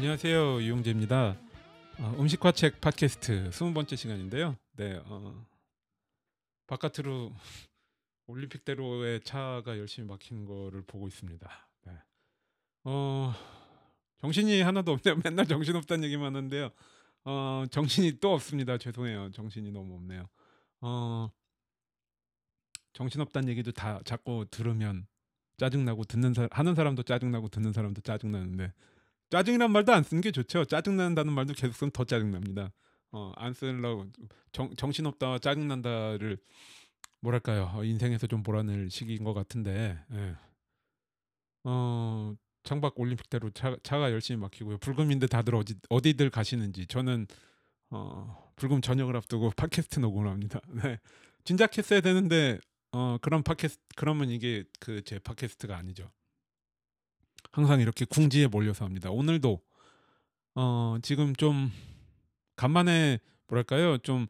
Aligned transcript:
안녕하세요 0.00 0.62
이용재입니다. 0.62 1.36
어, 1.98 2.16
음식화 2.18 2.52
책 2.52 2.80
팟캐스트 2.80 3.50
20번째 3.50 3.98
시간인데요. 3.98 4.56
네, 4.76 4.98
어, 5.04 5.46
바깥으로 6.66 7.30
올림픽대로의 8.26 9.20
차가 9.20 9.76
열심히 9.76 10.08
막히는 10.08 10.46
거를 10.46 10.80
보고 10.86 11.06
있습니다. 11.06 11.46
네. 11.82 11.92
어, 12.84 13.34
정신이 14.22 14.62
하나도 14.62 14.92
없네요. 14.92 15.16
맨날 15.22 15.46
정신 15.46 15.76
없다는 15.76 16.04
얘기만 16.04 16.34
하는데요. 16.34 16.70
어, 17.26 17.64
정신이 17.70 18.20
또 18.20 18.32
없습니다. 18.32 18.78
죄송해요. 18.78 19.32
정신이 19.32 19.70
너무 19.70 19.96
없네요. 19.96 20.30
어, 20.80 21.30
정신 22.94 23.20
없다는 23.20 23.50
얘기도 23.50 23.70
다 23.70 24.00
자꾸 24.06 24.46
들으면 24.50 25.06
짜증나고 25.58 26.04
듣는 26.04 26.32
사 26.32 26.48
하는 26.52 26.74
사람도 26.74 27.02
짜증나고 27.02 27.48
듣는 27.48 27.74
사람도 27.74 28.00
짜증나는데 28.00 28.72
짜증이란 29.30 29.70
말도 29.72 29.92
안 29.92 30.02
쓰는 30.02 30.20
게 30.20 30.30
좋죠. 30.32 30.64
짜증난다는 30.64 31.32
말도 31.32 31.54
계속 31.54 31.74
쓰면 31.74 31.92
더 31.92 32.04
짜증납니다. 32.04 32.72
어, 33.12 33.32
안 33.36 33.52
쓰려고 33.54 34.06
정, 34.52 34.74
정신없다 34.76 35.38
짜증난다를 35.38 36.38
뭐랄까요 37.20 37.70
어, 37.74 37.84
인생에서 37.84 38.26
좀 38.26 38.42
몰아낼 38.42 38.88
시기인 38.90 39.24
것 39.24 39.34
같은데 39.34 39.98
예. 40.12 40.36
어, 41.64 42.34
창밖 42.64 42.98
올림픽대로 42.98 43.50
차, 43.50 43.76
차가 43.82 44.12
열심히 44.12 44.40
막히고요. 44.40 44.78
불금인데 44.78 45.26
다들 45.26 45.54
어디 45.54 45.74
어디들 45.88 46.30
가시는지 46.30 46.86
저는 46.86 47.26
어, 47.90 48.52
불금 48.56 48.80
저녁을 48.80 49.16
앞두고 49.16 49.50
팟캐스트 49.56 50.00
녹음을 50.00 50.30
합니다. 50.30 50.60
네. 50.70 50.98
진작 51.44 51.76
했어야 51.78 52.00
되는데 52.00 52.58
어, 52.92 53.18
그런 53.20 53.42
팟캐스트 53.42 53.80
그러면 53.96 54.30
이게 54.30 54.64
그 54.80 55.02
제 55.02 55.18
팟캐스트가 55.18 55.76
아니죠. 55.76 56.10
항상 57.52 57.80
이렇게 57.80 58.04
궁지에 58.04 58.46
몰려서 58.46 58.84
합니다. 58.84 59.10
오늘도 59.10 59.60
어, 60.54 60.96
지금 61.02 61.34
좀 61.36 61.70
간만에 62.56 63.18
뭐랄까요 63.48 63.98
좀 63.98 64.26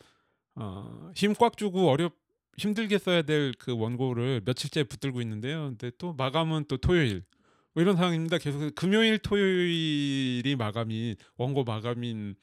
어, 0.55 1.11
힘꽉 1.15 1.57
주고 1.57 1.89
어렵 1.91 2.15
힘들게 2.57 2.99
써야 2.99 3.23
될 3.23 3.53
그 3.59 3.77
원고를 3.77 4.43
며칠째 4.45 4.85
붙들고 4.85 5.21
있는데요. 5.23 5.69
근데 5.71 5.91
또 5.99 6.13
마감은 6.15 6.65
또 6.69 6.77
토요일 6.77 7.25
뭐 7.73 7.83
이런 7.83 7.97
상황입니다. 7.97 8.39
계속 8.39 8.75
금요일 8.75 9.19
토요일이 9.19 10.57
마감이 10.59 11.17
원고 11.37 11.65
마감인 11.65 12.35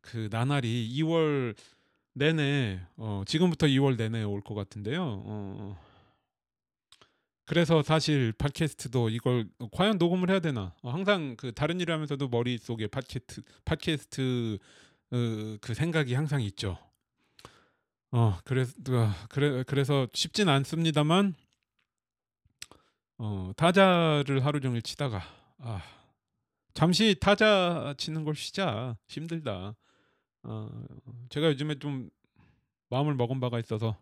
그 0.00 0.28
나날이 0.30 0.88
2월 0.98 1.54
내내 2.14 2.80
어, 2.96 3.22
지금부터 3.26 3.66
2월 3.66 3.96
내내 3.96 4.22
올 4.22 4.40
것 4.42 4.54
같은데요. 4.54 5.02
어, 5.02 5.78
그래서 7.46 7.80
사실 7.82 8.32
팟캐스트도 8.32 9.08
이걸 9.08 9.48
과연 9.70 9.98
녹음을 9.98 10.30
해야 10.30 10.40
되나? 10.40 10.74
어, 10.82 10.90
항상 10.90 11.36
그 11.36 11.52
다른 11.52 11.80
일을 11.80 11.94
하면서도 11.94 12.28
머릿속에 12.28 12.88
팟캐스트 12.88 13.42
팟캐스트 13.64 14.58
어, 15.12 15.56
그 15.60 15.72
생각이 15.72 16.14
항상 16.14 16.42
있죠. 16.42 16.76
어 18.10 18.38
그래서 18.44 18.72
그래 19.28 19.62
그래서 19.64 20.08
쉽진 20.12 20.48
않습니다만 20.48 21.34
어 23.18 23.52
타자를 23.56 24.44
하루 24.44 24.60
종일 24.60 24.82
치다가 24.82 25.22
아 25.58 25.82
잠시 26.74 27.16
타자 27.20 27.94
치는 27.96 28.24
걸 28.24 28.34
쉬자 28.34 28.96
힘들다. 29.06 29.76
어 30.42 30.70
제가 31.28 31.48
요즘에 31.48 31.78
좀 31.78 32.10
마음을 32.90 33.14
먹은 33.14 33.38
바가 33.38 33.60
있어서 33.60 33.96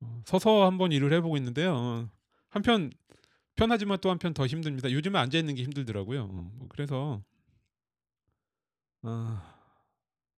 어, 0.00 0.22
서서 0.24 0.64
한번 0.64 0.92
일을 0.92 1.12
해보고 1.12 1.36
있는데요. 1.36 2.08
어, 2.56 2.58
한편 2.58 2.90
편하지만 3.54 3.98
또 4.00 4.10
한편 4.10 4.34
더 4.34 4.46
힘듭니다. 4.46 4.90
요즘에 4.90 5.18
앉아 5.18 5.38
있는 5.38 5.54
게 5.54 5.62
힘들더라고요. 5.62 6.22
어, 6.24 6.50
뭐 6.54 6.68
그래서 6.68 7.22
어, 9.02 9.42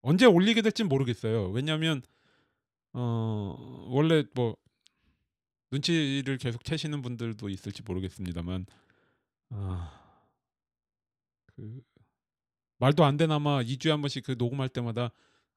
언제 0.02 0.26
올리게 0.26 0.62
될지 0.62 0.84
모르겠어요. 0.84 1.50
왜냐하면 1.50 2.02
어, 2.92 3.86
원래 3.88 4.24
뭐 4.34 4.56
눈치를 5.70 6.38
계속 6.38 6.64
채시는 6.64 7.02
분들도 7.02 7.48
있을지 7.48 7.82
모르겠습니다만 7.82 8.66
어, 9.50 9.90
그 11.46 11.80
말도 12.78 13.04
안 13.04 13.16
되나마 13.16 13.62
2주에 13.62 13.90
한 13.90 14.00
번씩 14.00 14.24
그 14.24 14.34
녹음할 14.38 14.68
때마다 14.68 15.10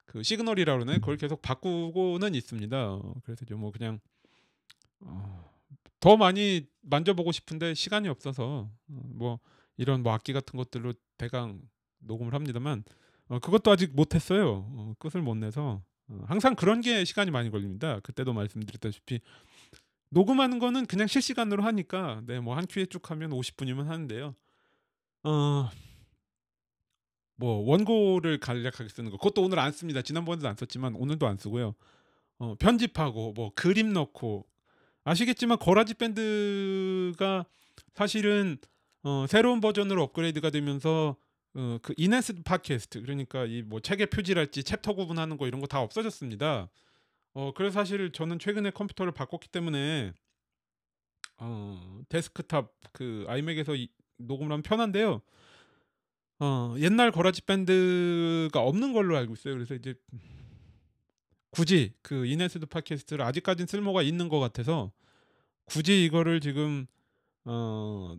그 0.06 0.22
시그널이라 0.22 0.74
그러네 0.74 0.98
그걸 0.98 1.16
계속 1.16 1.40
바꾸고는 1.42 2.34
있습니다. 2.34 2.92
어, 2.94 3.14
그래서 3.24 3.44
뭐 3.56 3.70
그냥 3.70 4.00
어, 5.00 5.51
더 6.00 6.16
많이 6.16 6.66
만져보고 6.82 7.32
싶은데 7.32 7.74
시간이 7.74 8.08
없어서 8.08 8.70
어, 8.88 9.02
뭐 9.14 9.38
이런 9.76 10.02
뭐 10.02 10.12
악기 10.12 10.32
같은 10.32 10.56
것들로 10.56 10.92
대강 11.18 11.60
녹음을 12.00 12.34
합니다만 12.34 12.84
어, 13.28 13.38
그것도 13.38 13.70
아직 13.70 13.94
못했어요. 13.94 14.66
어, 14.68 14.94
끝을 14.98 15.22
못 15.22 15.36
내서 15.36 15.82
어, 16.08 16.24
항상 16.26 16.54
그런 16.56 16.80
게 16.80 17.04
시간이 17.04 17.30
많이 17.30 17.50
걸립니다. 17.50 18.00
그때도 18.00 18.32
말씀드렸다시피 18.32 19.20
녹음하는 20.10 20.58
거는 20.58 20.86
그냥 20.86 21.06
실시간으로 21.06 21.62
하니까 21.62 22.22
네 22.26 22.38
뭐 22.40 22.54
한 22.56 22.66
큐에 22.68 22.86
쭉 22.86 23.10
하면 23.10 23.30
50분이면 23.30 23.84
하는데요. 23.86 24.34
어. 25.24 25.70
뭐 27.36 27.54
원고를 27.68 28.38
간략하게 28.38 28.88
쓰는 28.88 29.10
거 29.10 29.16
그것도 29.16 29.42
오늘 29.42 29.58
안 29.58 29.72
씁니다. 29.72 30.02
지난번에도 30.02 30.48
안 30.48 30.54
썼지만 30.56 30.94
오늘도 30.94 31.26
안 31.26 31.36
쓰고요. 31.38 31.74
어, 32.38 32.54
편집하고 32.58 33.32
뭐 33.32 33.52
그림 33.54 33.92
넣고 33.92 34.46
아시겠지만 35.04 35.58
거라지 35.58 35.94
밴드가 35.94 37.44
사실은 37.94 38.58
어, 39.04 39.26
새로운 39.28 39.60
버전으로 39.60 40.02
업그레이드가 40.04 40.50
되면서 40.50 41.16
어, 41.54 41.78
그 41.82 41.92
enhanced 41.96 42.42
팟캐스트 42.44 43.02
그러니까 43.02 43.44
이 43.46 43.62
뭐 43.62 43.80
책의 43.80 44.06
표지랄지 44.06 44.64
챕터 44.64 44.94
구분하는 44.94 45.36
거 45.36 45.46
이런 45.46 45.60
거 45.60 45.66
다 45.66 45.80
없어졌습니다. 45.80 46.68
어 47.34 47.52
그래서 47.54 47.74
사실 47.80 48.12
저는 48.12 48.38
최근에 48.38 48.70
컴퓨터를 48.70 49.12
바꿨기 49.12 49.48
때문에 49.48 50.12
어 51.38 52.00
데스크탑 52.08 52.72
그 52.92 53.24
iMac에서 53.28 53.74
이, 53.74 53.88
녹음을 54.18 54.52
하면 54.52 54.62
편한데요. 54.62 55.20
어 56.40 56.74
옛날 56.78 57.10
GarageBand가 57.12 58.60
없는 58.60 58.92
걸로 58.92 59.16
알고 59.16 59.34
있어요. 59.34 59.54
그래서 59.54 59.74
이제 59.74 59.94
굳이 61.52 61.92
그 62.00 62.26
enhanced 62.26 62.66
팟캐스트를 62.66 63.24
아직까지는 63.24 63.66
쓸모가 63.66 64.02
있는 64.02 64.28
것 64.28 64.40
같아서 64.40 64.90
굳이 65.66 66.04
이거를 66.04 66.40
지금 66.40 66.86
어 67.44 68.16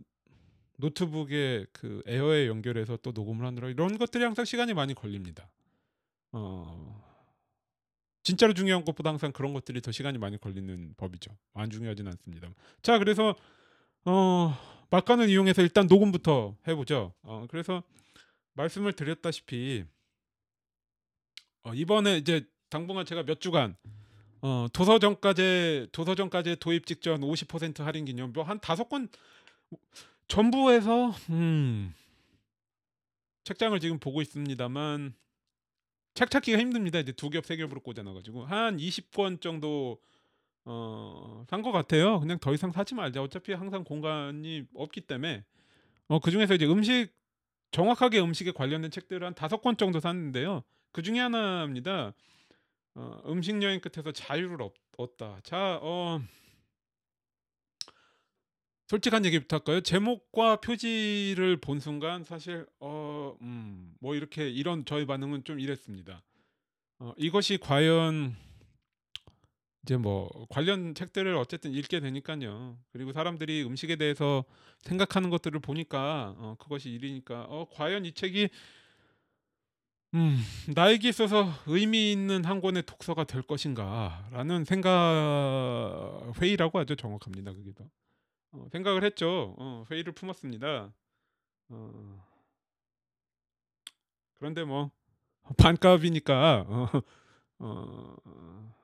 노트북에 0.76 1.66
그 1.72 2.02
에어에 2.06 2.46
연결해서 2.46 2.96
또 3.02 3.10
녹음을 3.10 3.44
하느라 3.44 3.68
이런 3.68 3.98
것들이 3.98 4.22
항상 4.22 4.44
시간이 4.44 4.72
많이 4.72 4.94
걸립니다. 4.94 5.50
어 6.30 7.04
진짜로 8.22 8.54
중요한 8.54 8.84
것보다 8.84 9.10
항상 9.10 9.32
그런 9.32 9.52
것들이 9.52 9.80
더 9.80 9.90
시간이 9.90 10.16
많이 10.18 10.38
걸리는 10.38 10.94
법이죠. 10.96 11.36
안 11.54 11.70
중요하진 11.70 12.06
않습니다. 12.06 12.48
자 12.82 12.98
그래서 12.98 13.34
어 14.04 14.56
막간을 14.90 15.28
이용해서 15.28 15.60
일단 15.60 15.88
녹음부터 15.88 16.56
해보죠. 16.68 17.12
어 17.22 17.46
그래서 17.50 17.82
말씀을 18.52 18.92
드렸다시피 18.92 19.84
어, 21.64 21.74
이번에 21.74 22.18
이제 22.18 22.46
당분간 22.74 23.06
제가 23.06 23.22
몇 23.22 23.40
주간 23.40 23.76
어, 24.42 24.66
도서정까지 24.72 25.86
도서정까지 25.92 26.56
도입 26.56 26.86
직전 26.86 27.20
50% 27.20 27.84
할인 27.84 28.04
기념 28.04 28.32
뭐한 28.32 28.58
다섯 28.58 28.88
권 28.88 29.08
전부 30.26 30.72
해서 30.72 31.14
음, 31.30 31.94
책장을 33.44 33.78
지금 33.78 34.00
보고 34.00 34.20
있습니다만 34.22 35.14
책 36.14 36.30
찾기가 36.30 36.58
힘듭니다. 36.58 36.98
이제 36.98 37.12
두 37.12 37.30
겹 37.30 37.44
세 37.46 37.56
겹으로 37.56 37.78
꽂아놔가지고 37.80 38.44
한 38.44 38.76
20권 38.76 39.40
정도 39.40 40.00
어, 40.64 41.44
산것 41.48 41.72
같아요. 41.72 42.18
그냥 42.18 42.40
더 42.40 42.52
이상 42.54 42.72
사지 42.72 42.96
말자. 42.96 43.22
어차피 43.22 43.52
항상 43.52 43.84
공간이 43.84 44.64
없기 44.74 45.02
때문에 45.02 45.44
어, 46.08 46.18
그 46.18 46.32
중에서 46.32 46.54
이제 46.54 46.66
음식 46.66 47.10
정확하게 47.70 48.18
음식에 48.20 48.50
관련된 48.50 48.90
책들을 48.90 49.24
한 49.24 49.32
다섯 49.34 49.60
권 49.60 49.76
정도 49.76 50.00
샀는데요. 50.00 50.64
그 50.90 51.02
중에 51.02 51.20
하나입니다. 51.20 52.12
어, 52.94 53.20
음식 53.26 53.60
여행 53.62 53.80
끝에서 53.80 54.12
자유를 54.12 54.62
얻, 54.62 54.72
얻다. 54.96 55.40
자, 55.42 55.78
어, 55.82 56.20
솔직한 58.86 59.24
얘기 59.24 59.38
부탁할까요? 59.40 59.80
제목과 59.80 60.56
표지를 60.60 61.56
본 61.56 61.80
순간 61.80 62.22
사실 62.22 62.66
어, 62.80 63.36
음, 63.40 63.94
뭐 63.98 64.14
이렇게 64.14 64.48
이런 64.48 64.84
저의 64.84 65.06
반응은 65.06 65.44
좀 65.44 65.58
이랬습니다. 65.58 66.22
어, 67.00 67.12
이것이 67.16 67.58
과연 67.58 68.36
이제 69.82 69.96
뭐 69.96 70.30
관련 70.48 70.94
책들을 70.94 71.34
어쨌든 71.34 71.72
읽게 71.72 72.00
되니까요. 72.00 72.78
그리고 72.92 73.12
사람들이 73.12 73.64
음식에 73.64 73.96
대해서 73.96 74.44
생각하는 74.80 75.30
것들을 75.30 75.58
보니까 75.60 76.34
어, 76.38 76.56
그것이 76.58 76.90
일이니까 76.90 77.46
어, 77.48 77.66
과연 77.72 78.04
이 78.04 78.12
책이 78.12 78.48
음, 80.14 80.38
나에게 80.74 81.08
있어서 81.08 81.48
의미 81.66 82.12
있는 82.12 82.44
한 82.44 82.60
권의 82.60 82.84
독서가 82.84 83.24
될 83.24 83.42
것인가라는 83.42 84.64
생각 84.64 84.90
회의라고 86.40 86.78
하죠 86.80 86.94
정확합니다 86.94 87.52
그게 87.52 87.72
더. 87.74 87.84
어, 88.52 88.68
생각을 88.70 89.02
했죠. 89.02 89.54
어, 89.58 89.84
회의를 89.90 90.12
품었습니다. 90.12 90.92
어, 91.70 92.24
그런데 94.34 94.62
뭐 94.64 94.92
반값이니까 95.58 96.64
어, 96.68 96.88
어, 97.58 98.74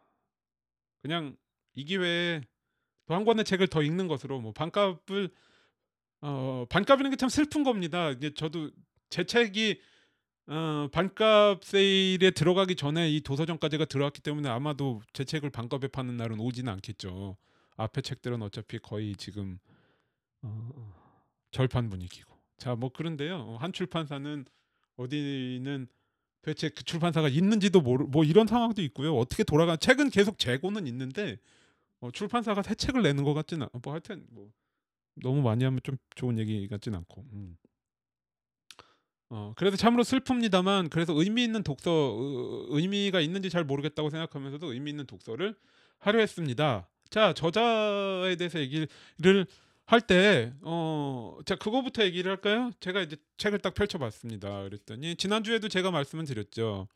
그냥 1.03 1.37
이 1.75 1.85
기회에 1.85 2.41
또 3.06 3.15
한 3.15 3.25
권의 3.25 3.44
책을 3.44 3.69
더 3.69 3.83
읽는 3.83 4.06
것으로 4.09 4.41
뭐 4.41 4.53
반값을 4.53 5.31
어, 6.23 6.67
반값이라는 6.69 7.11
게 7.11 7.17
참 7.17 7.29
슬픈 7.29 7.62
겁니다. 7.65 8.11
이제 8.11 8.33
저도 8.35 8.71
제 9.09 9.25
책이 9.25 9.81
어, 10.50 10.88
반값 10.91 11.62
세일에 11.62 12.32
들어가기 12.32 12.75
전에 12.75 13.08
이 13.08 13.20
도서점까지가 13.20 13.85
들어왔기 13.85 14.20
때문에 14.20 14.49
아마도 14.49 15.00
제 15.12 15.25
책을 15.25 15.50
반값에 15.50 15.87
파는 15.87 16.17
날은 16.17 16.41
오지는 16.41 16.73
않겠죠. 16.73 17.37
앞에 17.76 18.00
책들은 18.00 18.43
어차피 18.43 18.81
거의 18.81 19.14
지금 19.14 19.61
어, 20.43 20.93
절판 21.52 21.88
분위기고. 21.88 22.35
자, 22.58 22.75
뭐 22.75 22.91
그런데요. 22.91 23.37
어, 23.37 23.56
한 23.58 23.73
출판사는 23.73 24.44
어디는 24.97 25.87
도대체 26.43 26.69
그 26.70 26.82
출판사가 26.82 27.29
있는지도 27.29 27.81
모르 27.81 28.06
뭐 28.06 28.25
이런 28.25 28.49
상황도 28.49 28.82
있고요. 28.82 29.17
어떻게 29.17 29.44
돌아가 29.44 29.76
책은 29.76 30.11
계속 30.11 30.37
재고는 30.37 30.88
있는데 30.88 31.38
어, 32.00 32.11
출판사가 32.11 32.62
새 32.62 32.75
책을 32.75 33.02
내는 33.02 33.23
것 33.23 33.35
같지는 33.35 33.69
않. 33.73 33.81
뭐 33.85 33.93
하여튼 33.93 34.26
뭐 34.31 34.50
너무 35.14 35.43
많이 35.43 35.62
하면 35.62 35.79
좀 35.85 35.97
좋은 36.17 36.41
얘기 36.41 36.67
같진 36.67 36.97
않고. 36.97 37.25
음. 37.35 37.56
어, 39.31 39.53
그래서 39.56 39.77
참으로 39.77 40.03
슬픕니다만 40.03 40.91
그래서 40.91 41.12
의미 41.15 41.44
있는 41.44 41.62
독서 41.62 41.91
어, 41.91 42.67
의미가 42.71 43.21
있는지 43.21 43.49
잘 43.49 43.65
모르겠다고 43.65 44.11
생각하면서도 44.11 44.73
의미 44.73 44.91
있는 44.91 45.06
독서를 45.06 45.55
하려 45.99 46.19
했습니다. 46.21 46.88
자 47.11 47.32
저자에 47.32 48.37
대해서 48.37 48.59
얘기를 48.61 49.47
할 49.87 50.00
때 50.03 50.53
어, 50.62 51.38
자 51.44 51.56
그거부터 51.56 52.05
얘기를 52.05 52.31
할까요? 52.31 52.71
제가 52.81 53.03
이제 53.03 53.17
책을 53.38 53.59
딱 53.61 53.75
펼쳐봤습니다. 53.75 54.62
그랬더니 54.65 55.17
지난 55.17 55.43
주에도 55.44 55.69
제가 55.69 55.91
말씀을 55.91 56.26
드렸죠. 56.26 56.88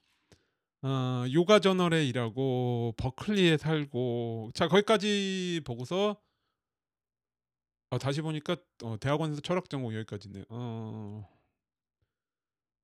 어, 0.82 1.24
요가 1.32 1.58
저널에 1.60 2.04
일하고 2.06 2.94
버클리에 2.96 3.56
살고 3.58 4.50
자 4.54 4.68
거기까지 4.68 5.60
보고서 5.64 6.16
어, 7.90 7.98
다시 7.98 8.20
보니까 8.22 8.56
어, 8.82 8.96
대학원에서 9.00 9.40
철학 9.40 9.68
전공 9.70 9.94
여기까지네. 9.94 10.44
어, 10.48 11.28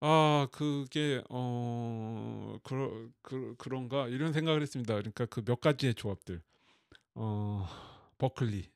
아 0.01 0.49
그게 0.53 1.23
어 1.29 2.59
그러, 2.63 3.09
그, 3.23 3.55
그런가 3.59 4.09
이런 4.09 4.33
생각을 4.33 4.63
했습니다. 4.63 4.95
그러니까 4.95 5.27
그 5.27 5.43
몇 5.45 5.61
가지의 5.61 5.95
조합들. 5.95 6.43
어 7.15 7.67
버클리 8.19 8.71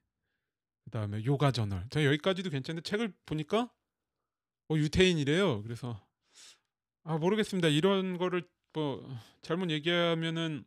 그다음에 0.87 1.25
요가 1.25 1.51
저널. 1.53 1.89
제가 1.91 2.07
여기까지도 2.07 2.51
괜찮은데 2.51 2.83
책을 2.89 3.15
보니까 3.27 3.71
어 4.71 4.77
유태인이래요. 4.77 5.63
그래서 5.63 6.01
아 7.05 7.19
모르겠습니다. 7.19 7.69
이런 7.69 8.19
거를 8.19 8.49
뭐 8.73 9.07
잘못 9.43 9.71
얘기하면은 9.71 10.65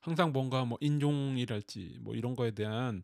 항상 0.00 0.32
뭔가 0.32 0.64
뭐 0.64 0.78
인종이랄지 0.80 1.98
뭐 2.00 2.14
이런 2.14 2.34
거에 2.34 2.52
대한 2.52 3.02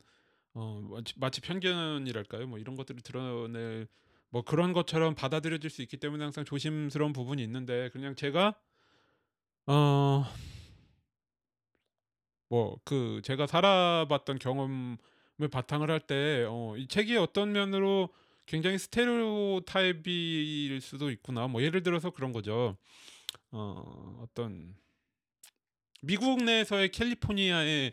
어 0.55 0.81
마치, 0.91 1.15
마치 1.19 1.41
편견이랄까요? 1.41 2.47
뭐 2.49 2.59
이런 2.59 2.77
것들을 2.77 3.01
드러낼 3.03 3.89
뭐 4.31 4.43
그런 4.43 4.73
것처럼 4.73 5.14
받아들여질 5.14 5.70
수 5.70 5.82
있기 5.82 5.96
때문에 5.99 6.25
항상 6.25 6.44
조심스러운 6.44 7.12
부분이 7.12 7.43
있는데 7.43 7.90
그냥 7.90 8.14
제가 8.17 8.55
어 9.67 10.25
뭐 12.49 12.78
그 12.84 13.20
제가 13.25 13.46
살아봤던 13.46 14.38
경험을 14.38 14.99
바탕을 15.50 15.90
할 15.90 16.00
때 16.06 16.46
어, 16.49 16.76
이 16.76 16.87
책이 16.87 17.17
어떤 17.17 17.52
면으로 17.52 18.11
굉장히 18.46 18.78
스테레오 18.78 19.62
타입일 19.67 20.81
수도 20.81 21.11
있구나. 21.11 21.49
뭐 21.49 21.62
예를 21.62 21.82
들어서 21.82 22.11
그런 22.11 22.32
거죠. 22.32 22.76
어, 23.50 24.20
어떤 24.23 24.76
미국 26.02 26.44
내에서의 26.44 26.90
캘리포니아의 26.90 27.93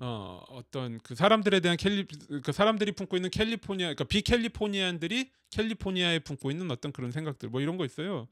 어, 0.00 0.42
어떤 0.48 0.98
그 0.98 1.14
사람들에 1.14 1.60
대한 1.60 1.76
캘리 1.76 2.06
그 2.42 2.52
사람들이 2.52 2.92
품고 2.92 3.16
있는 3.16 3.30
캘리포니아 3.30 3.86
그러니까 3.86 4.04
비캘리포니안들이 4.04 5.30
캘리포니아에 5.50 6.18
품고 6.20 6.50
있는 6.50 6.70
어떤 6.70 6.92
그런 6.92 7.12
생각들 7.12 7.48
뭐 7.48 7.60
이런 7.60 7.76
거 7.76 7.84
있어요. 7.84 8.28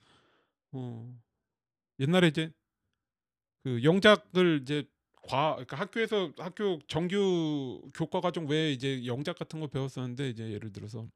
어, 0.72 1.14
옛날에 2.00 2.28
이제 2.28 2.52
그 3.62 3.82
영작을 3.84 4.60
이제 4.62 4.84
과 5.22 5.52
그러니까 5.52 5.76
학교에서 5.76 6.32
학교 6.36 6.80
정규 6.88 7.80
교과 7.94 8.20
과정 8.20 8.46
외에 8.46 8.72
이제 8.72 9.06
영작 9.06 9.38
같은 9.38 9.60
거 9.60 9.68
배웠었는데 9.68 10.30
이제 10.30 10.50
예를 10.50 10.72
들어서 10.72 11.06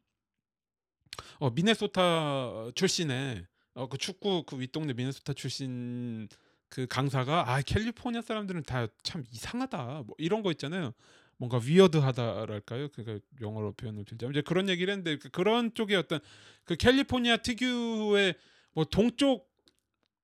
어 1.40 1.50
미네소타 1.50 2.70
출신의 2.76 3.46
어그 3.74 3.98
축구 3.98 4.44
그 4.44 4.60
윗동네 4.60 4.92
미네소타 4.92 5.32
출신 5.32 6.28
그 6.68 6.86
강사가 6.86 7.52
아 7.52 7.60
캘리포니아 7.62 8.22
사람들은 8.22 8.64
다 8.64 8.88
참 9.02 9.24
이상하다 9.32 10.04
뭐 10.06 10.14
이런 10.18 10.42
거 10.42 10.50
있잖아요. 10.52 10.92
뭔가 11.38 11.60
weird하다랄까요? 11.62 12.88
그니까 12.90 13.18
영어로 13.40 13.72
표현을 13.72 14.04
들자면 14.04 14.32
이제 14.34 14.40
그런 14.42 14.68
얘기를 14.68 14.90
했는데 14.92 15.18
그 15.18 15.28
그런 15.30 15.74
쪽의 15.74 15.96
어떤 15.96 16.20
그 16.64 16.76
캘리포니아 16.76 17.36
특유의 17.38 18.34
뭐 18.72 18.84
동쪽 18.84 19.48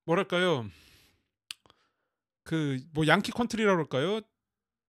뭐랄까요? 0.05 0.67
그 2.43 2.77
뭐 2.93 3.07
Yankee 3.07 3.31
country라고 3.31 3.77
할까요? 3.79 4.21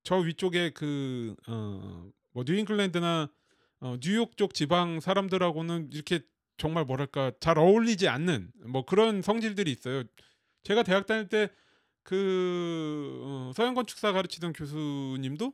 저 0.03 0.17
위쪽에 0.17 0.71
그어뭐 0.71 2.43
뉴잉글랜드나 2.45 3.29
어, 3.81 3.97
뉴욕 4.01 4.35
쪽 4.37 4.53
지방 4.53 4.99
사람들하고는 4.99 5.89
이렇게 5.93 6.19
정말 6.57 6.85
뭐랄까 6.85 7.31
잘 7.39 7.57
어울리지 7.57 8.07
않는 8.07 8.51
뭐 8.67 8.85
그런 8.85 9.21
성질들이 9.21 9.71
있어요. 9.71 10.03
제가 10.65 10.83
대학 10.83 11.05
다닐 11.05 11.29
때 11.29 11.49
그 12.05 13.19
어, 13.23 13.51
서양 13.55 13.73
건축사 13.73 14.11
가르치던 14.13 14.53
교수님도 14.53 15.53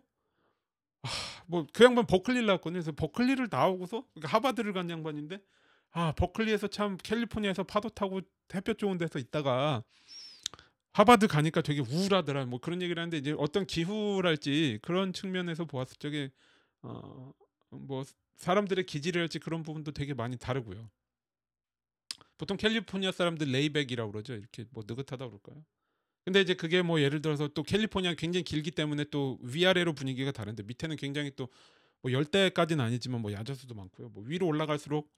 아, 1.03 1.10
뭐그 1.48 1.84
양반 1.84 2.06
버클리를 2.06 2.46
나왔거든요. 2.46 2.82
그래서 2.82 2.91
버클리를 2.91 3.48
나오고서 3.50 4.06
그러니까 4.13 4.38
하바드를 4.38 4.74
간 4.74 4.89
양반인데 4.89 5.39
아 5.91 6.12
버클리에서 6.13 6.68
참 6.68 6.98
캘리포니아에서 6.98 7.63
파도 7.63 7.89
타고 7.89 8.22
햇볕 8.53 8.77
좋은 8.77 8.98
데서 8.98 9.18
있다가 9.20 9.84
하바드 10.94 11.27
가니까 11.27 11.62
되게 11.62 11.80
우울하더라. 11.82 12.46
뭐 12.46 12.60
그런 12.60 12.82
얘기를 12.82 13.00
하는데 13.01 13.18
이제 13.18 13.34
어떤 13.38 13.65
기후랄지 13.65 14.80
그런 14.82 15.13
측면에서 15.13 15.65
보았을 15.65 15.98
적에 15.98 16.32
어 16.84 17.32
뭐 17.74 18.03
사람들의 18.36 18.86
기질이랄지 18.86 19.39
그런 19.39 19.63
부분도 19.63 19.94
되게 19.94 20.13
많이 20.13 20.38
다르고요. 20.38 20.89
보통 22.41 22.57
캘리포니아 22.57 23.12
사람들 23.12 23.51
레이백이라고 23.51 24.12
그러죠. 24.12 24.33
이렇게 24.33 24.65
뭐 24.71 24.83
느긋하다 24.88 25.27
그럴까요? 25.27 25.63
근데 26.25 26.41
이제 26.41 26.55
그게 26.55 26.81
뭐 26.81 27.00
예를 27.00 27.21
들어서 27.21 27.48
또 27.50 27.62
캘리포니아 27.62 28.15
굉장히 28.15 28.43
길기 28.43 28.71
때문에 28.71 29.05
또 29.12 29.38
위아래로 29.43 29.93
분위기가 29.93 30.31
다른데 30.31 30.63
밑에는 30.63 30.95
굉장히 30.98 31.31
또 31.36 31.50
뭐 32.03 32.12
열대까지는 32.12 32.83
아니지만 32.83 33.21
뭐 33.21 33.31
야자수도 33.31 33.75
많고요. 33.75 34.10
뭐 34.10 34.24
위로 34.25 34.48
올라갈수록 34.48 35.13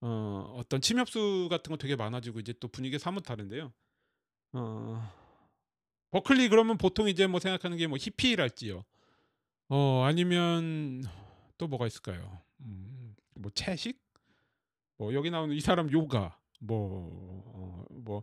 어 0.00 0.54
어떤 0.56 0.80
침엽수 0.80 1.48
같은 1.50 1.70
거 1.70 1.76
되게 1.76 1.96
많아지고 1.96 2.40
이제 2.40 2.54
또 2.60 2.66
분위기가 2.68 2.98
사뭇 2.98 3.22
다른데요. 3.24 3.70
어 4.54 5.12
버클리 6.12 6.48
그러면 6.48 6.78
보통 6.78 7.08
이제 7.10 7.26
뭐 7.26 7.40
생각하는 7.40 7.76
게 7.76 7.86
뭐 7.86 7.98
히피랄지요. 8.00 8.84
어 9.68 10.02
아니면 10.06 11.04
또 11.58 11.68
뭐가 11.68 11.86
있을까요? 11.86 12.40
음, 12.60 13.14
뭐 13.34 13.50
채식? 13.54 14.00
뭐 14.96 15.12
여기 15.12 15.30
나오는 15.30 15.54
이 15.54 15.60
사람 15.60 15.92
요가 15.92 16.38
뭐 16.60 17.44
어, 17.54 17.84
뭐 17.90 18.22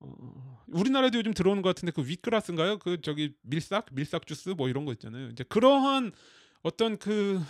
어, 0.00 0.64
우리나라도 0.68 1.18
요즘 1.18 1.34
들어오는 1.34 1.62
것 1.62 1.70
같은데 1.70 1.92
그 1.92 2.06
윗그라스인가요? 2.06 2.78
그 2.78 3.00
저기 3.00 3.34
밀싹 3.42 3.86
밀싹 3.92 4.26
주스 4.26 4.50
뭐 4.50 4.68
이런 4.68 4.84
거 4.84 4.92
있잖아요. 4.92 5.28
이제 5.30 5.44
그러한 5.44 6.12
어떤 6.62 6.98
그 6.98 7.40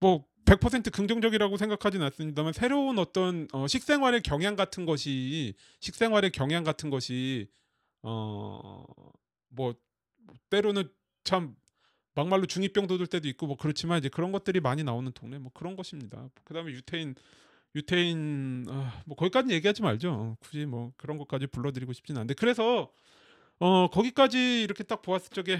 뭐 0.00 0.24
100% 0.44 0.92
긍정적이라고 0.92 1.56
생각하진 1.56 2.02
않습니다만 2.02 2.52
새로운 2.52 2.98
어떤 2.98 3.46
어, 3.52 3.66
식생활의 3.68 4.22
경향 4.22 4.56
같은 4.56 4.84
것이 4.84 5.54
식생활의 5.80 6.32
경향 6.32 6.64
같은 6.64 6.90
것이 6.90 7.48
어 8.02 8.84
뭐 9.54 9.74
때로는 10.50 10.88
참 11.24 11.54
막말로 12.14 12.46
중이병 12.46 12.86
돋을 12.86 13.06
때도 13.06 13.28
있고 13.28 13.46
뭐 13.46 13.56
그렇지만 13.56 13.98
이제 13.98 14.08
그런 14.08 14.32
것들이 14.32 14.60
많이 14.60 14.82
나오는 14.82 15.10
동네 15.12 15.38
뭐 15.38 15.50
그런 15.54 15.76
것입니다. 15.76 16.28
그다음에 16.44 16.72
유태인 16.72 17.14
유태인 17.74 18.66
아, 18.68 19.02
뭐 19.06 19.16
거기까지 19.16 19.52
얘기하지 19.52 19.82
말죠. 19.82 20.12
어, 20.12 20.36
굳이 20.40 20.66
뭐 20.66 20.92
그런 20.96 21.18
것까지 21.18 21.46
불러드리고 21.46 21.92
싶진 21.92 22.16
않은데 22.16 22.34
그래서 22.34 22.92
어 23.58 23.88
거기까지 23.88 24.62
이렇게 24.62 24.84
딱 24.84 25.02
보았을 25.02 25.30
적에 25.30 25.58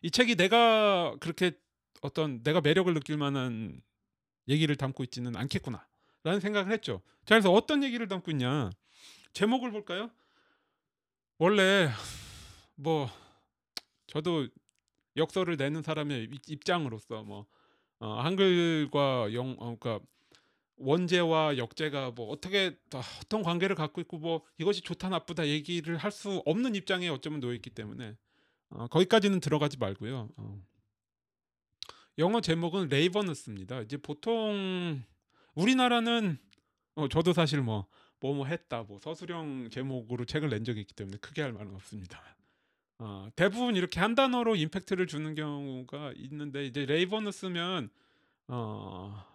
이 0.00 0.10
책이 0.10 0.34
내가 0.36 1.14
그렇게 1.20 1.52
어떤 2.00 2.42
내가 2.42 2.60
매력을 2.60 2.92
느낄 2.92 3.16
만한 3.16 3.80
얘기를 4.48 4.74
담고 4.74 5.04
있지는 5.04 5.36
않겠구나라는 5.36 6.40
생각을 6.40 6.72
했죠. 6.72 7.00
자 7.24 7.36
그래서 7.36 7.52
어떤 7.52 7.84
얘기를 7.84 8.08
담고 8.08 8.32
있냐 8.32 8.70
제목을 9.32 9.70
볼까요? 9.70 10.10
원래 11.38 11.88
뭐 12.74 13.08
저도 14.08 14.48
역설을 15.16 15.56
내는 15.56 15.82
사람의 15.82 16.30
입장으로서 16.48 17.22
뭐 17.22 17.46
어, 18.02 18.20
한글과 18.20 19.32
영 19.32 19.54
어, 19.60 19.76
그러니까 19.78 20.04
원제와 20.76 21.56
역제가 21.56 22.10
뭐 22.10 22.30
어떻게 22.30 22.76
어떤 23.22 23.44
관계를 23.44 23.76
갖고 23.76 24.00
있고 24.00 24.18
뭐 24.18 24.42
이것이 24.58 24.80
좋다 24.80 25.08
나쁘다 25.08 25.46
얘기를 25.46 25.96
할 25.96 26.10
수 26.10 26.42
없는 26.44 26.74
입장에 26.74 27.08
어쩌면 27.08 27.38
놓여 27.38 27.54
있기 27.54 27.70
때문에 27.70 28.16
어, 28.70 28.88
거기까지는 28.88 29.38
들어가지 29.38 29.78
말고요. 29.78 30.30
어. 30.36 30.62
영어 32.18 32.40
제목은 32.40 32.88
Ravenous입니다. 32.88 33.82
이제 33.82 33.96
보통 33.96 35.00
우리나라는 35.54 36.38
어, 36.96 37.06
저도 37.06 37.32
사실 37.32 37.62
뭐 37.62 37.86
뭐뭐 38.18 38.38
뭐 38.38 38.46
했다 38.46 38.82
뭐 38.82 38.98
서술형 38.98 39.70
제목으로 39.70 40.24
책을 40.24 40.48
낸 40.48 40.64
적이 40.64 40.80
있기 40.80 40.94
때문에 40.94 41.18
크게 41.18 41.42
할 41.42 41.52
말은 41.52 41.72
없습니다. 41.76 42.20
어, 43.04 43.28
대부분 43.34 43.74
이렇게 43.74 43.98
한 43.98 44.14
단어로 44.14 44.54
임팩트를 44.54 45.08
주는 45.08 45.34
경우가 45.34 46.12
있는데 46.18 46.64
이제 46.66 46.86
ravenous면 46.86 47.90
어, 48.46 49.26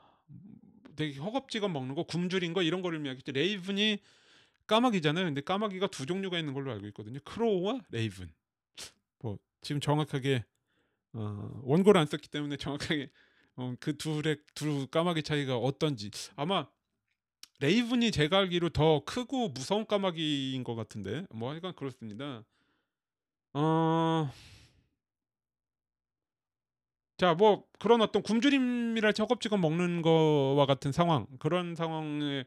되게 0.95 1.19
허겁지겁 1.19 1.69
먹는 1.69 1.93
거 1.93 2.03
굶주린 2.03 2.53
거 2.53 2.61
이런 2.61 2.81
거를 2.81 2.99
의미하겠죠. 2.99 3.33
Raven이 3.33 3.99
까마귀잖아요. 4.67 5.25
근데 5.25 5.41
까마귀가 5.41 5.87
두 5.87 6.05
종류가 6.05 6.39
있는 6.39 6.53
걸로 6.53 6.71
알고 6.71 6.87
있거든요. 6.87 7.19
Crow와 7.25 7.81
raven. 7.89 8.31
뭐 9.19 9.37
지금 9.59 9.81
정확하게 9.81 10.45
어, 11.11 11.61
원고를 11.63 11.99
안 11.99 12.07
썼기 12.07 12.29
때문에 12.29 12.55
정확하게 12.55 13.09
어, 13.57 13.75
그 13.81 13.97
둘의 13.97 14.37
두 14.55 14.87
까마귀 14.87 15.23
차이가 15.23 15.57
어떤지 15.57 16.09
아마 16.37 16.69
레이븐이 17.59 18.11
제가 18.11 18.37
알기로 18.37 18.69
더 18.69 19.03
크고 19.03 19.49
무서운 19.49 19.85
까마귀인 19.85 20.63
것 20.63 20.75
같은데 20.75 21.25
뭐 21.31 21.51
하여간 21.51 21.75
그렇습니다. 21.75 22.45
어... 23.53 24.29
자, 27.17 27.33
뭐 27.33 27.65
그런 27.79 28.01
어떤 28.01 28.21
굶주림이랄 28.21 29.13
허겁지겁 29.17 29.59
먹는 29.59 30.03
거와 30.03 30.67
같은 30.67 30.91
상황 30.91 31.25
그런 31.39 31.73
상황에 31.73 32.45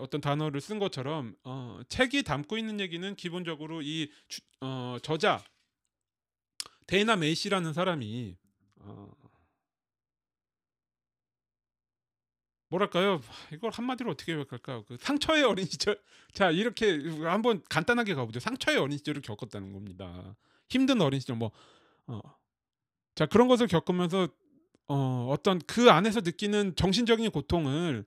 어떤 0.00 0.20
단어를 0.20 0.60
쓴 0.60 0.80
것처럼 0.80 1.36
어, 1.44 1.80
책이 1.88 2.24
담고 2.24 2.58
있는 2.58 2.80
얘기는 2.80 3.14
기본적으로 3.14 3.82
이 3.82 4.10
주, 4.26 4.40
어, 4.60 4.96
저자 5.00 5.44
데이나 6.88 7.14
메이시라는 7.14 7.72
사람이 7.72 8.36
어, 8.80 9.12
뭐랄까요? 12.74 13.20
이걸 13.52 13.70
한마디로 13.70 14.10
어떻게 14.10 14.32
요약할까요? 14.32 14.84
그 14.84 14.96
상처의 14.98 15.44
어린 15.44 15.64
시절. 15.64 16.00
자 16.32 16.50
이렇게 16.50 17.00
한번 17.22 17.62
간단하게 17.68 18.14
가보죠. 18.14 18.40
상처의 18.40 18.78
어린 18.78 18.98
시절을 18.98 19.22
겪었다는 19.22 19.72
겁니다. 19.72 20.34
힘든 20.68 21.00
어린 21.00 21.20
시절 21.20 21.36
뭐 21.36 21.52
어. 22.06 22.20
자 23.14 23.26
그런 23.26 23.46
것을 23.46 23.68
겪으면서 23.68 24.28
어, 24.88 25.28
어떤 25.30 25.60
그 25.60 25.90
안에서 25.90 26.20
느끼는 26.20 26.74
정신적인 26.74 27.30
고통을 27.30 28.04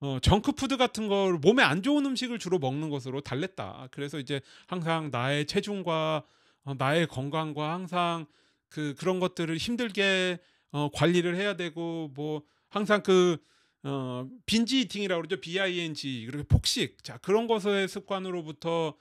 어, 0.00 0.18
정크푸드 0.22 0.78
같은 0.78 1.08
걸 1.08 1.34
몸에 1.34 1.62
안 1.62 1.82
좋은 1.82 2.06
음식을 2.06 2.38
주로 2.38 2.58
먹는 2.58 2.88
것으로 2.88 3.20
달랬다. 3.20 3.88
그래서 3.90 4.18
이제 4.18 4.40
항상 4.66 5.10
나의 5.10 5.46
체중과 5.46 6.24
어, 6.64 6.74
나의 6.78 7.06
건강과 7.06 7.74
항상 7.74 8.26
그 8.70 8.94
그런 8.98 9.20
것들을 9.20 9.54
힘들게 9.58 10.38
어, 10.72 10.88
관리를 10.94 11.36
해야 11.36 11.54
되고 11.56 12.10
뭐 12.14 12.42
항상 12.70 13.02
그 13.02 13.36
어, 13.82 14.28
빈지 14.46 14.80
이팅이라고 14.82 15.22
그러죠. 15.22 15.40
B-I-N-G 15.40 16.26
그리고 16.30 16.44
폭식. 16.44 17.02
자 17.02 17.18
그런 17.18 17.46
것의 17.46 17.88
습관으로부터 17.88 18.96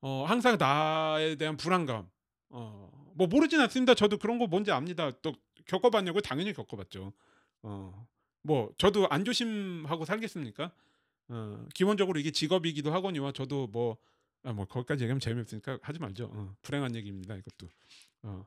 어, 0.00 0.24
항상 0.26 0.56
나에 0.58 1.36
대한 1.36 1.56
불안감. 1.56 2.08
어, 2.50 2.90
뭐 3.14 3.26
모르진 3.26 3.60
않습니다. 3.60 3.94
저도 3.94 4.18
그런 4.18 4.38
거 4.38 4.46
뭔지 4.46 4.70
압니다. 4.70 5.10
또 5.22 5.34
겪어봤냐고 5.66 6.20
당연히 6.20 6.52
겪어봤죠. 6.52 7.12
어, 7.62 8.06
뭐 8.42 8.72
저도 8.78 9.08
안 9.08 9.24
조심하고 9.24 10.04
살겠습니까? 10.04 10.72
어, 11.28 11.66
기본적으로 11.74 12.18
이게 12.18 12.30
직업이기도 12.30 12.92
하거니와 12.92 13.32
저도 13.32 13.68
뭐, 13.68 13.96
아, 14.42 14.52
뭐 14.52 14.66
거기까지 14.66 15.04
얘기하면 15.04 15.20
재미없으니까 15.20 15.78
하지 15.82 15.98
말죠. 15.98 16.30
어, 16.32 16.54
불행한 16.62 16.94
얘기입니다. 16.96 17.36
이것도. 17.36 17.68
어, 18.24 18.46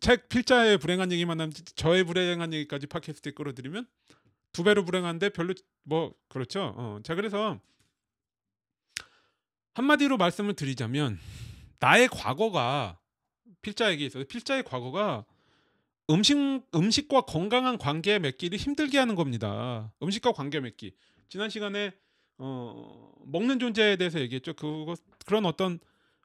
책 0.00 0.28
필자의 0.28 0.78
불행한 0.78 1.10
얘기만 1.12 1.40
하면 1.40 1.52
저의 1.74 2.04
불행한 2.04 2.52
얘기까지 2.52 2.86
팟캐스트에 2.86 3.32
끌어들이면 3.32 3.86
두 4.54 4.62
배로 4.62 4.84
불행한데 4.84 5.30
별로 5.30 5.52
뭐 5.82 6.14
그렇죠. 6.28 6.72
어. 6.76 7.00
자 7.02 7.14
그래서 7.14 7.60
한마디로 9.74 10.16
말씀을 10.16 10.54
드리자면 10.54 11.18
나의 11.80 12.08
과거가 12.08 12.98
필자에게 13.60 14.06
있어서 14.06 14.24
필자의 14.24 14.62
과거가 14.62 15.26
음식 16.10 16.36
음식과 16.74 17.22
건강한 17.22 17.76
관계 17.76 18.18
맺기를 18.18 18.56
힘들게 18.56 18.96
하는 18.96 19.16
겁니다. 19.16 19.92
음식과 20.02 20.32
관계 20.32 20.60
맺기. 20.60 20.94
지난 21.28 21.50
시간에 21.50 21.92
어, 22.38 23.12
먹는 23.26 23.58
존재에 23.58 23.96
대해서 23.96 24.20
얘기했죠. 24.20 24.54
그거 24.54 24.94
그런 25.26 25.46
어떤 25.46 25.80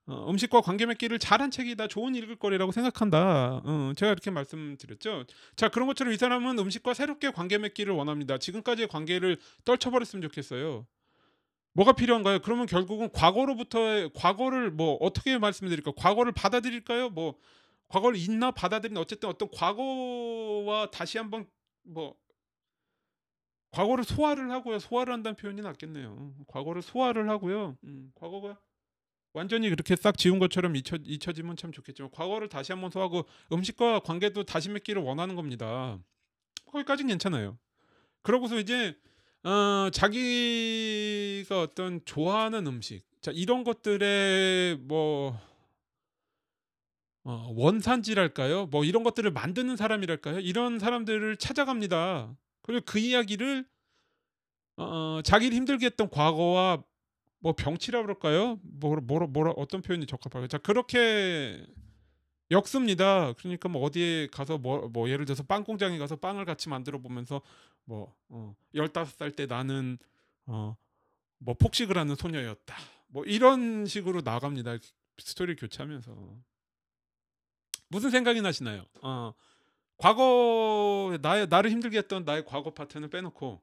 어, 0.09 0.29
음식과 0.29 0.61
관계 0.61 0.85
맺기를 0.85 1.19
잘한 1.19 1.51
책이다 1.51 1.87
좋은 1.87 2.15
읽을 2.15 2.37
거리라고 2.37 2.71
생각한다. 2.71 3.61
어, 3.63 3.93
제가 3.95 4.11
이렇게 4.11 4.31
말씀드렸죠. 4.31 5.25
자 5.55 5.69
그런 5.69 5.87
것처럼 5.87 6.13
이 6.13 6.17
사람은 6.17 6.57
음식과 6.57 6.93
새롭게 6.93 7.31
관계 7.31 7.57
맺기를 7.57 7.93
원합니다. 7.93 8.37
지금까지의 8.37 8.87
관계를 8.87 9.37
떨쳐버렸으면 9.65 10.23
좋겠어요. 10.23 10.87
뭐가 11.73 11.93
필요한가요? 11.93 12.39
그러면 12.39 12.65
결국은 12.65 13.11
과거로부터의 13.11 14.11
과거를 14.15 14.71
뭐 14.71 14.95
어떻게 14.99 15.37
말씀드릴까? 15.37 15.91
과거를 15.95 16.31
받아들일까요? 16.31 17.09
뭐 17.11 17.35
과거를 17.87 18.17
있나 18.17 18.51
받아들이나 18.51 18.99
어쨌든 18.99 19.29
어떤 19.29 19.49
과거와 19.51 20.89
다시 20.91 21.17
한번 21.19 21.47
뭐 21.83 22.15
과거를 23.71 24.03
소화를 24.03 24.51
하고요. 24.51 24.79
소화를 24.79 25.13
한다는 25.13 25.35
표현이 25.35 25.61
낫겠네요. 25.61 26.33
과거를 26.47 26.81
소화를 26.81 27.29
하고요. 27.29 27.77
음, 27.83 28.11
과거가 28.15 28.57
완전히 29.33 29.69
그렇게 29.69 29.95
싹 29.95 30.17
지운 30.17 30.39
것처럼 30.39 30.75
잊혀, 30.75 30.97
잊혀지면 31.03 31.55
참 31.55 31.71
좋겠지만 31.71 32.11
과거를 32.11 32.49
다시 32.49 32.71
한번 32.71 32.89
소하고 32.91 33.25
음식과 33.51 33.99
관계도 33.99 34.43
다시 34.43 34.69
맺기를 34.69 35.01
원하는 35.01 35.35
겁니다. 35.35 35.99
거기까지는 36.65 37.09
괜찮아요. 37.09 37.57
그러고서 38.21 38.59
이제 38.59 38.95
어, 39.43 39.89
자기가 39.91 41.61
어떤 41.61 42.03
좋아하는 42.05 42.67
음식, 42.67 43.03
자 43.21 43.31
이런 43.31 43.63
것들의 43.63 44.77
뭐 44.81 45.39
어, 47.23 47.53
원산지랄까요? 47.55 48.67
뭐 48.67 48.83
이런 48.83 49.03
것들을 49.03 49.29
만드는 49.31 49.75
사람이랄까요? 49.77 50.39
이런 50.39 50.79
사람들을 50.79 51.37
찾아갑니다. 51.37 52.35
그리고 52.63 52.83
그 52.85 52.99
이야기를 52.99 53.65
어, 54.77 55.21
자기를 55.23 55.55
힘들게 55.55 55.87
했던 55.87 56.09
과거와 56.09 56.83
뭐 57.39 57.53
병치라 57.53 58.01
그럴까요? 58.01 58.59
뭐라 58.63 59.01
뭐라 59.01 59.27
뭐라 59.27 59.51
어떤 59.51 59.81
표현이 59.81 60.05
적합할까요? 60.05 60.47
자 60.47 60.57
그렇게 60.57 61.65
엮습니다. 62.51 63.33
그러니까 63.33 63.69
뭐 63.69 63.83
어디에 63.83 64.27
가서 64.27 64.57
뭐, 64.57 64.89
뭐 64.89 65.09
예를 65.09 65.25
들어서 65.25 65.43
빵 65.43 65.63
공장에 65.63 65.97
가서 65.97 66.15
빵을 66.15 66.45
같이 66.45 66.67
만들어 66.67 66.99
보면서 66.99 67.41
뭐 67.85 68.15
어, 68.29 68.55
15살 68.73 69.35
때 69.35 69.45
나는 69.45 69.97
어, 70.45 70.75
뭐 71.37 71.53
폭식을 71.53 71.97
하는 71.97 72.15
소녀였다. 72.15 72.75
뭐 73.07 73.23
이런 73.25 73.85
식으로 73.85 74.21
나갑니다. 74.21 74.77
스토리 75.19 75.55
교체하면서 75.55 76.15
무슨 77.89 78.09
생각이 78.09 78.41
나시나요? 78.41 78.85
어, 79.01 79.33
과거 79.97 81.17
나의 81.21 81.47
나를 81.47 81.71
힘들게 81.71 81.99
했던 81.99 82.23
나의 82.23 82.45
과거 82.45 82.73
파트는 82.73 83.09
빼놓고 83.09 83.61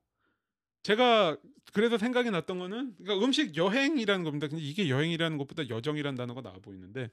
제가 0.83 1.37
그래서 1.73 1.99
생각이 1.99 2.31
났던 2.31 2.59
거는 2.59 2.95
그러니까 2.99 3.25
음식 3.25 3.57
여행이라는 3.57 4.25
겁니다. 4.25 4.49
근데 4.49 4.63
이게 4.63 4.89
여행이라는 4.89 5.37
것보다 5.39 5.69
여정이라는 5.69 6.17
단어가 6.17 6.41
나와 6.41 6.57
보이는데 6.63 7.11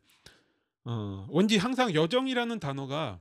어, 0.85 1.27
왠지 1.31 1.57
항상 1.57 1.93
여정이라는 1.93 2.59
단어가 2.59 3.19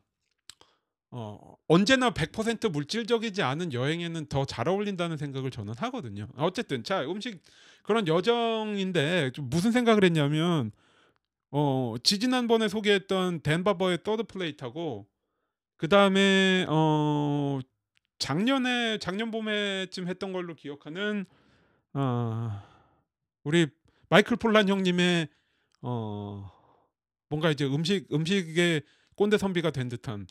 어, 1.11 1.57
언제나 1.69 2.11
100% 2.11 2.71
물질적이지 2.71 3.43
않은 3.43 3.73
여행에는 3.73 4.27
더 4.27 4.45
잘 4.47 4.69
어울린다는 4.69 5.17
생각을 5.17 5.51
저는 5.51 5.75
하거든요. 5.77 6.29
어쨌든 6.37 6.85
자 6.85 7.03
음식 7.03 7.41
그런 7.83 8.07
여정인데 8.09 9.33
좀 9.33 9.51
무슨 9.51 9.73
생각을 9.73 10.05
했냐면 10.05 10.73
어, 11.51 11.95
지지난번에 12.03 12.69
소개했던 12.69 13.43
덴바버의 13.43 14.05
더드 14.05 14.25
플레이트하고 14.25 15.07
그 15.77 15.89
다음에 15.89 16.65
어, 16.69 17.61
작년에 18.23 18.99
작년 18.99 19.33
봄에쯤 19.33 20.07
했던 20.07 20.33
걸로 20.33 20.55
기억하는 20.55 21.27
어, 21.93 22.63
우리 23.43 23.67
마이클 24.09 24.37
폴란 24.37 24.69
형님의 24.69 25.29
어, 25.81 26.49
뭔가 27.29 27.51
이제 27.51 27.67
음식 27.67 28.07
음식의 28.13 28.83
꼰대 29.17 29.39
선비가 29.39 29.73
된 29.73 29.89
듯한 29.89 30.29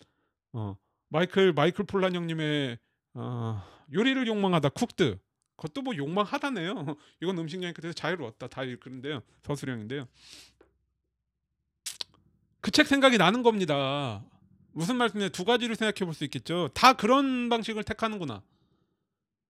어, 0.53 0.77
마이클 1.10 1.51
마이클 1.51 1.83
폴란 1.83 2.15
형님의 2.15 2.79
어, 3.15 3.62
요리를 3.91 4.25
욕망하다 4.25 4.69
쿡드 4.69 5.19
그것도 5.57 5.81
뭐 5.81 5.93
욕망하다네요. 5.93 6.95
이건 7.21 7.38
음식 7.39 7.62
여행 7.62 7.74
끝에서 7.74 7.93
자유로웠다 7.93 8.48
다 8.48 8.62
그런데요 8.79 9.21
서술형인데요. 9.43 10.07
그 12.62 12.71
책 12.71 12.88
생각이 12.88 13.17
나는 13.17 13.43
겁니다. 13.43 14.24
무슨 14.73 14.95
말씀이냐 14.97 15.29
두 15.29 15.43
가지를 15.45 15.75
생각해 15.75 16.05
볼 16.05 16.13
수 16.13 16.23
있겠죠. 16.25 16.69
다 16.73 16.93
그런 16.93 17.49
방식을 17.49 17.83
택하는구나. 17.83 18.41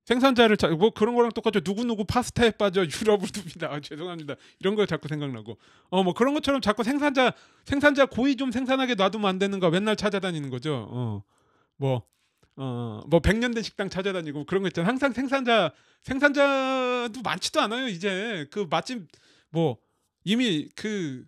생산자를 0.06 0.58
자, 0.58 0.68
뭐 0.70 0.90
그런 0.90 1.14
거랑 1.16 1.32
똑같죠. 1.32 1.62
누구 1.62 1.84
누구 1.86 2.04
파스타에 2.06 2.52
빠져 2.52 2.82
유럽을 2.86 3.28
둡니다. 3.36 3.72
아, 3.72 3.80
죄송합니다. 3.80 4.36
이런 4.60 4.76
거 4.76 4.86
자꾸 4.86 5.08
생각나고. 5.08 5.58
어 5.92 6.04
뭐 6.04 6.14
그런 6.14 6.34
것처럼 6.34 6.60
자꾸 6.60 6.84
생산자 6.84 7.34
생산자 7.66 8.08
고의 8.08 8.36
좀 8.36 8.52
생산하게 8.52 8.96
놔두면 8.96 9.28
안 9.30 9.40
되는가 9.40 9.70
맨날 9.70 9.96
찾아다니는 9.96 10.50
거죠. 10.50 10.88
어. 10.90 11.24
뭐 11.78 12.04
어, 12.58 13.02
뭐 13.08 13.20
백년 13.22 13.54
된 13.54 13.64
식당 13.64 13.90
찾아다니고 13.90 14.46
그런 14.46 14.64
거 14.64 14.68
있잖아요. 14.70 14.90
항상 14.90 15.14
생산자 15.14 15.72
생산자도 16.04 17.22
많지도 17.24 17.62
않아요. 17.62 17.88
이제 17.88 18.48
그 18.52 18.68
맛집 18.70 19.08
뭐 19.52 19.78
이미 20.24 20.68
그 20.76 21.26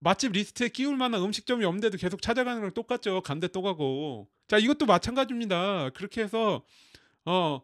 맛집 0.00 0.32
리스트에 0.32 0.68
끼울 0.68 0.96
만한 0.96 1.22
음식점이 1.22 1.64
없는데도 1.64 1.98
계속 1.98 2.22
찾아가는 2.22 2.60
거랑 2.60 2.74
똑같죠. 2.74 3.20
간데 3.22 3.48
또 3.48 3.62
가고. 3.62 4.28
자, 4.46 4.58
이것도 4.58 4.86
마찬가지입니다. 4.86 5.90
그렇게 5.90 6.22
해서 6.22 6.64
어 7.24 7.60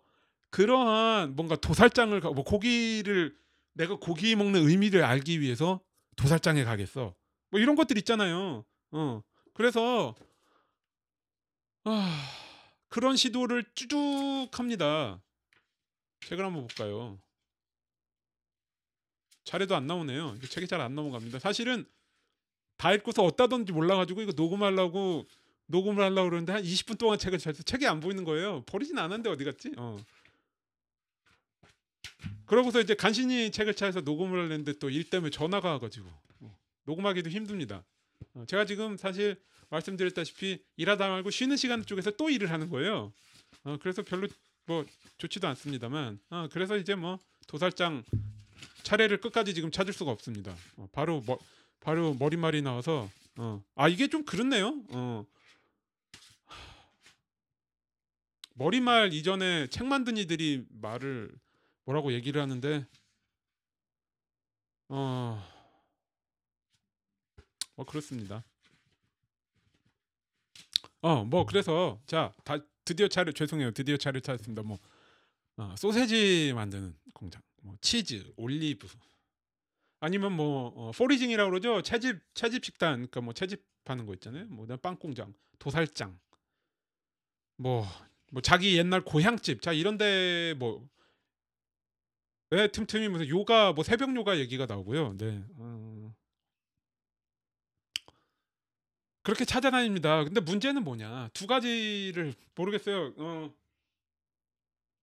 그러한 0.50 1.36
뭔가 1.36 1.56
도살장을 1.56 2.18
가, 2.20 2.30
뭐 2.30 2.44
고기를 2.44 3.36
내가 3.74 3.96
고기 3.96 4.36
먹는 4.36 4.68
의미를 4.68 5.04
알기 5.04 5.40
위해서 5.40 5.80
도살장에 6.16 6.64
가겠어. 6.64 7.14
뭐 7.50 7.60
이런 7.60 7.76
것들 7.76 7.98
있잖아요. 7.98 8.64
어. 8.92 9.22
그래서 9.54 10.14
아, 11.84 12.30
그런 12.88 13.16
시도를 13.16 13.64
쭉 13.74 14.48
합니다. 14.52 15.20
책을 16.26 16.44
한번 16.44 16.66
볼까요? 16.66 17.18
차례도 19.44 19.76
안 19.76 19.86
나오네요. 19.86 20.38
책이 20.48 20.66
잘 20.68 20.80
안 20.80 20.94
넘어갑니다. 20.94 21.38
사실은 21.38 21.86
다 22.76 22.92
읽고서 22.92 23.22
어디다던지 23.24 23.72
몰라가지고 23.72 24.22
이거 24.22 24.32
녹음하려고 24.34 25.26
녹음을 25.66 26.02
하려고 26.02 26.28
그러는데 26.30 26.52
한 26.52 26.62
20분 26.62 26.98
동안 26.98 27.18
책을 27.18 27.38
잘 27.38 27.54
책이 27.54 27.86
안 27.86 28.00
보이는 28.00 28.24
거예요. 28.24 28.62
버리진 28.66 28.98
않았는데 28.98 29.30
어디 29.30 29.44
갔지? 29.44 29.72
어. 29.76 29.98
그러고서 32.46 32.80
이제 32.80 32.94
간신히 32.94 33.50
책을 33.50 33.74
찾아서 33.74 34.00
녹음을 34.00 34.38
하려는데 34.38 34.74
또 34.78 34.90
일 34.90 35.04
때문에 35.08 35.30
전화가 35.30 35.70
와가지고 35.70 36.06
어. 36.40 36.58
녹음하기도 36.84 37.30
힘듭니다. 37.30 37.84
어. 38.34 38.44
제가 38.46 38.66
지금 38.66 38.96
사실 38.96 39.36
말씀드렸다시피 39.70 40.58
일하다 40.76 41.08
말고 41.08 41.30
쉬는 41.30 41.56
시간 41.56 41.84
쪽에서 41.84 42.10
또 42.12 42.28
일을 42.30 42.50
하는 42.50 42.68
거예요. 42.68 43.12
어, 43.64 43.76
그래서 43.80 44.02
별로 44.02 44.28
뭐 44.66 44.84
좋지도 45.18 45.48
않습니다만, 45.48 46.18
어, 46.30 46.48
그래서 46.52 46.76
이제 46.76 46.94
뭐 46.94 47.18
도살장 47.46 48.04
차례를 48.82 49.20
끝까지 49.20 49.54
지금 49.54 49.70
찾을 49.70 49.92
수가 49.92 50.10
없습니다. 50.10 50.54
어, 50.76 50.88
바로 50.92 51.22
뭐, 51.22 51.38
바로 51.84 52.14
머리말이 52.14 52.62
나와서 52.62 53.10
어, 53.36 53.62
아 53.74 53.88
이게 53.88 54.08
좀 54.08 54.24
그렇네요. 54.24 54.82
어. 54.90 55.26
머리말 58.54 59.12
이전에 59.12 59.66
책 59.66 59.86
만든 59.86 60.16
이들이 60.16 60.64
말을 60.70 61.30
뭐라고 61.84 62.14
얘기를 62.14 62.40
하는데 62.40 62.86
어, 64.88 65.46
뭐 67.74 67.84
그렇습니다. 67.84 68.42
어, 71.02 71.22
뭐 71.24 71.44
그래서 71.44 72.00
자, 72.06 72.32
다 72.44 72.56
드디어 72.86 73.08
차를 73.08 73.34
죄송해요. 73.34 73.72
드디어 73.72 73.98
차를 73.98 74.22
찾았습니다. 74.22 74.62
뭐 74.62 74.78
어, 75.56 75.74
소세지 75.76 76.52
만드는 76.54 76.96
공장, 77.12 77.42
뭐 77.60 77.76
치즈, 77.82 78.32
올리브, 78.36 78.88
아니면 80.04 80.32
뭐 80.32 80.72
어, 80.76 80.90
포리징이라고 80.92 81.50
그러죠. 81.50 81.82
채집 81.82 82.20
채집 82.34 82.64
식단, 82.64 82.94
그러니까 82.96 83.20
뭐 83.22 83.32
채집하는 83.34 84.06
거 84.06 84.14
있잖아요. 84.14 84.46
뭐 84.46 84.66
빵 84.76 84.96
공장, 84.98 85.34
도살장, 85.58 86.18
뭐, 87.56 87.86
뭐 88.32 88.42
자기 88.42 88.76
옛날 88.78 89.00
고향집, 89.02 89.62
자 89.62 89.72
이런 89.72 89.96
데 89.98 90.54
뭐 90.58 90.86
왜 92.50 92.68
틈틈이 92.68 93.08
무슨 93.08 93.28
요가 93.28 93.72
뭐 93.72 93.82
새벽 93.82 94.14
요가 94.14 94.38
얘기가 94.38 94.66
나오고요. 94.66 95.16
네. 95.16 95.42
어, 95.56 96.14
그렇게 99.22 99.44
찾아다닙니다. 99.44 100.22
근데 100.24 100.40
문제는 100.40 100.84
뭐냐? 100.84 101.30
두 101.32 101.46
가지를 101.48 102.34
모르겠어요. 102.54 103.14
어, 103.16 103.52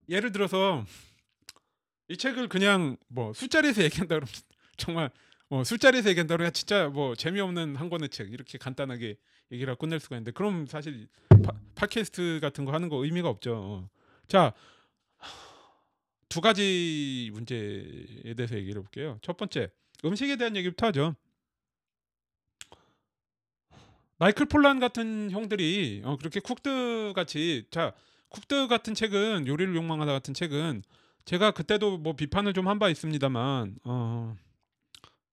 예를 0.07 0.31
들어서 0.31 0.85
이 2.07 2.15
책을 2.15 2.47
그냥 2.47 2.95
뭐 3.07 3.33
술자리에서 3.33 3.83
얘기한다 3.83 4.15
그러면 4.15 4.27
정말 4.77 5.09
뭐 5.49 5.63
술자리에서 5.63 6.09
얘기한다 6.09 6.35
그러면 6.35 6.53
진짜 6.53 6.87
뭐 6.87 7.15
재미없는 7.15 7.75
한 7.75 7.89
권의 7.89 8.09
책 8.09 8.31
이렇게 8.31 8.57
간단하게 8.57 9.17
얘기를 9.51 9.75
끝낼 9.75 9.99
수가 9.99 10.15
있는데 10.15 10.31
그럼 10.31 10.65
사실 10.65 11.07
파, 11.43 11.51
팟캐스트 11.75 12.39
같은 12.41 12.63
거 12.65 12.71
하는 12.71 12.87
거 12.89 13.03
의미가 13.03 13.27
없죠. 13.29 13.55
어. 13.55 13.89
자, 14.27 14.53
두 16.29 16.39
가지 16.39 17.29
문제에 17.33 18.33
대해서 18.37 18.55
얘기를 18.55 18.79
해볼게요. 18.79 19.19
첫 19.21 19.35
번째 19.35 19.69
음식에 20.05 20.37
대한 20.37 20.55
얘기부터 20.55 20.87
하죠. 20.87 21.15
마이클 24.17 24.45
폴란 24.45 24.79
같은 24.79 25.31
형들이 25.31 26.01
어, 26.05 26.15
그렇게 26.17 26.39
쿡드 26.39 27.13
같이 27.15 27.65
자 27.71 27.93
쿡드 28.29 28.67
같은 28.67 28.93
책은 28.93 29.47
요리를 29.47 29.75
욕망하다 29.75 30.11
같은 30.13 30.33
책은 30.33 30.83
제가 31.25 31.51
그때도 31.51 31.97
뭐 31.97 32.15
비판을 32.15 32.53
좀 32.53 32.67
한 32.67 32.79
바 32.79 32.89
있습니다만 32.89 33.75
어, 33.83 34.37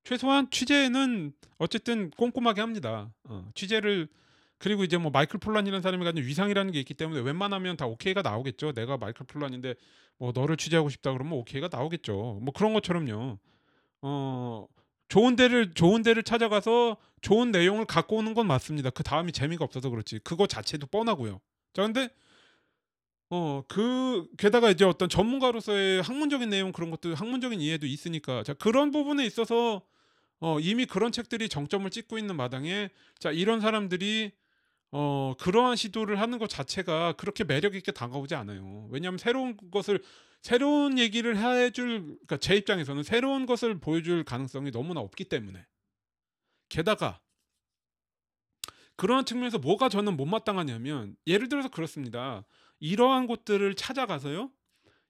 최소한 0.08 0.48
취재는 0.50 1.34
어쨌든 1.58 2.10
꼼꼼하게 2.12 2.62
합니다. 2.62 3.12
어, 3.24 3.46
취재를 3.54 4.08
그리고 4.56 4.82
이제 4.82 4.96
뭐 4.96 5.10
마이클 5.10 5.38
폴란이라는 5.38 5.82
사람이 5.82 6.02
가진 6.02 6.24
위상이라는 6.24 6.72
게 6.72 6.78
있기 6.78 6.94
때문에 6.94 7.20
웬만하면 7.20 7.76
다 7.76 7.86
오케이가 7.86 8.22
나오겠죠. 8.22 8.72
내가 8.72 8.96
마이클 8.96 9.26
폴란인데 9.26 9.74
뭐 10.16 10.32
너를 10.34 10.56
취재하고 10.56 10.88
싶다 10.88 11.12
그러면 11.12 11.34
오케이가 11.34 11.68
나오겠죠. 11.70 12.38
뭐 12.40 12.54
그런 12.56 12.72
것처럼요. 12.72 13.38
어 14.00 14.66
좋은 15.08 15.36
데를 15.36 15.74
좋은 15.74 16.02
데를 16.02 16.22
찾아가서 16.22 16.96
좋은 17.20 17.50
내용을 17.50 17.84
갖고 17.84 18.16
오는 18.16 18.32
건 18.32 18.46
맞습니다. 18.46 18.88
그 18.88 19.02
다음이 19.02 19.32
재미가 19.32 19.62
없어서 19.62 19.90
그렇지. 19.90 20.20
그거 20.20 20.46
자체도 20.46 20.86
뻔하고요. 20.86 21.38
자, 21.74 21.82
근데 21.82 22.08
어, 23.28 23.62
그 23.68 24.26
게다가 24.38 24.70
이제 24.70 24.86
어떤 24.86 25.10
전문가로서의 25.10 26.00
학문적인 26.00 26.48
내용 26.48 26.72
그런 26.72 26.90
것도 26.90 27.14
학문적인 27.14 27.60
이해도 27.60 27.84
있으니까 27.84 28.42
자, 28.42 28.54
그런 28.54 28.90
부분에 28.90 29.26
있어서 29.26 29.82
어, 30.40 30.60
이미 30.60 30.86
그런 30.86 31.12
책들이 31.12 31.48
정점을 31.48 31.88
찍고 31.90 32.18
있는 32.18 32.36
마당에 32.36 32.90
자, 33.18 33.30
이런 33.30 33.60
사람들이 33.60 34.32
어, 34.90 35.34
그러한 35.38 35.76
시도를 35.76 36.20
하는 36.20 36.38
것 36.38 36.48
자체가 36.48 37.12
그렇게 37.12 37.44
매력 37.44 37.74
있게 37.74 37.92
다가오지 37.92 38.34
않아요. 38.34 38.88
왜냐하면 38.90 39.18
새로운 39.18 39.56
것을 39.70 40.02
새로운 40.40 40.98
얘기를 40.98 41.36
해줄 41.36 42.00
그러니까 42.04 42.36
제 42.38 42.54
입장에서는 42.56 43.02
새로운 43.02 43.44
것을 43.44 43.80
보여줄 43.80 44.24
가능성이 44.24 44.70
너무나 44.70 45.00
없기 45.00 45.24
때문에 45.24 45.66
게다가 46.68 47.20
그러한 48.96 49.24
측면에서 49.24 49.58
뭐가 49.58 49.88
저는 49.88 50.16
못마땅하냐면 50.16 51.16
예를 51.26 51.48
들어서 51.48 51.68
그렇습니다. 51.68 52.44
이러한 52.80 53.26
곳들을 53.26 53.74
찾아가서요. 53.74 54.50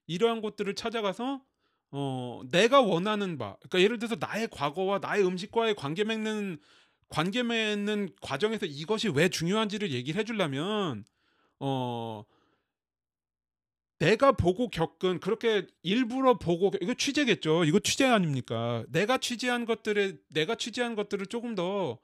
이러한 0.07 0.41
곳들을 0.41 0.75
찾아가서 0.75 1.43
어 1.90 2.42
내가 2.51 2.81
원하는 2.83 3.38
바 3.38 3.57
그러니까 3.61 3.81
예를 3.81 3.98
들어서 3.98 4.16
나의 4.20 4.48
과거와 4.51 4.98
나의 5.01 5.24
음식과의 5.27 5.74
관계 5.74 6.05
맺는 6.05 6.59
관계 7.09 7.42
맺는 7.42 8.11
과정에서 8.20 8.66
이것이 8.66 9.09
왜 9.09 9.29
중요한지를 9.31 9.92
얘기를 9.92 10.20
해주려면 10.20 11.05
어 11.61 12.24
내가 13.98 14.33
보고 14.33 14.68
겪은 14.68 15.18
그렇게 15.20 15.66
일부러 15.83 16.38
보고 16.38 16.70
이거 16.81 16.94
취재겠죠. 16.94 17.64
이거 17.64 17.81
취재 17.81 18.05
아닙니까? 18.07 18.85
내가 18.90 19.18
취재한 19.18 19.64
것들에 19.64 20.16
내가 20.31 20.55
취재한 20.55 20.94
것들을 20.94 21.27
조금 21.27 21.55
더 21.55 21.98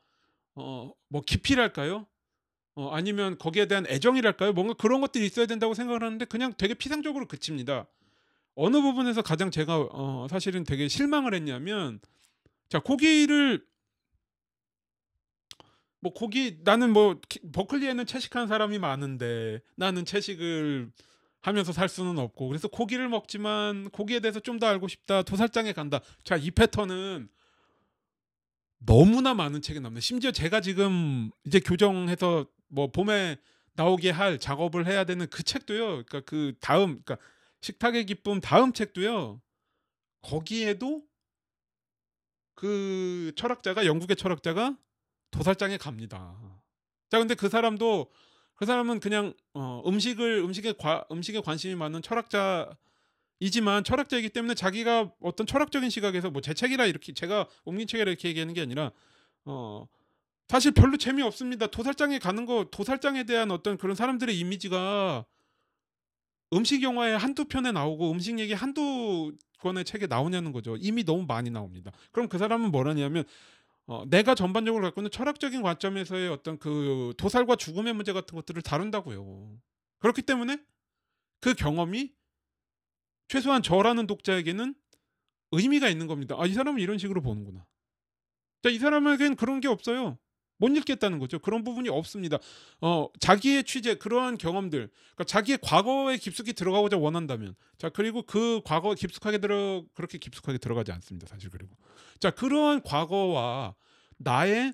어 0.56 0.94
뭐 1.10 1.22
깊이랄까요? 1.22 2.06
어 2.76 2.90
아니면 2.90 3.38
거기에 3.38 3.66
대한 3.66 3.86
애정이랄까요? 3.88 4.52
뭔가 4.54 4.74
그런 4.74 5.00
것들이 5.02 5.26
있어야 5.26 5.46
된다고 5.46 5.74
생각을 5.74 6.02
하는데 6.04 6.24
그냥 6.26 6.54
되게 6.58 6.74
피상적으로 6.74 7.26
그칩니다. 7.28 7.88
어느 8.56 8.80
부분에서 8.80 9.22
가장 9.22 9.50
제가 9.50 9.88
어 9.90 10.26
사실은 10.30 10.64
되게 10.64 10.88
실망을 10.88 11.34
했냐면 11.34 12.00
자 12.68 12.80
고기를 12.80 13.64
뭐 16.00 16.12
고기 16.12 16.58
나는 16.64 16.92
뭐 16.92 17.20
버클리에는 17.52 18.06
채식하는 18.06 18.46
사람이 18.48 18.78
많은데 18.78 19.60
나는 19.76 20.04
채식을 20.04 20.90
하면서 21.40 21.72
살 21.72 21.88
수는 21.88 22.18
없고 22.18 22.48
그래서 22.48 22.68
고기를 22.68 23.08
먹지만 23.08 23.90
고기에 23.90 24.20
대해서 24.20 24.40
좀 24.40 24.58
더 24.58 24.66
알고 24.66 24.88
싶다 24.88 25.22
도살장에 25.22 25.72
간다. 25.72 26.00
자 26.24 26.36
이 26.36 26.50
패턴은 26.50 27.28
너무나 28.78 29.34
많은 29.34 29.62
책이 29.62 29.80
나옵니다. 29.80 30.00
심지어 30.00 30.30
제가 30.30 30.60
지금 30.60 31.30
이제 31.46 31.58
교정해서 31.60 32.46
뭐 32.68 32.90
봄에 32.90 33.38
나오게 33.74 34.10
할 34.10 34.38
작업을 34.38 34.86
해야 34.86 35.04
되는 35.04 35.26
그 35.30 35.42
책도요. 35.42 35.86
그러니까 36.04 36.20
그 36.20 36.52
다음 36.60 37.00
그러니까 37.02 37.16
식탁의 37.64 38.04
기쁨 38.04 38.40
다음 38.40 38.74
책도요 38.74 39.40
거기에도 40.20 41.02
그 42.54 43.32
철학자가 43.36 43.86
영국의 43.86 44.16
철학자가 44.16 44.76
도살장에 45.30 45.78
갑니다 45.78 46.36
자 47.08 47.18
근데 47.18 47.34
그 47.34 47.48
사람도 47.48 48.10
그 48.54 48.66
사람은 48.66 49.00
그냥 49.00 49.32
어 49.54 49.82
음식을 49.86 50.42
음식에 50.44 50.74
과 50.74 51.06
음식에 51.10 51.40
관심이 51.40 51.74
많은 51.74 52.02
철학자이지만 52.02 53.82
철학자이기 53.84 54.28
때문에 54.28 54.54
자기가 54.54 55.14
어떤 55.20 55.46
철학적인 55.46 55.88
시각에서 55.88 56.30
뭐 56.30 56.42
제 56.42 56.52
책이라 56.52 56.84
이렇게 56.84 57.14
제가 57.14 57.48
옮긴 57.64 57.86
책이라 57.86 58.10
이렇게 58.10 58.28
얘기하는 58.28 58.52
게 58.52 58.60
아니라 58.60 58.92
어 59.46 59.86
사실 60.48 60.72
별로 60.72 60.98
재미없습니다. 60.98 61.68
도살장에 61.68 62.18
가는 62.18 62.44
거 62.44 62.66
도살장에 62.70 63.24
대한 63.24 63.50
어떤 63.50 63.78
그런 63.78 63.96
사람들의 63.96 64.38
이미지가 64.38 65.24
음식 66.54 66.82
영화의 66.82 67.18
한두 67.18 67.44
편에 67.46 67.72
나오고 67.72 68.10
음식 68.10 68.38
얘기 68.38 68.52
한두 68.52 69.36
권의 69.58 69.84
책에 69.84 70.06
나오냐는 70.06 70.52
거죠. 70.52 70.76
이미 70.76 71.04
너무 71.04 71.24
많이 71.26 71.50
나옵니다. 71.50 71.90
그럼 72.12 72.28
그 72.28 72.38
사람은 72.38 72.70
뭐라냐면 72.70 73.24
어, 73.86 74.04
내가 74.06 74.34
전반적으로 74.34 74.82
갖고 74.82 75.00
있는 75.00 75.10
철학적인 75.10 75.62
관점에서의 75.62 76.28
어떤 76.30 76.58
그 76.58 77.12
도살과 77.18 77.56
죽음의 77.56 77.94
문제 77.94 78.12
같은 78.12 78.34
것들을 78.36 78.62
다룬다고요. 78.62 79.58
그렇기 79.98 80.22
때문에 80.22 80.58
그 81.40 81.54
경험이 81.54 82.12
최소한 83.28 83.62
저라는 83.62 84.06
독자에게는 84.06 84.74
의미가 85.52 85.88
있는 85.88 86.06
겁니다. 86.06 86.36
아, 86.38 86.46
이 86.46 86.52
사람은 86.52 86.80
이런 86.80 86.98
식으로 86.98 87.20
보는구나. 87.20 87.66
자, 88.62 88.70
이 88.70 88.78
사람에겐 88.78 89.36
그런 89.36 89.60
게 89.60 89.68
없어요. 89.68 90.18
못 90.56 90.68
읽겠다는 90.76 91.18
거죠. 91.18 91.38
그런 91.38 91.64
부분이 91.64 91.88
없습니다. 91.88 92.38
어, 92.80 93.08
자기의 93.20 93.64
취재, 93.64 93.94
그러한 93.96 94.38
경험들, 94.38 94.88
그러니까 94.88 95.24
자기의 95.24 95.58
과거에 95.62 96.16
깊숙이 96.16 96.52
들어가고자 96.52 96.96
원한다면, 96.96 97.54
자 97.78 97.88
그리고 97.88 98.22
그 98.22 98.60
과거에 98.64 98.94
깊숙하게 98.94 99.38
들어 99.38 99.84
그렇게 99.94 100.18
깊숙하게 100.18 100.58
들어가지 100.58 100.92
않습니다. 100.92 101.26
사실 101.26 101.50
그리고, 101.50 101.76
자 102.20 102.30
그러한 102.30 102.82
과거와 102.82 103.74
나의 104.18 104.72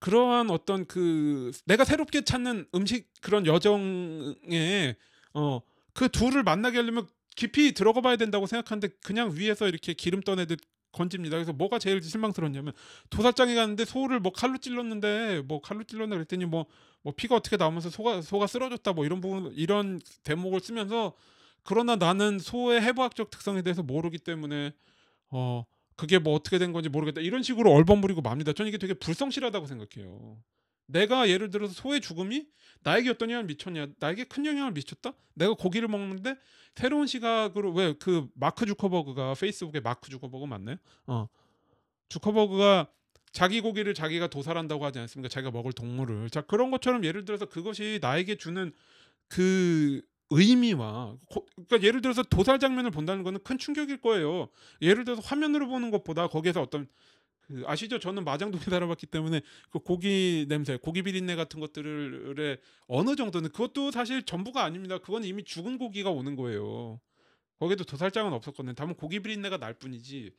그러한 0.00 0.50
어떤 0.50 0.86
그 0.86 1.50
내가 1.64 1.84
새롭게 1.84 2.22
찾는 2.22 2.66
음식 2.74 3.08
그런 3.20 3.46
여정에 3.46 4.96
어 5.34 5.60
그 5.98 6.08
둘을 6.08 6.44
만나게 6.44 6.78
하려면 6.78 7.08
깊이 7.34 7.72
들어가 7.72 8.00
봐야 8.00 8.14
된다고 8.14 8.46
생각하는데 8.46 8.94
그냥 9.02 9.32
위에서 9.34 9.66
이렇게 9.66 9.94
기름 9.94 10.20
떠내듯 10.20 10.60
건집니다. 10.98 11.36
그래서 11.36 11.52
뭐가 11.52 11.78
제일 11.78 12.02
실망스러웠냐면 12.02 12.72
도살장에 13.10 13.54
갔는데 13.54 13.84
소를 13.84 14.20
뭐 14.20 14.32
칼로 14.32 14.58
찔렀는데 14.58 15.42
뭐 15.46 15.60
칼로 15.60 15.84
찔렀나 15.84 16.16
그랬더니 16.16 16.44
뭐, 16.44 16.66
뭐 17.02 17.12
피가 17.16 17.36
어떻게 17.36 17.56
나오면서 17.56 17.90
소가 17.90 18.20
소가 18.20 18.46
쓰러졌다 18.46 18.92
뭐 18.92 19.04
이런 19.06 19.20
부분 19.20 19.52
이런 19.54 20.00
대목을 20.24 20.60
쓰면서 20.60 21.14
그러나 21.62 21.96
나는 21.96 22.38
소의 22.38 22.82
해부학적 22.82 23.30
특성에 23.30 23.62
대해서 23.62 23.82
모르기 23.82 24.18
때문에 24.18 24.72
어 25.30 25.64
그게 25.96 26.18
뭐 26.18 26.34
어떻게 26.34 26.58
된 26.58 26.72
건지 26.72 26.88
모르겠다 26.88 27.20
이런 27.20 27.42
식으로 27.42 27.72
얼버무리고 27.72 28.20
맙니다. 28.20 28.52
저는 28.52 28.68
이게 28.68 28.78
되게 28.78 28.94
불성실하다고 28.94 29.66
생각해요. 29.66 30.38
내가 30.88 31.28
예를 31.28 31.50
들어서 31.50 31.72
소의 31.74 32.00
죽음이 32.00 32.46
나에게 32.82 33.10
어떤 33.10 33.30
영향을 33.30 33.46
미쳤냐 33.46 33.88
나에게 33.98 34.24
큰 34.24 34.46
영향을 34.46 34.72
미쳤다 34.72 35.12
내가 35.34 35.54
고기를 35.54 35.88
먹는데 35.88 36.36
새로운 36.74 37.06
시각으로 37.06 37.72
왜 37.72 37.94
그 37.98 38.28
마크 38.34 38.66
주커버그가 38.66 39.34
페이스북에 39.34 39.80
마크 39.80 40.10
주커버그 40.10 40.46
맞나요? 40.46 40.76
어 41.06 41.28
주커버그가 42.08 42.88
자기 43.32 43.60
고기를 43.60 43.94
자기가 43.94 44.28
도살한다고 44.28 44.84
하지 44.84 44.98
않습니까? 45.00 45.28
자기가 45.28 45.50
먹을 45.50 45.72
동물을 45.72 46.30
자 46.30 46.40
그런 46.42 46.70
것처럼 46.70 47.04
예를 47.04 47.24
들어서 47.24 47.46
그것이 47.46 47.98
나에게 48.00 48.36
주는 48.36 48.72
그 49.28 50.02
의미와 50.30 51.16
고, 51.30 51.46
그러니까 51.54 51.82
예를 51.86 52.00
들어서 52.02 52.22
도살 52.22 52.58
장면을 52.58 52.90
본다는 52.90 53.22
것은 53.24 53.38
큰 53.44 53.58
충격일 53.58 54.00
거예요. 54.00 54.48
예를 54.82 55.04
들어서 55.04 55.22
화면으로 55.22 55.68
보는 55.68 55.90
것보다 55.90 56.28
거기에서 56.28 56.62
어떤 56.62 56.86
그 57.48 57.62
아시죠? 57.66 57.98
저는 57.98 58.24
마장동에 58.24 58.62
살아봤기 58.68 59.06
때문에 59.06 59.40
그 59.70 59.78
고기 59.78 60.46
냄새, 60.48 60.76
고기 60.76 61.02
비린내 61.02 61.34
같은 61.34 61.60
것들에 61.60 62.58
어느 62.86 63.16
정도는 63.16 63.50
그것도 63.50 63.90
사실 63.90 64.22
전부가 64.22 64.64
아닙니다. 64.64 64.98
그건 64.98 65.24
이미 65.24 65.42
죽은 65.42 65.78
고기가 65.78 66.10
오는 66.10 66.36
거예요. 66.36 67.00
거기도 67.58 67.84
도살장은 67.84 68.32
없었거든요. 68.32 68.74
다만 68.74 68.94
고기 68.94 69.20
비린내가 69.20 69.56
날 69.56 69.74
뿐이지. 69.74 70.30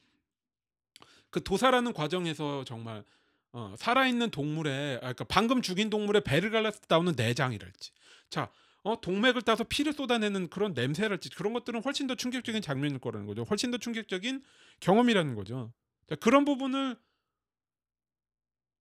그 1.31 1.43
도살하는 1.43 1.93
과정에서 1.93 2.63
정말 2.63 3.03
어, 3.51 3.73
살아있는 3.77 4.29
동물의 4.29 4.97
아, 4.97 4.99
그러니까 4.99 5.23
방금 5.25 5.61
죽인 5.61 5.89
동물의 5.89 6.23
배를 6.23 6.51
갈라서 6.51 6.79
나오는 6.87 7.13
내장이랄지 7.15 7.91
자 8.29 8.51
어, 8.83 9.01
동맥을 9.01 9.41
따서 9.41 9.63
피를 9.63 9.93
쏟아내는 9.93 10.49
그런 10.49 10.73
냄새랄지 10.73 11.31
그런 11.31 11.53
것들은 11.53 11.83
훨씬 11.83 12.07
더 12.07 12.15
충격적인 12.15 12.61
장면일 12.61 12.99
거라는 12.99 13.25
거죠 13.25 13.43
훨씬 13.43 13.71
더 13.71 13.77
충격적인 13.77 14.43
경험이라는 14.79 15.35
거죠 15.35 15.73
자, 16.09 16.15
그런 16.15 16.43
부분을 16.43 16.97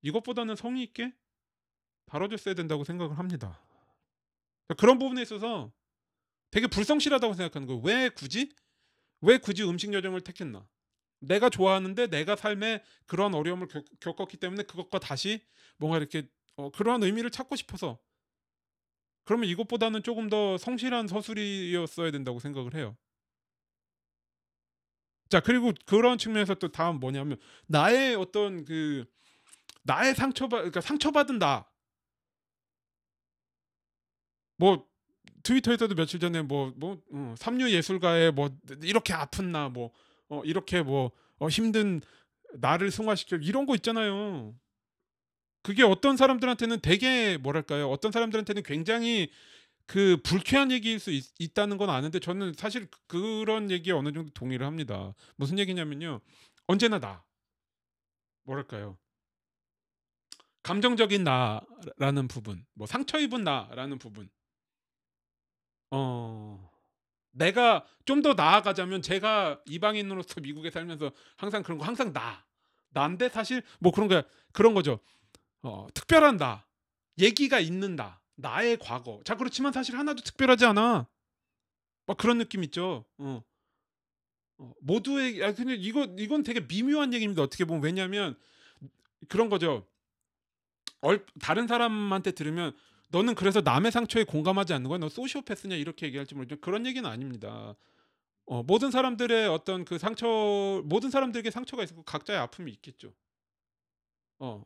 이것보다는 0.03 0.57
성의 0.57 0.83
있게 0.85 1.12
다뤄줬어야 2.07 2.55
된다고 2.55 2.85
생각을 2.85 3.19
합니다. 3.19 3.61
자, 4.69 4.75
그런 4.75 4.99
부분에 4.99 5.21
있어서 5.23 5.71
되게 6.51 6.67
불성실하다고 6.67 7.35
생각하는 7.35 7.67
거예요. 7.67 7.83
왜 7.83 8.09
굳이? 8.09 8.51
왜 9.21 9.38
굳이 9.38 9.62
음식 9.64 9.93
여정을 9.93 10.23
택했나? 10.23 10.67
내가 11.21 11.51
좋아하는데 11.51 12.07
내가 12.07 12.37
삶에 12.37 12.83
그런 13.07 13.35
어려움을 13.35 13.69
겪, 14.01 14.21
었기 14.21 14.37
때문에 14.38 14.62
그것과 14.62 14.99
다시 14.99 15.45
뭔가 15.77 15.99
이렇게 15.99 16.29
어, 16.57 16.71
그러한 16.71 17.03
의미를 17.03 17.31
찾고 17.31 17.57
싶어서 17.57 17.99
그러면 19.25 19.49
이것보다는 19.51 20.03
조금 20.03 20.31
더 20.31 20.57
성실한 20.57 21.09
서술이었어야 21.09 22.11
된다고 22.11 22.38
생각을 22.38 22.75
해요. 22.75 22.97
자 25.29 25.41
그리고 25.41 25.73
그런 25.87 26.19
측면에서 26.19 26.55
또 26.55 26.69
다음 26.69 27.01
뭐냐면 27.01 27.38
나의 27.67 28.14
어떤 28.14 28.64
그 28.64 29.05
나의 29.83 30.14
상처받 30.14 30.61
그러니까 30.61 30.81
상처받은 30.81 31.38
나. 31.38 31.67
뭐 34.57 34.87
트위터에서도 35.43 35.95
며칠 35.95 36.19
전에 36.21 36.43
뭐뭐 36.43 36.73
뭐, 36.77 37.03
어, 37.12 37.35
삼류 37.38 37.71
예술가의 37.71 38.33
뭐 38.33 38.51
이렇게 38.83 39.12
아픈 39.12 39.53
나 39.53 39.69
뭐 39.69 39.93
어, 40.29 40.43
이렇게 40.45 40.83
뭐 40.83 41.11
어, 41.38 41.49
힘든 41.49 42.01
나를 42.55 42.91
승화시켜 42.91 43.37
이런 43.37 43.67
거 43.67 43.75
있잖아요. 43.77 44.55
그게 45.62 45.83
어떤 45.83 46.17
사람들한테는 46.17 46.81
되게 46.81 47.37
뭐랄까요? 47.37 47.91
어떤 47.91 48.12
사람들한테는 48.12 48.62
굉장히 48.62 49.31
그 49.88 50.18
불쾌한 50.22 50.70
얘기일 50.70 51.01
수 51.01 51.11
있, 51.11 51.55
다는건 51.55 51.88
아는데 51.90 52.20
저는 52.20 52.53
사실 52.57 52.88
그, 52.90 53.01
그런 53.40 53.70
얘기에 53.70 53.94
어느 53.94 54.12
정도 54.12 54.31
동의를 54.35 54.66
합니다. 54.66 55.14
무슨 55.37 55.59
얘기냐면요. 55.59 56.20
언제나 56.68 57.01
나 57.01 57.24
뭐랄까요? 58.44 58.98
감정적인 60.62 61.24
나라는 61.24 62.29
부분, 62.29 62.66
뭐 62.74 62.87
상처 62.87 63.18
입은 63.18 63.44
나라는 63.44 63.98
부분. 63.98 64.29
어 65.90 66.70
내가 67.33 67.87
좀 68.05 68.22
더 68.22 68.35
나아가자면 68.35 69.01
제가 69.03 69.62
이방인으로서 69.66 70.40
미국에 70.42 70.70
살면서 70.70 71.12
항상 71.37 71.62
그런 71.62 71.79
거 71.79 71.85
항상 71.87 72.12
나 72.12 72.44
나인데 72.90 73.31
사실 73.31 73.62
뭐 73.81 73.92
그런 73.92 74.09
거 74.09 74.22
그런 74.53 74.74
거죠. 74.74 75.01
어 75.62 75.87
특별한 75.94 76.37
나 76.37 76.66
얘기가 77.18 77.61
있는 77.61 77.96
나 77.96 78.20
나의 78.38 78.79
과거. 78.79 79.20
자 79.24 79.37
그렇지만 79.37 79.72
사실 79.72 79.96
하나도 79.96 80.22
특별하지 80.22 80.64
않아. 80.66 81.09
막 82.07 82.16
그런 82.16 82.38
느낌 82.38 82.64
있죠. 82.64 83.05
어. 83.18 83.42
어, 84.59 84.72
모두의 84.81 85.44
아 85.44 85.53
근데 85.53 85.74
이거 85.74 86.05
이건 86.18 86.42
되게 86.42 86.61
미묘한 86.61 87.12
얘기입니다. 87.14 87.42
어떻게 87.42 87.64
보면 87.64 87.83
왜냐하면 87.83 88.37
그런 89.29 89.48
거죠. 89.48 89.87
얼, 91.01 91.24
다른 91.40 91.66
사람한테 91.66 92.33
들으면 92.33 92.77
너는 93.11 93.35
그래서 93.35 93.61
남의 93.61 93.92
상처에 93.92 94.24
공감하지 94.24 94.72
않는 94.74 94.88
거야? 94.88 94.98
너 94.98 95.09
소시오패스냐 95.09 95.77
이렇게 95.77 96.07
얘기할지 96.07 96.35
모르지만 96.35 96.61
그런 96.61 96.87
얘기는 96.87 97.09
아닙니다. 97.09 97.77
어, 98.46 98.62
모든 98.62 98.90
사람들의 98.90 99.48
어떤 99.48 99.85
그 99.85 99.98
상처 99.98 100.83
모든 100.87 101.11
사람들에게 101.11 101.51
상처가 101.51 101.83
있고 101.85 102.03
각자의 102.05 102.38
아픔이 102.38 102.72
있겠죠. 102.72 103.12
어 104.38 104.62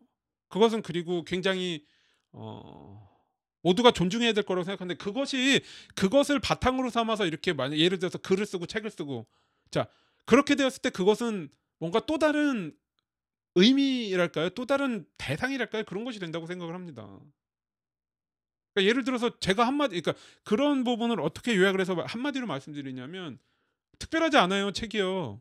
그것은 0.48 0.82
그리고 0.82 1.24
굉장히 1.24 1.87
어 2.32 3.12
모두가 3.62 3.92
존중해야 3.92 4.33
될 4.33 4.44
거라고 4.44 4.64
생각하는데 4.64 4.98
그것이 5.03 5.62
그것을 5.94 6.40
바탕으로 6.40 6.90
삼아서 6.90 7.27
이렇게 7.27 7.53
만약 7.53 7.79
예를 7.79 7.98
들어서 7.98 8.18
글을 8.18 8.44
쓰고 8.46 8.66
책을 8.66 8.90
쓰고 8.90 9.27
자 9.70 9.87
그렇게 10.27 10.55
되었을 10.55 10.83
때 10.83 10.90
그것은 10.90 11.48
뭔가 11.79 12.01
또 12.07 12.18
다른 12.18 12.77
의미랄까요? 13.55 14.51
또 14.51 14.66
다른 14.66 15.05
대상이랄까요? 15.18 15.85
그런 15.85 16.05
것이 16.05 16.18
된다고 16.18 16.46
생각을 16.46 16.75
합니다. 16.75 17.20
그러니까 18.75 18.88
예를 18.88 19.05
들어서 19.05 19.38
제가 19.38 19.66
한마디 19.66 20.01
그러니까 20.01 20.22
그런 20.44 20.85
부분을 20.85 21.20
어떻게 21.20 21.57
요약을 21.57 21.81
해서 21.81 21.94
한마디로 22.07 22.46
말씀드리냐면 22.46 23.38
특별하지 23.98 24.38
않아요 24.38 24.72
책이요. 24.72 25.40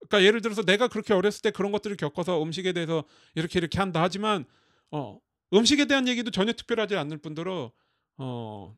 그러니까 0.00 0.26
예를 0.26 0.42
들어서 0.42 0.62
내가 0.62 0.88
그렇게 0.88 1.14
어렸을 1.14 1.42
때 1.42 1.50
그런 1.50 1.72
것들을 1.72 1.96
겪어서 1.96 2.42
음식에 2.42 2.72
대해서 2.72 3.04
이렇게 3.34 3.58
이렇게 3.58 3.78
한다 3.78 4.02
하지만 4.02 4.44
어 4.90 5.18
음식에 5.52 5.86
대한 5.86 6.08
얘기도 6.08 6.30
전혀 6.30 6.52
특별하지 6.52 6.96
않을 6.96 7.18
뿐더러 7.18 7.72
어 8.18 8.76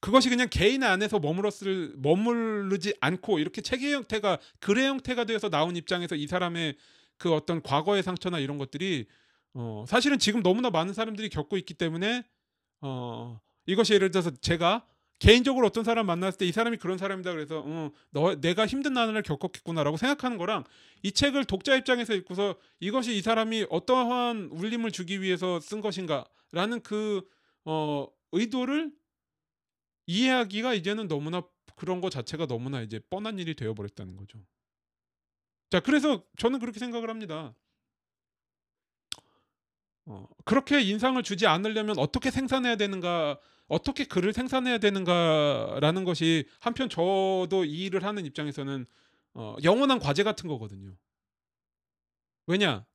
그것이 0.00 0.28
그냥 0.28 0.48
개인 0.50 0.82
안에서 0.82 1.18
머물렀을 1.18 1.94
머무르지 1.96 2.94
않고 3.00 3.38
이렇게 3.38 3.62
책의 3.62 3.94
형태가 3.94 4.38
글의 4.60 4.86
형태가 4.86 5.24
되어서 5.24 5.48
나온 5.48 5.76
입장에서 5.76 6.14
이 6.14 6.26
사람의 6.26 6.76
그 7.16 7.32
어떤 7.32 7.62
과거의 7.62 8.02
상처나 8.02 8.38
이런 8.38 8.58
것들이 8.58 9.06
어 9.54 9.84
사실은 9.88 10.18
지금 10.18 10.42
너무나 10.42 10.68
많은 10.68 10.92
사람들이 10.92 11.28
겪고 11.30 11.56
있기 11.56 11.74
때문에 11.74 12.24
어 12.82 13.40
이것이 13.66 13.94
예를 13.94 14.10
들어서 14.10 14.30
제가 14.30 14.86
개인적으로 15.18 15.66
어떤 15.66 15.84
사람 15.84 16.06
만났을 16.06 16.38
때 16.38 16.46
이 16.46 16.52
사람이 16.52 16.76
그런 16.76 16.98
사람이다 16.98 17.32
그래서 17.32 17.62
어, 17.64 17.90
너 18.10 18.34
내가 18.40 18.66
힘든 18.66 18.92
나날을 18.92 19.22
겪었겠구나라고 19.22 19.96
생각하는 19.96 20.36
거랑 20.38 20.64
이 21.02 21.12
책을 21.12 21.44
독자 21.44 21.76
입장에서 21.76 22.14
읽고서 22.14 22.56
이것이 22.80 23.16
이 23.16 23.22
사람이 23.22 23.66
어떠한 23.70 24.50
울림을 24.52 24.90
주기 24.90 25.22
위해서 25.22 25.60
쓴 25.60 25.80
것인가라는 25.80 26.82
그 26.82 27.22
어, 27.64 28.06
의도를 28.32 28.92
이해하기가 30.06 30.74
이제는 30.74 31.08
너무나 31.08 31.42
그런 31.76 32.00
거 32.00 32.10
자체가 32.10 32.46
너무나 32.46 32.82
이제 32.82 33.00
뻔한 33.10 33.38
일이 33.38 33.54
되어 33.54 33.74
버렸다는 33.74 34.16
거죠. 34.16 34.38
자, 35.70 35.80
그래서 35.80 36.24
저는 36.36 36.58
그렇게 36.60 36.78
생각을 36.78 37.08
합니다. 37.10 37.54
어, 40.06 40.28
그렇게 40.44 40.80
인상을 40.82 41.20
주지 41.22 41.46
않으려면 41.46 41.98
어떻게 41.98 42.30
생산해야 42.30 42.76
되는가, 42.76 43.40
어떻게 43.66 44.04
글을 44.04 44.32
생산해야 44.32 44.78
되는가라는 44.78 46.04
것이 46.04 46.46
한편 46.60 46.88
저도 46.88 47.64
이 47.64 47.84
일을 47.84 48.04
하는 48.04 48.26
입장에서는 48.26 48.86
어, 49.34 49.56
영원한 49.62 49.98
과제 49.98 50.22
같은 50.22 50.48
거거든요. 50.48 50.96
왜냐? 52.46 52.86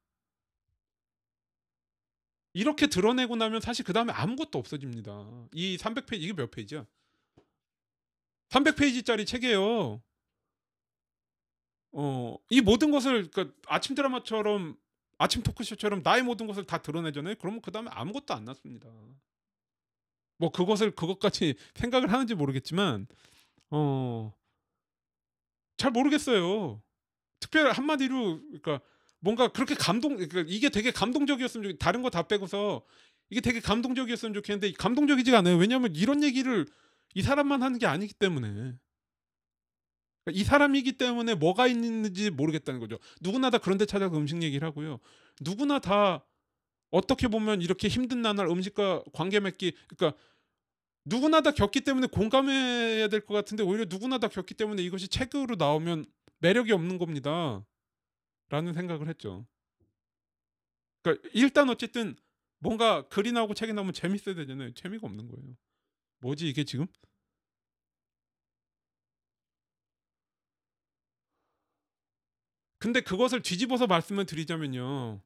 이렇게 2.53 2.87
드러내고 2.87 3.35
나면 3.35 3.61
사실 3.61 3.85
그 3.85 3.93
다음에 3.93 4.11
아무것도 4.13 4.57
없어집니다. 4.57 5.47
이 5.53 5.77
300페이지 5.77 6.21
이게 6.21 6.33
몇 6.33 6.49
페이지야? 6.51 6.85
300페이지짜리 8.49 9.25
책이에요. 9.25 10.01
어, 11.91 12.37
이 12.49 12.61
모든 12.61 12.91
것을 12.91 13.29
그러니까 13.29 13.55
아침 13.67 13.95
드라마처럼 13.95 14.77
아침 15.17 15.43
토크쇼처럼 15.43 16.01
나의 16.03 16.23
모든 16.23 16.47
것을 16.47 16.65
다 16.65 16.81
드러내잖아요. 16.81 17.35
그러면 17.39 17.61
그 17.61 17.71
다음에 17.71 17.89
아무것도 17.91 18.33
안 18.33 18.45
났습니다. 18.45 18.89
뭐 20.39 20.51
그것을 20.51 20.91
그것까지 20.91 21.55
생각을 21.75 22.11
하는지 22.11 22.33
모르겠지만 22.33 23.05
어, 23.69 24.33
잘 25.77 25.91
모르겠어요. 25.91 26.81
특별히 27.39 27.71
한마디로 27.71 28.41
그러니까 28.41 28.81
뭔가 29.19 29.49
그렇게 29.49 29.75
감동 29.75 30.15
그러니까 30.15 30.43
이게 30.47 30.69
되게 30.69 30.91
감동적이었으면 30.91 31.71
좋 31.71 31.77
다른 31.77 32.01
거 32.01 32.09
다 32.09 32.23
빼고서 32.23 32.83
이게 33.29 33.41
되게 33.41 33.59
감동적이었으면 33.59 34.33
좋겠는데 34.33 34.73
감동적이지가 34.73 35.37
않아요. 35.39 35.57
왜냐하면 35.57 35.95
이런 35.95 36.23
얘기를 36.23 36.65
이 37.13 37.21
사람만 37.21 37.61
하는 37.61 37.77
게 37.77 37.85
아니기 37.85 38.13
때문에 38.13 38.73
이 40.31 40.43
사람이기 40.43 40.93
때문에 40.93 41.35
뭐가 41.35 41.67
있는지 41.67 42.29
모르겠다는 42.29 42.79
거죠. 42.79 42.97
누구나 43.21 43.49
다 43.49 43.57
그런데 43.57 43.85
찾아서 43.85 44.15
음식 44.17 44.41
얘기를 44.43 44.67
하고요. 44.67 44.99
누구나 45.41 45.79
다 45.79 46.23
어떻게 46.91 47.27
보면 47.27 47.61
이렇게 47.61 47.87
힘든 47.87 48.21
나날 48.21 48.47
음식과 48.47 49.03
관계 49.13 49.39
맺기 49.39 49.73
그러니까 49.87 50.19
누구나 51.05 51.41
다 51.41 51.51
겪기 51.51 51.81
때문에 51.81 52.07
공감해야 52.07 53.07
될 53.09 53.21
것 53.25 53.33
같은데 53.33 53.63
오히려 53.63 53.85
누구나 53.89 54.17
다 54.19 54.27
겪기 54.27 54.53
때문에 54.55 54.81
이것이 54.83 55.07
책으로 55.07 55.55
나오면 55.55 56.05
매력이 56.39 56.71
없는 56.71 56.97
겁니다. 56.97 57.65
라는 58.49 58.73
생각을 58.73 59.07
했죠. 59.09 59.45
그러니까 61.03 61.29
일단 61.33 61.69
어쨌든 61.69 62.15
뭔가 62.59 63.07
글이 63.09 63.31
나오고 63.31 63.53
책이 63.53 63.73
나오면 63.73 63.93
재밌어야 63.93 64.35
되잖아요. 64.35 64.73
재미가 64.73 65.07
없는 65.07 65.27
거예요. 65.27 65.55
뭐지 66.21 66.47
이게 66.49 66.63
지금? 66.63 66.87
근데 72.79 73.01
그것을 73.01 73.41
뒤집어서 73.41 73.87
말씀을 73.87 74.25
드리자면요. 74.25 75.21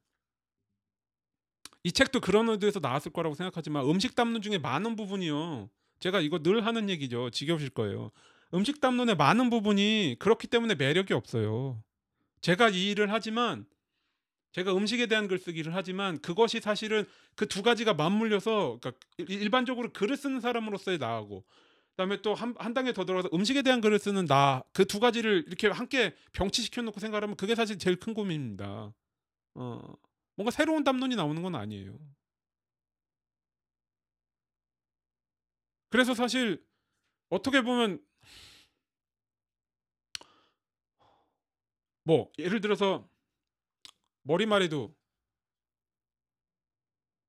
이 1.84 1.92
책도 1.92 2.20
그런 2.20 2.48
의도에서 2.48 2.80
나왔을 2.80 3.12
거라고 3.12 3.34
생각하지만 3.34 3.84
음식 3.86 4.14
담론 4.16 4.42
중에 4.42 4.58
많은 4.58 4.96
부분이요. 4.96 5.68
제가 6.00 6.20
이거 6.20 6.38
늘 6.40 6.64
하는 6.66 6.88
얘기죠. 6.90 7.30
지겨우실 7.30 7.70
거예요. 7.70 8.10
음식 8.54 8.80
담론의 8.80 9.16
많은 9.16 9.50
부분이 9.50 10.16
그렇기 10.18 10.46
때문에 10.48 10.74
매력이 10.76 11.12
없어요. 11.14 11.82
제가 12.42 12.70
이 12.70 12.90
일을 12.90 13.12
하지만 13.12 13.66
제가 14.52 14.76
음식에 14.76 15.06
대한 15.06 15.28
글쓰기를 15.28 15.74
하지만 15.74 16.20
그것이 16.20 16.60
사실은 16.60 17.06
그 17.36 17.46
두 17.48 17.62
가지가 17.62 17.94
맞물려서 17.94 18.78
그러니까 18.80 18.92
일반적으로 19.18 19.92
글을 19.92 20.16
쓰는 20.16 20.40
사람으로서의 20.40 20.98
나하고 20.98 21.44
그다음에 21.92 22.22
또한 22.22 22.54
한 22.58 22.74
단계 22.74 22.92
더 22.92 23.04
들어가서 23.04 23.30
음식에 23.34 23.62
대한 23.62 23.80
글을 23.80 23.98
쓰는 23.98 24.26
나 24.26 24.64
그 24.72 24.84
두 24.86 25.00
가지를 25.00 25.44
이렇게 25.48 25.68
함께 25.68 26.14
병치시켜 26.32 26.82
놓고 26.82 27.00
생각하면 27.00 27.36
그게 27.36 27.54
사실 27.54 27.78
제일 27.78 27.96
큰 27.98 28.14
고민입니다. 28.14 28.92
어 29.56 29.80
뭔가 30.36 30.50
새로운 30.50 30.84
담론이 30.84 31.16
나오는 31.16 31.42
건 31.42 31.54
아니에요. 31.54 31.98
그래서 35.90 36.14
사실 36.14 36.64
어떻게 37.28 37.62
보면 37.62 38.04
뭐 42.02 42.30
예를 42.38 42.60
들어서 42.60 43.08
머리말에도 44.22 44.94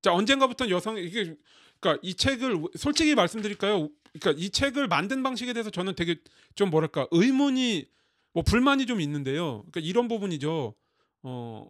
자 0.02 0.12
언젠가부터 0.12 0.68
여성 0.70 0.98
이게 0.98 1.36
그러니까 1.80 2.00
이 2.02 2.14
책을 2.14 2.62
솔직히 2.76 3.14
말씀드릴까요? 3.14 3.88
그러니까 4.18 4.32
이 4.42 4.50
책을 4.50 4.88
만든 4.88 5.22
방식에 5.22 5.52
대해서 5.52 5.70
저는 5.70 5.94
되게 5.94 6.16
좀 6.54 6.70
뭐랄까 6.70 7.06
의문이 7.10 7.88
뭐 8.32 8.42
불만이 8.42 8.86
좀 8.86 9.00
있는데요. 9.00 9.64
그러니까 9.70 9.80
이런 9.80 10.08
부분이죠. 10.08 10.74
어, 11.22 11.68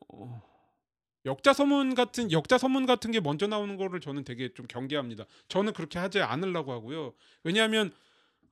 역자 1.26 1.52
서문 1.52 1.94
같은 1.94 2.30
역자 2.30 2.56
서문 2.56 2.86
같은 2.86 3.10
게 3.10 3.20
먼저 3.20 3.46
나오는 3.46 3.76
거를 3.76 4.00
저는 4.00 4.24
되게 4.24 4.54
좀 4.54 4.66
경계합니다. 4.66 5.26
저는 5.48 5.72
그렇게 5.72 5.98
하지 5.98 6.20
않으려고 6.20 6.72
하고요. 6.72 7.12
왜냐하면 7.42 7.92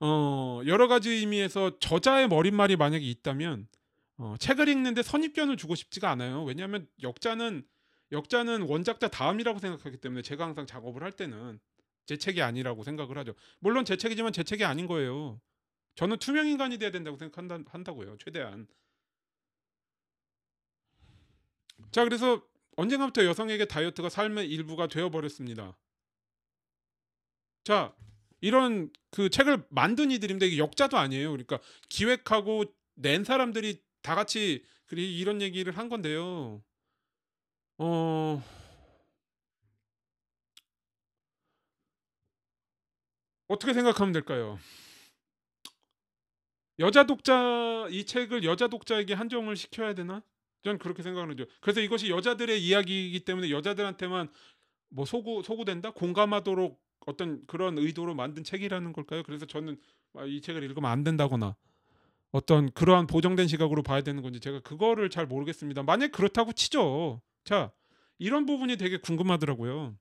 어, 0.00 0.60
여러 0.66 0.88
가지 0.88 1.10
의미에서 1.10 1.78
저자의 1.78 2.28
머릿말이 2.28 2.76
만약에 2.76 3.04
있다면 3.04 3.68
어, 4.16 4.34
책을 4.38 4.68
읽는데 4.68 5.02
선입견을 5.02 5.56
주고 5.56 5.76
싶지가 5.76 6.10
않아요. 6.10 6.42
왜냐하면 6.44 6.88
역자는 7.02 7.64
역자는 8.12 8.62
원작자 8.62 9.08
다음이라고 9.08 9.60
생각하기 9.60 9.96
때문에 9.98 10.22
제가 10.22 10.44
항상 10.44 10.66
작업을 10.66 11.02
할 11.02 11.12
때는 11.12 11.60
제 12.06 12.16
책이 12.16 12.42
아니라고 12.42 12.82
생각을 12.82 13.16
하죠. 13.18 13.34
물론 13.60 13.84
제 13.84 13.96
책이지만 13.96 14.32
제 14.32 14.42
책이 14.42 14.64
아닌 14.64 14.86
거예요. 14.86 15.40
저는 15.94 16.18
투명 16.18 16.48
인간이 16.48 16.78
돼야 16.78 16.90
된다고 16.90 17.16
생각한다고요. 17.16 18.18
최대한. 18.18 18.66
자, 21.92 22.02
그래서 22.04 22.42
언젠가부터 22.76 23.24
여성에게 23.24 23.66
다이어트가 23.66 24.08
삶의 24.08 24.48
일부가 24.50 24.86
되어 24.86 25.10
버렸습니다. 25.10 25.76
자, 27.64 27.94
이런 28.40 28.90
그 29.10 29.30
책을 29.30 29.64
만든 29.70 30.10
이들인데 30.10 30.46
이게 30.46 30.58
역자도 30.58 30.98
아니에요. 30.98 31.30
그러니까 31.30 31.58
기획하고 31.88 32.64
낸 32.94 33.24
사람들이 33.24 33.82
다 34.02 34.14
같이 34.14 34.64
이런 34.92 35.40
얘기를 35.40 35.76
한 35.76 35.88
건데요. 35.88 36.62
어 37.78 38.42
어떻게 43.48 43.72
생각하면 43.72 44.12
될까요? 44.12 44.58
여자 46.78 47.04
독자 47.04 47.86
이 47.90 48.04
책을 48.04 48.44
여자 48.44 48.68
독자에게 48.68 49.14
한정을 49.14 49.56
시켜야 49.56 49.94
되나? 49.94 50.22
저는 50.64 50.78
그렇게 50.78 51.02
생각하죠. 51.02 51.44
그래서 51.60 51.80
이것이 51.80 52.10
여자들의 52.10 52.62
이야기이기 52.62 53.20
때문에 53.20 53.50
여자들한테만 53.50 54.28
뭐 54.88 55.04
소구 55.04 55.42
소구된다, 55.42 55.90
공감하도록 55.92 56.82
어떤 57.06 57.46
그런 57.46 57.78
의도로 57.78 58.14
만든 58.14 58.42
책이라는 58.44 58.92
걸까요? 58.92 59.22
그래서 59.24 59.44
저는 59.46 59.76
아, 60.14 60.24
이 60.24 60.40
책을 60.40 60.62
읽으면 60.62 60.90
안 60.90 61.04
된다거나 61.04 61.54
어떤 62.32 62.70
그러한 62.72 63.06
보정된 63.06 63.46
시각으로 63.46 63.82
봐야 63.82 64.00
되는 64.00 64.22
건지 64.22 64.40
제가 64.40 64.60
그거를 64.60 65.10
잘 65.10 65.26
모르겠습니다. 65.26 65.82
만약 65.82 66.12
그렇다고 66.12 66.52
치죠. 66.52 67.20
자, 67.44 67.70
이런 68.18 68.46
부분이 68.46 68.76
되게 68.76 68.96
궁금하더라고요. 68.96 69.94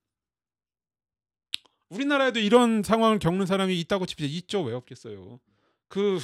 우리나라에도 1.90 2.40
이런 2.40 2.82
상황을 2.84 3.20
겪는 3.20 3.46
사람이 3.46 3.78
있다고 3.82 4.06
칩시다. 4.06 4.28
있죠. 4.30 4.64
왜 4.64 4.74
없겠어요. 4.74 5.40
그 5.90 6.20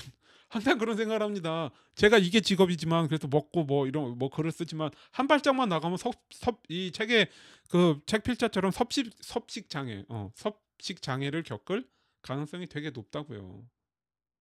항상 0.50 0.78
그런 0.78 0.98
생각을 0.98 1.22
합니다. 1.22 1.70
제가 1.96 2.18
이게 2.18 2.42
직업이지만 2.42 3.08
그래서 3.08 3.28
먹고 3.28 3.64
뭐 3.64 3.88
이런 3.88 4.18
뭐 4.18 4.30
글을 4.30 4.52
쓰지만 4.52 4.90
한 5.12 5.28
발짝만 5.28 5.70
나가면 5.70 5.98
섭섭이 5.98 6.92
책의 6.92 7.28
그 7.70 8.00
책 8.08 8.24
필자처럼 8.24 8.72
섭식 8.72 9.12
섭식 9.22 9.70
장애, 9.70 10.04
어, 10.10 10.32
섭식 10.36 11.02
장애를 11.02 11.44
겪을 11.44 11.86
가능성이 12.24 12.68
되게 12.68 12.90
높다고요. 12.90 13.64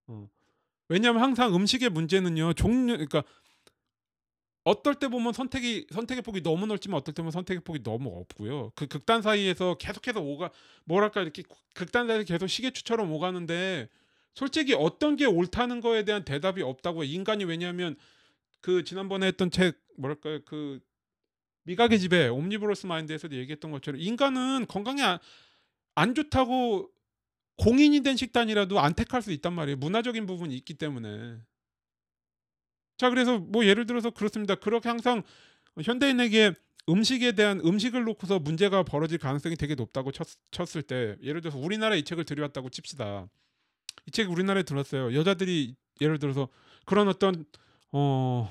어. 0.08 0.28
왜냐하면 0.88 1.22
항상 1.22 1.54
음식의 1.54 1.90
문제는요 1.90 2.54
종류 2.54 2.94
그러니까 2.94 3.24
어떨 4.64 4.96
때 4.96 5.08
보면 5.08 5.32
선택이 5.32 5.86
선택의 5.90 6.22
폭이 6.22 6.42
너무 6.42 6.66
넓지만 6.66 6.98
어떨 6.98 7.14
때 7.14 7.22
보면 7.22 7.32
선택의 7.32 7.62
폭이 7.64 7.82
너무 7.82 8.10
없고요. 8.20 8.72
그 8.74 8.86
극단 8.86 9.22
사이에서 9.22 9.76
계속해서 9.78 10.20
오가 10.20 10.50
뭐랄까 10.84 11.22
이렇게 11.22 11.42
극단 11.74 12.06
사이에서 12.06 12.24
계속 12.24 12.46
시계추처럼 12.48 13.10
오가는데 13.12 13.88
솔직히 14.34 14.74
어떤 14.74 15.16
게 15.16 15.24
옳다는 15.24 15.80
거에 15.80 16.04
대한 16.04 16.24
대답이 16.24 16.62
없다고 16.62 17.04
인간이 17.04 17.44
왜냐하면 17.44 17.96
그 18.60 18.84
지난번에 18.84 19.26
했던 19.26 19.50
책 19.50 19.78
뭐랄까요 19.96 20.40
그 20.44 20.80
미각의 21.64 21.98
지배 22.00 22.28
옴니브로스 22.28 22.86
마인드에서도 22.86 23.34
얘기했던 23.36 23.70
것처럼 23.70 24.00
인간은 24.00 24.66
건강에 24.68 25.02
안, 25.02 25.18
안 25.94 26.14
좋다고 26.14 26.90
공인이 27.58 28.00
된 28.00 28.16
식단이라도 28.16 28.80
안 28.80 28.94
택할 28.94 29.20
수 29.20 29.32
있단 29.32 29.52
말이에요. 29.52 29.76
문화적인 29.76 30.26
부분이 30.26 30.56
있기 30.56 30.74
때문에. 30.74 31.38
자, 32.96 33.10
그래서 33.10 33.38
뭐 33.38 33.64
예를 33.64 33.84
들어서 33.84 34.10
그렇습니다. 34.10 34.54
그렇게 34.54 34.88
항상 34.88 35.22
현대인에게 35.82 36.52
음식에 36.88 37.32
대한 37.32 37.60
음식을 37.60 38.04
놓고서 38.04 38.38
문제가 38.38 38.82
벌어질 38.82 39.18
가능성이 39.18 39.56
되게 39.56 39.74
높다고 39.74 40.10
쳤, 40.10 40.26
쳤을 40.50 40.82
때 40.82 41.16
예를 41.22 41.40
들어서 41.40 41.58
우리나라 41.58 41.96
이 41.96 42.02
책을 42.02 42.24
들여왔다고 42.24 42.70
칩시다. 42.70 43.28
이 44.08 44.10
책이 44.10 44.30
우리나라에 44.30 44.62
들었어요. 44.62 45.14
여자들이 45.14 45.74
예를 46.00 46.18
들어서 46.18 46.48
그런 46.86 47.08
어떤 47.08 47.44
어 47.92 48.48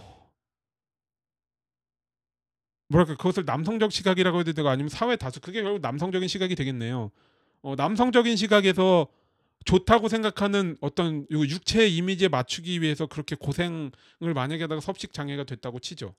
뭐랄까 2.90 3.16
그것을 3.16 3.44
남성적 3.44 3.92
시각이라고 3.92 4.40
해도 4.40 4.54
되고 4.54 4.70
아니면 4.70 4.90
사회 4.90 5.16
다수 5.16 5.42
그게 5.42 5.64
결국 5.64 5.82
남성적인 5.82 6.28
시각이 6.28 6.54
되겠네요. 6.54 7.10
어, 7.64 7.76
남성적인 7.76 8.36
시각에서 8.36 9.08
좋다고 9.66 10.08
생각하는 10.08 10.78
어떤 10.80 11.26
육체 11.32 11.88
이미지에 11.88 12.28
맞추기 12.28 12.82
위해서 12.82 13.08
그렇게 13.08 13.36
고생을 13.36 13.92
만약에 14.36 14.64
하다가 14.64 14.80
섭식 14.80 15.12
장애가 15.12 15.44
됐다고 15.46 15.80
치죠. 15.80 16.14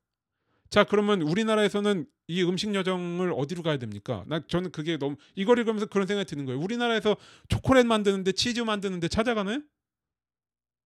자 0.70 0.84
그러면 0.84 1.22
우리나라에서는 1.22 2.06
이 2.28 2.42
음식 2.42 2.74
여정을 2.74 3.32
어디로 3.34 3.62
가야 3.62 3.78
됩니까? 3.78 4.24
나 4.26 4.40
저는 4.46 4.70
그게 4.70 4.98
너무 4.98 5.16
이걸 5.34 5.58
읽으면서 5.58 5.86
그런 5.86 6.06
생각이 6.06 6.28
드는 6.28 6.44
거예요. 6.44 6.60
우리나라에서 6.60 7.16
초콜릿 7.48 7.86
만드는데 7.86 8.32
치즈 8.32 8.60
만드는데 8.60 9.08
찾아가나요? 9.08 9.62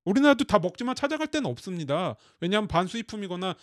우리나라도 0.05 0.45
다 0.45 0.59
먹지만 0.59 0.95
찾아갈 0.95 1.29
데는 1.29 1.49
없습니다. 1.51 2.17
왜냐하면 2.41 2.69
반수입품이거나 2.69 3.57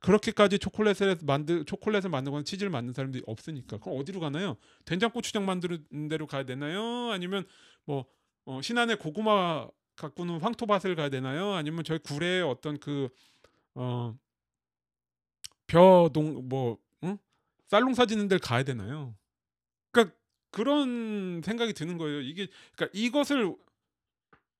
그렇게까지 0.00 0.58
초콜릿을 0.58 1.18
만들 1.22 1.64
초콜릿을 1.64 2.10
만들거나 2.10 2.44
치즈를 2.44 2.70
만든 2.70 2.92
사람들이 2.92 3.24
없으니까 3.26 3.78
그럼 3.78 3.98
어디로 3.98 4.20
가나요? 4.20 4.56
된장 4.84 5.10
고추장 5.10 5.46
만드는 5.46 6.08
데로 6.08 6.26
가야 6.26 6.44
되나요? 6.44 7.10
아니면 7.10 7.44
뭐 7.84 8.04
어, 8.44 8.60
신안의 8.62 8.98
고구마 8.98 9.66
가꾸는 9.96 10.40
황토밭을 10.40 10.94
가야 10.96 11.08
되나요? 11.08 11.52
아니면 11.52 11.84
저희 11.84 11.98
구례의 11.98 12.42
어떤 12.42 12.78
그 12.78 13.08
어, 13.74 14.14
벼동 15.66 16.48
뭐 16.48 16.78
응? 17.04 17.18
쌀농사 17.68 18.06
짓는 18.06 18.28
데를 18.28 18.40
가야 18.40 18.62
되나요? 18.64 19.16
그러니까 19.90 20.16
그런 20.50 21.42
생각이 21.44 21.72
드는 21.72 21.98
거예요. 21.98 22.20
이게 22.20 22.48
그러니까 22.76 22.98
이것을 22.98 23.54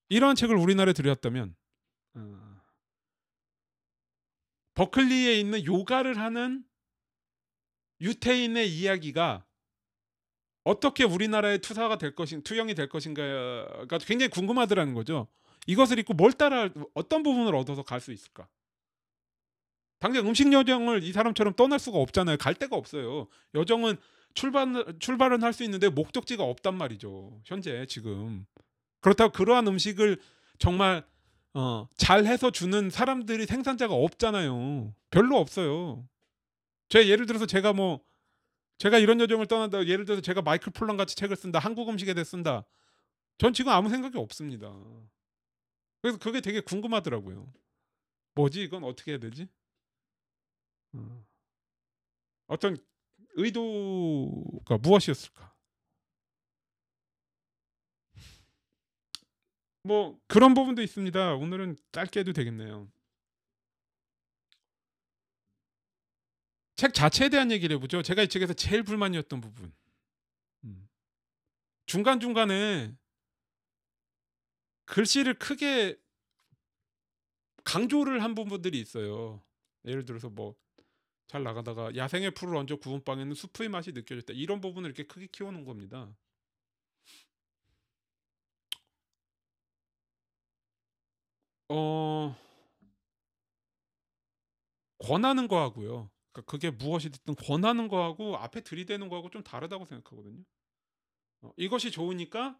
이런 0.09 0.35
책을 0.35 0.55
우리나라에 0.55 0.93
들여왔다면 0.93 1.55
어, 2.15 2.61
버클리에 4.75 5.39
있는 5.39 5.65
요가를 5.65 6.17
하는 6.19 6.63
유태인의 8.01 8.69
이야기가 8.69 9.45
어떻게 10.63 11.03
우리나라의 11.03 11.59
투사가 11.59 11.97
될 11.97 12.15
것인 12.15 12.41
투영이 12.43 12.73
될 12.75 12.89
것인가가 12.89 13.97
굉장히 13.99 14.29
궁금하더라는 14.29 14.93
거죠. 14.93 15.27
이것을 15.67 15.99
읽고 15.99 16.13
뭘 16.13 16.33
따라 16.33 16.69
어떤 16.93 17.23
부분을 17.23 17.55
얻어서 17.55 17.83
갈 17.83 17.99
수 18.01 18.11
있을까? 18.11 18.47
당장 20.05 20.27
음식 20.27 20.53
여정을 20.53 21.01
이 21.03 21.11
사람처럼 21.11 21.55
떠날 21.55 21.79
수가 21.79 21.97
없잖아요. 21.97 22.37
갈 22.37 22.53
데가 22.53 22.75
없어요. 22.75 23.27
여정은 23.55 23.97
출발 24.35 24.67
출발은 24.99 25.41
할 25.41 25.51
수 25.51 25.63
있는데 25.63 25.89
목적지가 25.89 26.43
없단 26.43 26.77
말이죠. 26.77 27.41
현재 27.43 27.87
지금 27.87 28.45
그렇다고 29.01 29.31
그러한 29.31 29.67
음식을 29.67 30.21
정말 30.59 31.03
어, 31.55 31.87
잘 31.97 32.27
해서 32.27 32.51
주는 32.51 32.91
사람들이 32.91 33.47
생산자가 33.47 33.95
없잖아요. 33.95 34.93
별로 35.09 35.37
없어요. 35.37 36.07
제 36.87 37.07
예를 37.09 37.25
들어서 37.25 37.47
제가 37.47 37.73
뭐 37.73 37.99
제가 38.77 38.99
이런 38.99 39.19
여정을 39.19 39.47
떠난다. 39.47 39.87
예를 39.87 40.05
들어서 40.05 40.21
제가 40.21 40.43
마이클 40.43 40.71
폴런 40.71 40.97
같이 40.97 41.15
책을 41.15 41.35
쓴다. 41.35 41.57
한국 41.57 41.89
음식에 41.89 42.13
대해 42.13 42.23
쓴다. 42.23 42.63
전 43.39 43.53
지금 43.53 43.71
아무 43.71 43.89
생각이 43.89 44.19
없습니다. 44.19 44.71
그래서 46.03 46.19
그게 46.19 46.41
되게 46.41 46.59
궁금하더라고요. 46.59 47.51
뭐지 48.35 48.61
이건 48.61 48.83
어떻게 48.83 49.13
해야 49.13 49.19
되지? 49.19 49.47
어. 50.95 51.25
어떤 52.47 52.77
의도가 53.35 54.77
무엇이었을까? 54.77 55.55
뭐 59.83 60.19
그런 60.27 60.53
부분도 60.53 60.81
있습니다. 60.81 61.35
오늘은 61.35 61.77
짧게 61.91 62.21
해도 62.21 62.33
되겠네요. 62.33 62.91
책 66.75 66.93
자체에 66.93 67.29
대한 67.29 67.51
얘기를 67.51 67.75
해보죠. 67.75 68.01
제가 68.01 68.23
이 68.23 68.27
책에서 68.27 68.53
제일 68.53 68.83
불만이었던 68.83 69.41
부분. 69.41 69.73
음. 70.63 70.89
중간중간에 71.85 72.95
글씨를 74.85 75.35
크게 75.35 75.99
강조를 77.63 78.23
한 78.23 78.35
부분들이 78.35 78.79
있어요. 78.79 79.43
예를 79.85 80.05
들어서 80.05 80.29
뭐 80.29 80.55
잘 81.27 81.43
나가다가 81.43 81.95
야생의 81.95 82.31
풀을 82.31 82.55
얹어 82.55 82.77
구운 82.77 83.03
빵에는 83.03 83.33
수프의 83.33 83.69
맛이 83.69 83.91
느껴졌다. 83.91 84.33
이런 84.33 84.61
부분을 84.61 84.89
이렇게 84.89 85.03
크게 85.07 85.27
키워놓은 85.31 85.65
겁니다. 85.65 86.15
어 91.69 92.35
권하는 94.99 95.47
거하고요. 95.47 96.09
그러니까 96.31 96.51
그게 96.51 96.69
무엇이 96.71 97.09
됐든 97.09 97.35
권하는 97.35 97.87
거하고 97.87 98.37
앞에 98.37 98.61
들이대는 98.61 99.09
거하고 99.09 99.29
좀 99.29 99.43
다르다고 99.43 99.85
생각하거든요. 99.85 100.43
어, 101.41 101.51
이것이 101.57 101.91
좋으니까 101.91 102.59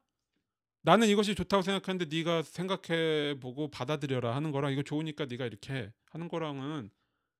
나는 0.81 1.07
이것이 1.07 1.35
좋다고 1.35 1.63
생각하는데 1.63 2.05
네가 2.15 2.43
생각해 2.43 3.39
보고 3.39 3.69
받아들여라 3.69 4.35
하는 4.35 4.51
거랑 4.51 4.71
이거 4.71 4.83
좋으니까 4.83 5.25
네가 5.25 5.45
이렇게 5.45 5.91
하는 6.11 6.27
거랑은 6.27 6.91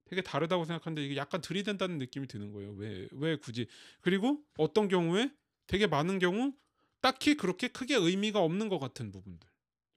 되게 0.06 0.22
다르다고 0.22 0.66
생각하는데 0.66 1.04
이게 1.04 1.16
약간 1.18 1.42
들이댄다는 1.42 1.98
느낌이 1.98 2.28
드는 2.28 2.52
거예요. 2.54 2.72
왜 2.74 3.08
왜 3.12 3.36
굳이 3.38 3.68
그리고 4.02 4.44
어떤 4.58 4.88
경우에 4.88 5.32
되게 5.68 5.88
많은 5.88 6.20
경우 6.20 6.54
딱히 7.02 7.36
그렇게 7.36 7.68
크게 7.68 7.96
의미가 7.96 8.40
없는 8.40 8.70
것 8.70 8.80
같은 8.80 9.12
부분들 9.12 9.48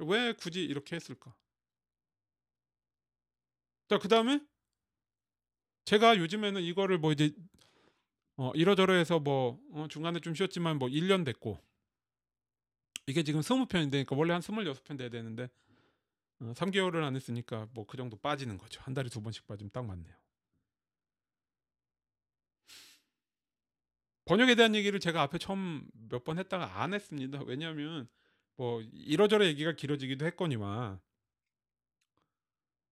왜 0.01 0.33
굳이 0.33 0.65
이렇게 0.65 0.97
했을까? 0.97 1.35
자, 3.89 3.99
그 3.99 4.09
다음에 4.09 4.41
제가 5.85 6.19
요즘에는 6.19 6.63
이거를 6.63 6.99
뭐 6.99 7.13
이제 7.13 7.33
어, 8.37 8.53
이러저러해서 8.55 9.19
뭐 9.21 9.59
어, 9.73 9.87
중간에 9.89 10.21
좀 10.21 10.35
쉬었지만 10.35 10.79
뭐 10.79 10.89
1년 10.89 11.25
됐고 11.25 11.59
이게 13.07 13.23
지금 13.23 13.41
20편인데 13.41 13.91
그러니까 13.91 14.17
원래 14.17 14.33
한 14.35 14.43
26편 14.43 14.99
돼야 14.99 15.09
되는데 15.09 15.49
어, 16.41 16.53
3개월을 16.55 17.03
안 17.03 17.17
했으니까 17.17 17.69
뭐 17.75 17.85
그 17.87 17.97
정도 17.97 18.17
빠지는 18.17 18.59
거죠. 18.59 18.81
한 18.83 18.95
달에 18.95 19.09
두 19.09 19.21
번씩 19.23 19.47
빠지면 19.47 19.71
딱 19.73 19.85
맞네요. 19.85 20.15
번역에 24.25 24.55
대한 24.55 24.75
얘기를 24.75 25.01
제가 25.01 25.23
앞에 25.23 25.39
처음 25.39 25.89
몇 26.11 26.25
번 26.25 26.39
했다가 26.39 26.83
안 26.83 26.93
했습니다. 26.95 27.41
왜냐하면 27.47 28.09
뭐 28.57 28.83
이러저러 28.93 29.47
얘기가 29.47 29.73
길어지기도 29.73 30.27
했거니와 30.27 31.01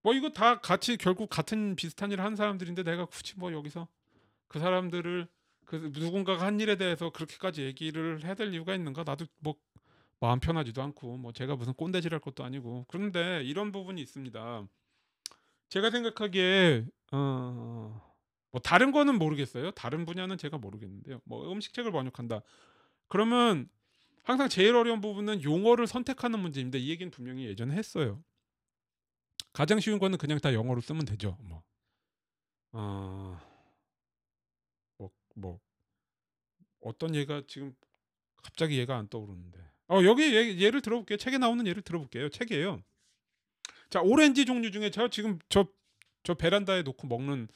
뭐 0.02 0.14
이거 0.14 0.30
다 0.30 0.60
같이 0.60 0.96
결국 0.96 1.28
같은 1.28 1.74
비슷한 1.76 2.10
일을 2.12 2.24
한 2.24 2.36
사람들인데 2.36 2.84
내가 2.84 3.06
굳이 3.06 3.34
뭐 3.36 3.52
여기서 3.52 3.88
그 4.48 4.58
사람들을 4.60 5.28
그 5.66 5.90
누군가가 5.94 6.46
한 6.46 6.60
일에 6.60 6.76
대해서 6.76 7.10
그렇게까지 7.10 7.62
얘기를 7.64 8.24
해야 8.24 8.34
될 8.34 8.54
이유가 8.54 8.74
있는가? 8.74 9.02
나도 9.04 9.26
뭐 9.40 9.56
마음 10.20 10.40
편하지도 10.40 10.82
않고 10.82 11.16
뭐 11.18 11.32
제가 11.32 11.56
무슨 11.56 11.74
꼰대질할 11.74 12.20
것도 12.20 12.44
아니고 12.44 12.86
그런데 12.88 13.42
이런 13.44 13.72
부분이 13.72 14.00
있습니다. 14.00 14.66
제가 15.68 15.90
생각하기에 15.90 16.86
어, 17.12 18.14
뭐 18.50 18.60
다른 18.62 18.92
거는 18.92 19.18
모르겠어요. 19.18 19.72
다른 19.72 20.06
분야는 20.06 20.38
제가 20.38 20.58
모르겠는데요. 20.58 21.20
뭐 21.24 21.50
음식책을 21.52 21.92
번역한다. 21.92 22.40
그러면 23.08 23.68
항상 24.24 24.48
제일 24.48 24.74
어려운 24.74 25.00
부분은 25.00 25.42
용어를 25.42 25.86
선택하는 25.86 26.40
문제입니다. 26.40 26.78
이 26.78 26.88
얘기는 26.88 27.10
분명히 27.10 27.44
예전에 27.46 27.74
했어요. 27.74 28.22
가장 29.52 29.80
쉬운 29.80 29.98
거는 29.98 30.18
그냥 30.18 30.38
다 30.38 30.52
영어로 30.52 30.80
쓰면 30.80 31.04
되죠. 31.04 31.38
뭐, 31.40 31.62
어, 32.72 33.38
뭐, 34.98 35.10
뭐 35.34 35.60
어떤 36.80 37.14
예가 37.14 37.42
지금 37.46 37.74
갑자기 38.42 38.78
얘가 38.78 38.96
안 38.96 39.08
떠오르는데. 39.08 39.65
어 39.88 40.02
여기 40.04 40.22
예, 40.34 40.56
예를 40.58 40.80
들어볼게요. 40.82 41.16
책에 41.18 41.38
나오는 41.38 41.64
예를 41.66 41.82
들어볼게요. 41.82 42.28
책이에요. 42.28 42.82
자 43.90 44.00
오렌지 44.02 44.44
종류 44.44 44.70
중에 44.70 44.90
저 44.90 45.08
지금 45.08 45.38
저 45.48 45.66
저 46.24 46.34
베란다에 46.34 46.82
놓고 46.82 47.06
먹는 47.06 47.46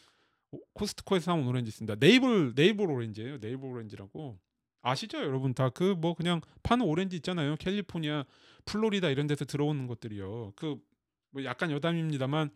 코스트코에서 0.74 1.24
사온 1.32 1.44
오렌지 1.46 1.70
있습니다. 1.70 1.96
네이블 1.98 2.52
네이블 2.54 2.88
오렌지예요. 2.88 3.38
네이블 3.38 3.68
오렌지라고 3.68 4.38
아시죠, 4.82 5.18
여러분 5.18 5.54
다 5.54 5.70
그 5.70 5.94
뭐 5.96 6.14
그냥 6.14 6.40
파는 6.62 6.86
오렌지 6.86 7.16
있잖아요. 7.16 7.56
캘리포니아, 7.56 8.24
플로리다 8.66 9.08
이런 9.10 9.26
데서 9.26 9.44
들어오는 9.44 9.86
것들이요. 9.88 10.52
그 10.56 10.76
뭐 11.32 11.44
약간 11.44 11.70
여담입니다만 11.72 12.50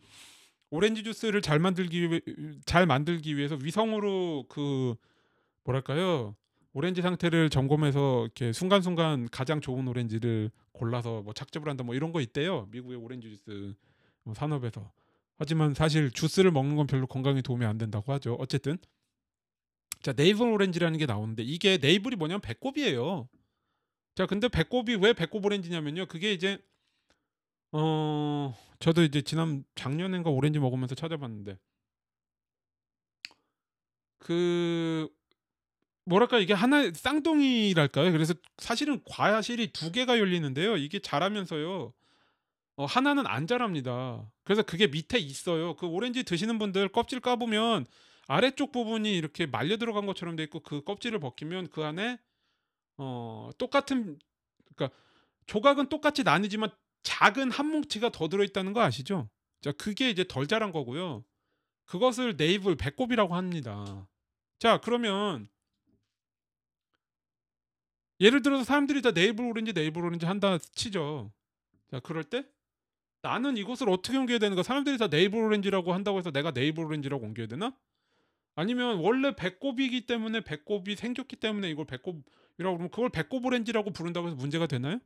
오렌지 0.69 1.03
주스를 1.03 1.41
잘 1.41 1.59
만들기 1.59 2.11
위- 2.11 2.21
잘 2.65 2.85
만들기 2.85 3.37
위해서 3.37 3.55
위성으로 3.61 4.45
그 4.49 4.95
뭐랄까요? 5.65 6.35
오렌지 6.75 7.01
상태를 7.01 7.49
점검해서 7.49 8.23
이렇게 8.25 8.51
순간순간 8.51 9.29
가장 9.31 9.61
좋은 9.61 9.87
오렌지를 9.87 10.51
골라서 10.73 11.21
뭐 11.21 11.33
착즙을 11.33 11.69
한다 11.69 11.85
뭐 11.85 11.95
이런 11.95 12.11
거 12.11 12.19
있대요. 12.19 12.67
미국의 12.69 12.97
오렌지 12.97 13.29
주스 13.29 13.73
뭐 14.23 14.33
산업에서. 14.33 14.91
하지만 15.37 15.73
사실 15.73 16.11
주스를 16.11 16.51
먹는 16.51 16.75
건 16.75 16.85
별로 16.85 17.07
건강에 17.07 17.41
도움이 17.41 17.65
안 17.65 17.77
된다고 17.77 18.11
하죠. 18.11 18.33
어쨌든 18.39 18.77
자 20.01 20.11
네이블 20.11 20.45
오렌지라는 20.51 20.99
게 20.99 21.05
나오는데 21.05 21.43
이게 21.43 21.77
navel이 21.77 22.17
뭐냐면 22.17 22.41
배꼽이에요. 22.41 23.29
자 24.15 24.25
근데 24.25 24.49
배꼽이 24.49 24.95
왜 24.95 25.13
배꼽 25.13 25.45
오렌지냐면요. 25.45 26.07
그게 26.07 26.33
이제 26.33 26.59
어 27.71 28.53
저도 28.79 29.03
이제 29.03 29.21
지난 29.21 29.63
작년인가 29.75 30.29
오렌지 30.29 30.59
먹으면서 30.59 30.93
찾아봤는데 30.93 31.57
그 34.17 35.09
뭐랄까 36.05 36.39
이게 36.39 36.53
하나의 36.53 36.93
쌍둥이랄까요? 36.93 38.11
그래서 38.11 38.33
사실은 38.57 39.01
과실이 39.05 39.73
두 39.73 39.91
개가 39.91 40.19
열리는데요. 40.19 40.77
이게 40.77 40.99
자라면서요. 40.99 41.93
어, 42.77 42.85
하나는 42.85 43.25
안 43.25 43.47
자랍니다. 43.47 44.29
그래서 44.43 44.61
그게 44.61 44.87
밑에 44.87 45.17
있어요. 45.17 45.75
그 45.75 45.87
오렌지 45.87 46.23
드시는 46.23 46.59
분들 46.59 46.89
껍질 46.89 47.19
까보면 47.19 47.85
아래쪽 48.27 48.71
부분이 48.71 49.15
이렇게 49.15 49.45
말려 49.45 49.77
들어간 49.77 50.05
것처럼 50.05 50.35
돼 50.35 50.43
있고 50.43 50.59
그 50.61 50.83
껍질을 50.83 51.19
벗기면 51.19 51.69
그 51.69 51.83
안에 51.83 52.19
어 52.97 53.49
똑같은 53.57 54.19
그러니까 54.75 54.97
조각은 55.47 55.89
똑같이 55.89 56.23
나뉘지만 56.23 56.69
작은 57.03 57.51
한 57.51 57.67
뭉치가 57.67 58.09
더 58.09 58.27
들어있다는 58.27 58.73
거 58.73 58.81
아시죠? 58.81 59.29
자 59.61 59.71
그게 59.73 60.09
이제 60.09 60.25
덜 60.27 60.47
자란 60.47 60.71
거고요. 60.71 61.23
그것을 61.85 62.35
navel 62.35 62.75
배꼽이라고 62.75 63.35
합니다. 63.35 64.07
자 64.59 64.79
그러면 64.81 65.47
예를 68.19 68.41
들어서 68.41 68.63
사람들이 68.63 69.01
다 69.01 69.11
네이블 69.11 69.45
오렌지 69.45 69.73
네이블 69.73 70.03
오렌지 70.03 70.25
한다 70.25 70.57
치죠. 70.57 71.31
자 71.91 71.99
그럴 71.99 72.23
때 72.23 72.45
나는 73.21 73.57
이것을 73.57 73.89
어떻게 73.89 74.17
옮겨야 74.17 74.39
되는가? 74.39 74.63
사람들이 74.63 74.97
다 74.97 75.07
네이블 75.07 75.39
오렌지라고 75.39 75.93
한다고 75.93 76.19
해서 76.19 76.31
내가 76.31 76.51
네이블 76.51 76.85
오렌지라고 76.85 77.25
옮겨야 77.25 77.47
되나? 77.47 77.75
아니면 78.55 78.99
원래 78.99 79.35
배꼽이기 79.35 80.05
때문에 80.05 80.41
배꼽이 80.41 80.95
생겼기 80.95 81.35
때문에 81.37 81.69
이걸 81.69 81.85
배꼽이라고 81.85 82.23
그러면 82.57 82.89
그걸 82.89 83.09
배꼽 83.09 83.45
오렌지라고 83.45 83.91
부른다고 83.91 84.27
해서 84.27 84.35
문제가 84.35 84.67
되나요? 84.67 84.99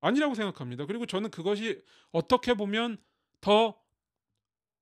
아니라고 0.00 0.34
생각합니다. 0.34 0.86
그리고 0.86 1.06
저는 1.06 1.30
그것이 1.30 1.82
어떻게 2.12 2.54
보면 2.54 2.98
더 3.40 3.80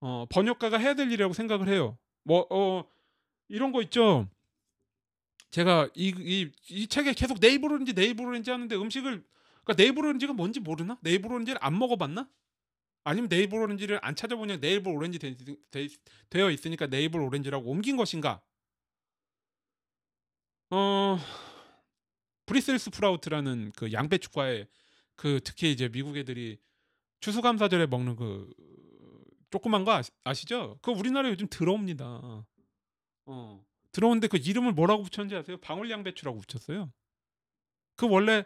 어, 0.00 0.26
번역가가 0.30 0.78
해야 0.78 0.94
될 0.94 1.06
일이라고 1.06 1.32
생각을 1.32 1.68
해요. 1.68 1.96
뭐 2.24 2.46
어, 2.50 2.84
이런 3.48 3.72
거 3.72 3.80
있죠. 3.82 4.28
제가 5.54 5.88
이, 5.94 6.12
이, 6.18 6.50
이 6.68 6.88
책에 6.88 7.12
계속 7.12 7.38
네이블 7.38 7.70
오렌지 7.70 8.50
하는데 8.50 8.74
음식을 8.74 9.24
그러니까 9.62 9.74
네이블 9.80 10.04
오렌지가 10.04 10.32
뭔지 10.32 10.58
모르나? 10.58 10.98
네이블 11.00 11.30
오렌지를 11.30 11.60
안 11.62 11.78
먹어봤나? 11.78 12.28
아니면 13.04 13.28
네이블 13.28 13.60
오렌지를 13.60 14.00
안 14.02 14.16
찾아보냐 14.16 14.56
네이블 14.56 14.90
오렌지 14.92 15.20
되, 15.20 15.36
되, 15.70 15.88
되어 16.28 16.50
있으니까 16.50 16.88
네이블 16.88 17.20
오렌지라고 17.20 17.70
옮긴 17.70 17.96
것인가? 17.96 18.42
어 20.70 21.18
Brussels 22.46 22.76
sprout라는 22.80 23.70
그 23.76 23.92
양배추과의 23.92 24.66
그 25.14 25.38
특히 25.44 25.70
이제 25.70 25.88
미국 25.88 26.16
애들이 26.16 26.58
추수감사절에 27.20 27.86
먹는 27.86 28.16
그 28.16 28.52
조그만 29.50 29.84
거 29.84 29.92
아시, 29.92 30.10
아시죠? 30.24 30.80
그 30.82 30.90
우리나라에 30.90 31.30
요즘 31.30 31.46
들어옵니다. 31.48 32.44
어 33.26 33.64
들어오는데 33.94 34.28
그 34.28 34.36
이름을 34.36 34.72
뭐라고 34.72 35.02
붙였는지 35.04 35.34
아세요? 35.36 35.56
방울양배추라고 35.58 36.40
붙였어요. 36.40 36.92
그 37.96 38.08
원래 38.08 38.44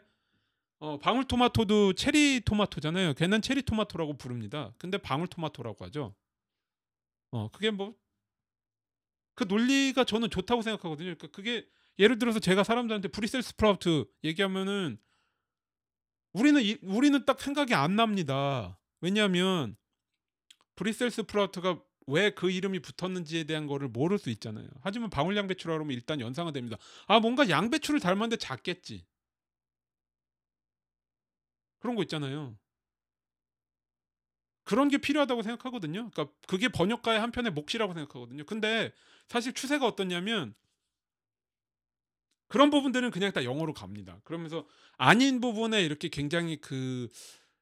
어, 0.79 0.99
방울토마토도 0.99 1.95
체리 1.95 2.43
토마토잖아요. 2.45 3.15
걔는 3.15 3.43
체리 3.43 3.63
토마토라고 3.63 4.17
부릅니다. 4.17 4.73
근데 4.79 4.99
방울토마토라고 4.99 5.85
하죠. 5.87 6.15
어, 7.33 7.49
그게 7.51 7.71
뭐 7.71 7.97
그 9.39 9.45
논리가 9.45 10.03
저는 10.03 10.31
좋다고 10.31 10.63
생각하거든요. 10.63 11.15
그러니까 11.15 11.29
그게 11.29 11.65
예를 12.01 12.19
들어서 12.19 12.41
제가 12.41 12.65
사람들한테 12.65 13.07
Brussels 13.07 13.41
sprout 13.41 14.05
얘기하면은 14.25 14.99
우리는 16.33 16.61
이, 16.61 16.77
우리는 16.83 17.25
딱 17.25 17.41
생각이 17.41 17.73
안 17.73 17.95
납니다. 17.95 18.81
왜냐하면 19.01 19.77
Brussels 20.75 21.13
sprout가 21.13 21.81
왜 22.09 22.31
그 22.31 22.51
이름이 22.51 22.81
붙었는지에 22.81 23.45
대한 23.45 23.67
거를 23.67 23.89
모를 23.89 24.19
수 24.19 24.31
있잖아요. 24.31 24.67
하지만 24.83 25.11
방울 25.11 25.37
양배추라 25.37 25.75
그러면 25.75 25.95
일단 25.95 26.21
연상은 26.21 26.53
됩니다. 26.53 26.77
아 27.07 27.21
뭔가 27.21 27.49
양배추를 27.49 28.01
닮았는데 28.01 28.37
작겠지. 28.37 29.05
그런 31.81 31.97
거 31.97 32.03
있잖아요. 32.03 32.57
그런 34.65 34.89
게 34.89 34.99
필요하다고 34.99 35.43
생각하거든요. 35.43 36.11
그러니까 36.11 36.29
그게 36.47 36.69
번역가의 36.69 37.21
한편의 37.21 37.53
몫이라고 37.53 37.95
생각하거든요. 37.95 38.45
근데 38.45 38.93
사실 39.27 39.53
추세가 39.55 39.87
어떻냐면 39.87 40.55
그런 42.49 42.71
부분들은 42.71 43.11
그냥 43.11 43.33
다 43.33 43.45
영어로 43.45 43.75
갑니다. 43.75 44.21
그러면서 44.25 44.67
아닌 44.97 45.41
부분에 45.41 45.83
이렇게 45.83 46.09
굉장히 46.09 46.57
그 46.61 47.09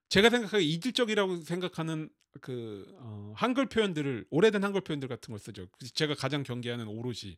제가 0.09 0.31
생각하기에 0.31 0.67
이질적이라고 0.67 1.39
생각하는 1.39 2.09
그 2.41 2.87
어, 3.01 3.33
한글 3.37 3.67
표현들을 3.67 4.27
오래된 4.31 4.63
한글 4.63 4.81
표현들 4.83 5.09
같은 5.09 5.33
걸 5.33 5.39
쓰죠. 5.39 5.67
제가 5.95 6.15
가장 6.15 6.43
경계하는 6.43 6.87
오롯이. 6.87 7.37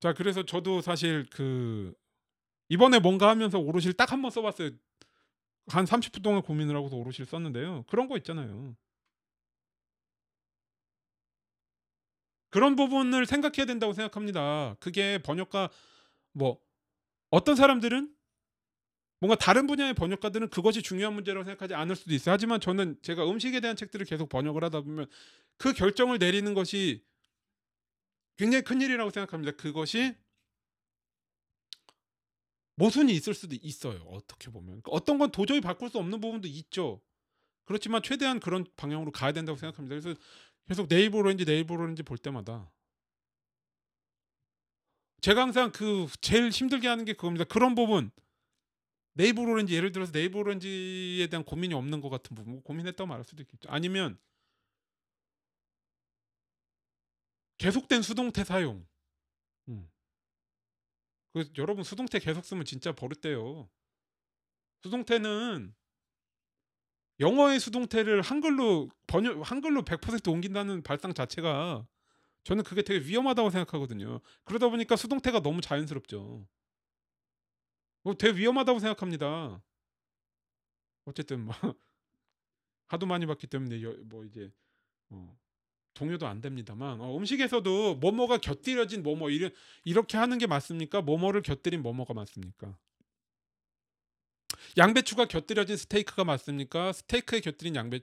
자, 0.00 0.12
그래서 0.12 0.44
저도 0.44 0.80
사실 0.80 1.26
그 1.30 1.94
이번에 2.68 2.98
뭔가 3.00 3.28
하면서 3.30 3.58
오롯이를 3.58 3.94
딱 3.94 4.12
한 4.12 4.22
번 4.22 4.30
써봤어요. 4.30 4.70
한 5.68 5.84
30분 5.84 6.22
동안 6.22 6.42
고민을 6.42 6.76
하고서 6.76 6.96
오롯이를 6.96 7.26
썼는데요. 7.26 7.84
그런 7.88 8.08
거 8.08 8.16
있잖아요. 8.18 8.76
그런 12.50 12.76
부분을 12.76 13.26
생각해야 13.26 13.66
된다고 13.66 13.92
생각합니다. 13.92 14.76
그게 14.80 15.18
번역가 15.18 15.68
뭐 16.32 16.58
어떤 17.30 17.56
사람들은 17.56 18.14
뭔가 19.20 19.34
다른 19.34 19.66
분야의 19.66 19.94
번역가들은 19.94 20.50
그것이 20.50 20.82
중요한 20.82 21.14
문제라고 21.14 21.44
생각하지 21.44 21.74
않을 21.74 21.96
수도 21.96 22.14
있어요. 22.14 22.32
하지만 22.32 22.60
저는 22.60 22.98
제가 23.02 23.28
음식에 23.28 23.60
대한 23.60 23.76
책들을 23.76 24.06
계속 24.06 24.28
번역을 24.28 24.62
하다 24.64 24.82
보면 24.82 25.06
그 25.56 25.72
결정을 25.72 26.18
내리는 26.18 26.54
것이 26.54 27.04
굉장히 28.36 28.62
큰 28.62 28.80
일이라고 28.80 29.10
생각합니다. 29.10 29.56
그것이 29.56 30.14
모순이 32.76 33.12
있을 33.12 33.34
수도 33.34 33.56
있어요. 33.60 34.00
어떻게 34.06 34.50
보면 34.52 34.82
어떤 34.84 35.18
건 35.18 35.32
도저히 35.32 35.60
바꿀 35.60 35.90
수 35.90 35.98
없는 35.98 36.20
부분도 36.20 36.46
있죠. 36.46 37.02
그렇지만 37.64 38.02
최대한 38.02 38.38
그런 38.38 38.64
방향으로 38.76 39.10
가야 39.10 39.32
된다고 39.32 39.58
생각합니다. 39.58 40.00
그래서 40.00 40.18
계속 40.68 40.88
네이버 40.88 41.18
오렌지 41.18 41.44
네이버 41.44 41.74
오렌지 41.74 42.04
볼 42.04 42.18
때마다 42.18 42.70
제가 45.20 45.42
항상 45.42 45.72
그 45.72 46.06
제일 46.20 46.50
힘들게 46.50 46.86
하는 46.86 47.04
게 47.04 47.14
그겁니다. 47.14 47.44
그런 47.44 47.74
부분 47.74 48.12
네이버 49.18 49.42
오렌지 49.42 49.74
예를 49.74 49.90
들어서 49.90 50.12
네이버 50.12 50.38
오렌지에 50.38 51.26
대한 51.26 51.44
고민이 51.44 51.74
없는 51.74 52.00
것 52.00 52.08
같은 52.08 52.36
부분 52.36 52.52
뭐 52.52 52.62
고민했다고 52.62 53.08
말할 53.08 53.24
수도 53.24 53.42
있겠죠. 53.42 53.68
아니면 53.68 54.16
계속된 57.58 58.02
수동태 58.02 58.44
사용. 58.44 58.86
음. 59.68 59.90
그 61.32 61.50
여러분 61.58 61.82
수동태 61.82 62.20
계속 62.20 62.44
쓰면 62.44 62.64
진짜 62.64 62.92
버릇돼요. 62.92 63.68
수동태는 64.84 65.74
영어의 67.18 67.58
수동태를 67.58 68.22
한글로 68.22 68.88
번역 69.08 69.50
한글로 69.50 69.82
100% 69.82 70.28
옮긴다는 70.30 70.84
발상 70.84 71.12
자체가 71.12 71.84
저는 72.44 72.62
그게 72.62 72.82
되게 72.82 73.04
위험하다고 73.04 73.50
생각하거든요. 73.50 74.20
그러다 74.44 74.68
보니까 74.68 74.94
수동태가 74.94 75.40
너무 75.40 75.60
자연스럽죠. 75.60 76.46
어, 78.08 78.16
되게 78.16 78.38
위험하다고 78.38 78.78
생각합니다. 78.78 79.62
어쨌든 81.04 81.44
뭐 81.44 81.54
하도 82.88 83.06
많이 83.06 83.26
봤기 83.26 83.46
때문에 83.48 83.82
여, 83.82 83.94
뭐 84.04 84.24
이제 84.24 84.50
어, 85.10 85.36
동요도 85.92 86.26
안 86.26 86.40
됩니다만 86.40 87.00
어, 87.02 87.16
음식에서도 87.16 87.96
뭐뭐가 87.96 88.38
곁들여진 88.38 89.02
뭐뭐 89.02 89.30
이런 89.30 89.50
이렇게 89.84 90.16
하는 90.16 90.38
게 90.38 90.46
맞습니까? 90.46 91.02
뭐뭐를 91.02 91.42
곁들인 91.42 91.82
뭐뭐가 91.82 92.14
맞습니까? 92.14 92.78
양배추가 94.78 95.26
곁들여진 95.26 95.76
스테이크가 95.76 96.24
맞습니까? 96.24 96.92
스테이크에 96.92 97.40
곁들인 97.40 97.74
양배 97.76 98.00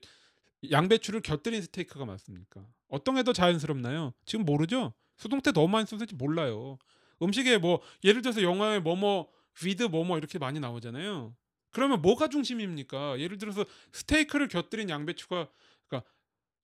양배추를 0.69 1.21
곁들인 1.21 1.61
스테이크가 1.63 2.05
맞습니까? 2.05 2.67
어떤 2.89 3.15
게 3.15 3.23
더 3.23 3.33
자연스럽나요? 3.33 4.13
지금 4.25 4.45
모르죠? 4.45 4.93
수동태 5.17 5.51
너무 5.51 5.67
많이 5.69 5.87
써서 5.87 6.05
몰라요. 6.13 6.77
음식에 7.21 7.57
뭐 7.57 7.81
예를 8.03 8.21
들어서 8.21 8.41
영어에 8.43 8.79
뭐뭐 8.79 9.31
with 9.63 9.83
뭐뭐 9.83 10.17
이렇게 10.17 10.37
많이 10.39 10.59
나오잖아요. 10.59 11.35
그러면 11.71 12.01
뭐가 12.01 12.29
중심입니까? 12.29 13.19
예를 13.19 13.37
들어서 13.37 13.65
스테이크를 13.91 14.47
곁들인 14.47 14.89
양배추가 14.89 15.49
그러니까 15.87 16.09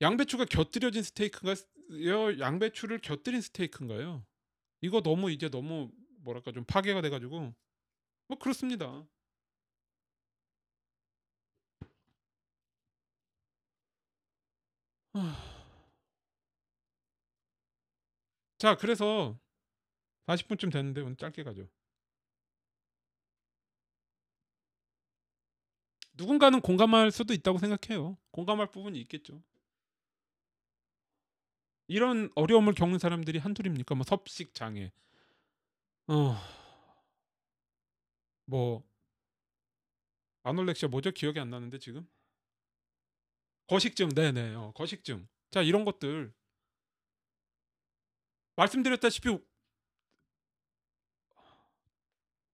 양배추가 0.01 0.45
곁들여진 0.45 1.03
스테이크가 1.03 1.55
양배추를 2.39 2.99
곁들인 2.99 3.41
스테이크인가요? 3.41 4.25
이거 4.81 5.01
너무 5.01 5.31
이제 5.31 5.49
너무 5.49 5.91
뭐랄까 6.23 6.51
좀 6.51 6.63
파괴가 6.65 7.01
돼가지고 7.01 7.53
뭐 8.27 8.37
그렇습니다. 8.39 9.05
자 18.57 18.75
그래서 18.77 19.37
40분쯤 20.27 20.71
됐는데 20.71 21.01
오늘 21.01 21.15
짧게 21.17 21.43
가죠. 21.43 21.67
누군가는 26.21 26.61
공감할 26.61 27.09
수도 27.09 27.33
있다고 27.33 27.57
생각해요. 27.57 28.15
공감할 28.29 28.67
부분이 28.69 28.99
있겠죠. 29.01 29.41
이런 31.87 32.29
어려움을 32.35 32.75
겪는 32.75 32.99
사람들이 32.99 33.39
한둘입니까? 33.39 33.95
뭐 33.95 34.03
섭식 34.07 34.53
장애, 34.53 34.91
어, 36.07 36.37
뭐 38.45 38.83
아놀렉시아 40.43 40.89
뭐죠? 40.89 41.09
기억이 41.09 41.39
안 41.39 41.49
나는데 41.49 41.79
지금 41.79 42.07
거식증, 43.65 44.09
네네, 44.09 44.53
어, 44.53 44.71
거식증. 44.75 45.27
자 45.49 45.63
이런 45.63 45.83
것들 45.83 46.31
말씀드렸다시피 48.57 49.39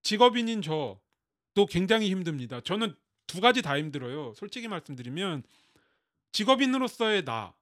직업인인 0.03 0.61
저도 0.61 1.65
굉장히 1.69 2.09
힘듭니다. 2.09 2.61
저는 2.61 2.95
두 3.27 3.41
가지 3.41 3.61
다 3.61 3.77
힘들어요. 3.77 4.33
솔직히 4.35 4.67
말씀드리면 4.67 5.43
직업인으로서의 6.31 7.25
나 7.25 7.53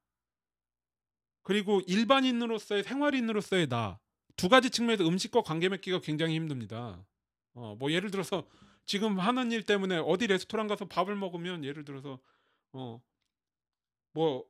그리고 1.43 1.82
일반인으로서의 1.88 2.84
생활인으로서의 2.84 3.68
나 3.68 3.99
두 4.36 4.49
가지 4.49 4.70
측면에서 4.70 5.07
음식과 5.07 5.41
관계 5.41 5.70
맺기가 5.70 6.01
굉장히 6.01 6.36
힘듭니다. 6.36 7.05
어, 7.53 7.76
뭐 7.80 7.91
예를 7.91 8.11
들어서 8.11 8.45
지금 8.86 9.20
하는 9.20 9.51
일 9.51 9.63
때문에 9.63 9.97
어디 9.97 10.28
레스토랑 10.28 10.68
가서 10.68 10.86
밥을 10.86 11.16
먹으면 11.16 11.63
예를 11.63 11.86
들어서 11.86 12.20
어, 12.74 13.01
뭐 14.11 14.45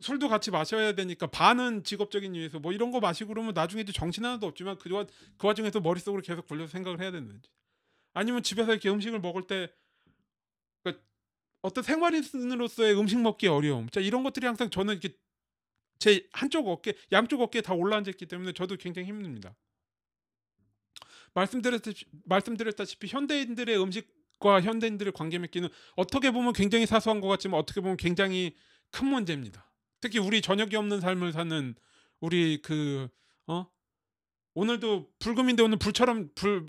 술도 0.00 0.28
같이 0.28 0.50
마셔야 0.50 0.92
되니까 0.92 1.26
반은 1.26 1.84
직업적인 1.84 2.34
이유에서 2.34 2.60
뭐 2.60 2.72
이런 2.72 2.90
거 2.90 3.00
마시고 3.00 3.28
그러면 3.28 3.52
나중에 3.52 3.84
정신 3.84 4.24
하나도 4.24 4.46
없지만 4.46 4.78
그, 4.78 4.88
그 4.88 5.46
와중에서 5.46 5.80
머릿속으로 5.80 6.22
계속 6.22 6.46
굴려서 6.46 6.70
생각을 6.72 7.00
해야 7.00 7.10
되는지 7.10 7.50
아니면 8.18 8.42
집에서 8.42 8.72
이렇게 8.72 8.90
음식을 8.90 9.20
먹을 9.20 9.46
때 9.46 9.72
그러니까 10.82 11.04
어떤 11.62 11.84
생활인으로서의 11.84 12.98
음식 12.98 13.20
먹기 13.20 13.46
어려움. 13.46 13.88
자 13.90 14.00
이런 14.00 14.24
것들이 14.24 14.44
항상 14.44 14.70
저는 14.70 14.94
이렇게 14.94 15.16
제 16.00 16.28
한쪽 16.32 16.66
어깨 16.66 16.94
양쪽 17.12 17.40
어깨에 17.40 17.62
다 17.62 17.74
올라앉았기 17.74 18.26
때문에 18.26 18.54
저도 18.54 18.76
굉장히 18.76 19.06
힘듭니다. 19.06 19.54
말씀드렸다시피, 21.32 22.06
말씀드렸다시피 22.24 23.06
현대인들의 23.06 23.80
음식과 23.80 24.62
현대인들의 24.62 25.12
관계 25.12 25.38
맺기는 25.38 25.68
어떻게 25.94 26.32
보면 26.32 26.54
굉장히 26.54 26.86
사소한 26.86 27.20
것 27.20 27.28
같지만 27.28 27.60
어떻게 27.60 27.80
보면 27.80 27.96
굉장히 27.96 28.56
큰 28.90 29.06
문제입니다. 29.06 29.70
특히 30.00 30.18
우리 30.18 30.42
저녁이 30.42 30.74
없는 30.74 31.00
삶을 31.00 31.32
사는 31.32 31.76
우리 32.18 32.60
그 32.62 33.08
어? 33.46 33.70
오늘도 34.54 35.12
불금인데 35.20 35.62
오늘 35.62 35.78
불처럼 35.78 36.30
불 36.34 36.66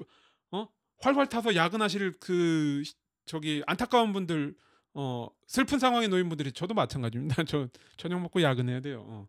활활 1.00 1.28
타서 1.28 1.56
야근하실 1.56 2.20
그 2.20 2.84
저기 3.26 3.64
안타까운 3.68 4.14
분들 4.14 4.56
어 4.94 5.28
슬픈 5.48 5.80
상황에 5.80 6.08
놓인 6.08 6.30
분들이 6.30 6.52
저도 6.52 6.74
마찬가지입니다. 6.74 7.44
저 7.48 7.68
저녁 7.98 8.22
먹고 8.22 8.42
야근해야 8.42 8.82
돼요. 8.82 9.04
어. 9.08 9.28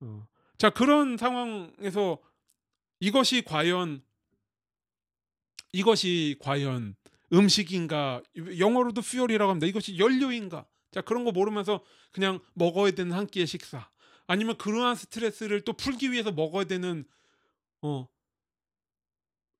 어. 0.00 0.26
자 0.58 0.70
그런 0.70 1.16
상황에서 1.16 2.18
이것이 3.00 3.42
과연 3.42 4.02
이것이 5.72 6.36
과연 6.40 6.94
음식인가 7.32 8.22
영어로도 8.58 9.00
fuel이라고 9.00 9.50
합니다. 9.50 9.66
이것이 9.66 9.98
연료인가? 9.98 10.66
자 10.90 11.00
그런 11.00 11.24
거 11.24 11.32
모르면서 11.32 11.82
그냥 12.12 12.38
먹어야 12.52 12.92
되는 12.92 13.12
한 13.12 13.26
끼의 13.26 13.46
식사 13.46 13.88
아니면 14.26 14.56
그러한 14.58 14.94
스트레스를 14.94 15.62
또 15.62 15.72
풀기 15.72 16.12
위해서 16.12 16.30
먹어야 16.30 16.64
되는 16.64 17.04
어 17.80 18.06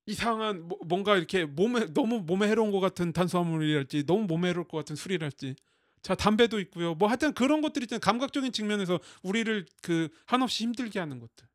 이상한 0.06 0.68
뭐, 0.68 0.78
뭔가 0.84 1.16
이렇게 1.16 1.44
몸에 1.44 1.92
너무 1.92 2.20
몸에 2.20 2.48
해로운 2.48 2.70
것 2.72 2.80
같은 2.80 3.12
탄수화물이랄지 3.12 4.06
너무 4.06 4.24
몸에 4.26 4.48
해로울 4.48 4.66
것 4.66 4.78
같은 4.78 4.96
술이랄지. 4.96 5.54
자 6.02 6.14
담배도 6.16 6.58
있고요. 6.60 6.94
뭐 6.94 7.08
하여튼 7.08 7.32
그런 7.32 7.60
것들이 7.60 7.84
있잖아요. 7.84 8.00
감각적인 8.00 8.52
측면에서 8.52 8.98
우리를 9.22 9.66
그 9.82 10.08
한없이 10.26 10.64
힘들게 10.64 10.98
하는 10.98 11.20
것들. 11.20 11.46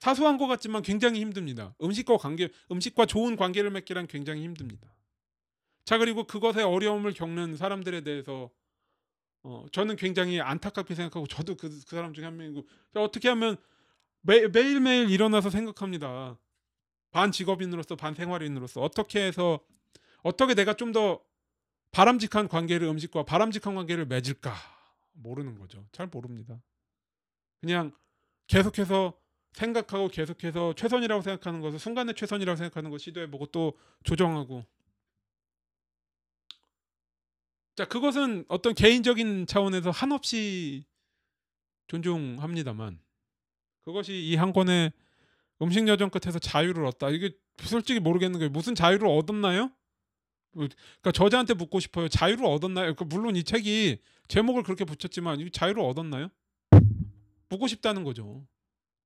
사소한 0.00 0.36
것 0.36 0.46
같지만 0.46 0.82
굉장히 0.82 1.20
힘듭니다. 1.20 1.74
음식과 1.82 2.18
관계 2.18 2.50
음식과 2.70 3.06
좋은 3.06 3.36
관계를 3.36 3.70
맺기란 3.70 4.06
굉장히 4.06 4.42
힘듭니다. 4.42 4.94
자 5.86 5.96
그리고 5.96 6.24
그것에 6.24 6.62
어려움을 6.62 7.14
겪는 7.14 7.56
사람들에 7.56 8.02
대해서 8.02 8.50
어, 9.44 9.66
저는 9.72 9.96
굉장히 9.96 10.40
안타깝게 10.40 10.94
생각하고 10.94 11.26
저도 11.26 11.56
그, 11.56 11.68
그 11.68 11.96
사람 11.96 12.12
중에 12.12 12.24
한 12.24 12.36
명이고. 12.36 12.66
어떻게 12.94 13.28
하면 13.28 13.56
매, 14.22 14.46
매일매일 14.48 15.10
일어나서 15.10 15.50
생각합니다 15.50 16.38
반 17.14 17.30
직업인으로서 17.30 17.94
반 17.94 18.12
생활인으로서 18.14 18.80
어떻게 18.82 19.24
해서 19.24 19.60
어떻게 20.24 20.54
내가 20.54 20.74
좀 20.74 20.92
더 20.92 21.20
바람직한 21.92 22.48
관계를 22.48 22.88
음식과 22.88 23.22
바람직한 23.24 23.76
관계를 23.76 24.04
맺을까 24.06 24.52
모르는 25.12 25.60
거죠. 25.60 25.86
잘 25.92 26.08
모릅니다. 26.08 26.60
그냥 27.60 27.92
계속해서 28.48 29.16
생각하고 29.52 30.08
계속해서 30.08 30.74
최선이라고 30.74 31.22
생각하는 31.22 31.60
것을 31.60 31.78
순간의 31.78 32.16
최선이라고 32.16 32.56
생각하는 32.56 32.90
것 32.90 32.98
시도해보고 32.98 33.46
또 33.46 33.78
조정하고 34.02 34.66
자 37.76 37.84
그것은 37.86 38.44
어떤 38.48 38.74
개인적인 38.74 39.46
차원에서 39.46 39.90
한없이 39.90 40.84
존중합니다만 41.86 42.98
그것이 43.84 44.14
이 44.14 44.34
한 44.34 44.52
권의 44.52 44.92
음식 45.62 45.86
여정 45.86 46.10
끝에서 46.10 46.38
자유를 46.38 46.84
얻다. 46.86 47.10
이게 47.10 47.32
솔직히 47.58 48.00
모르겠는 48.00 48.40
게 48.40 48.48
무슨 48.48 48.74
자유를 48.74 49.06
얻었나요? 49.08 49.70
그러니까 50.52 51.12
저자한테 51.12 51.54
묻고 51.54 51.80
싶어요. 51.80 52.08
자유를 52.08 52.44
얻었나요? 52.46 52.94
그러니까 52.94 53.04
물론 53.04 53.36
이 53.36 53.44
책이 53.44 53.98
제목을 54.28 54.62
그렇게 54.62 54.84
붙였지만 54.84 55.40
이 55.40 55.50
자유를 55.50 55.82
얻었나요? 55.82 56.28
묻고 57.48 57.66
싶다는 57.66 58.04
거죠. 58.04 58.46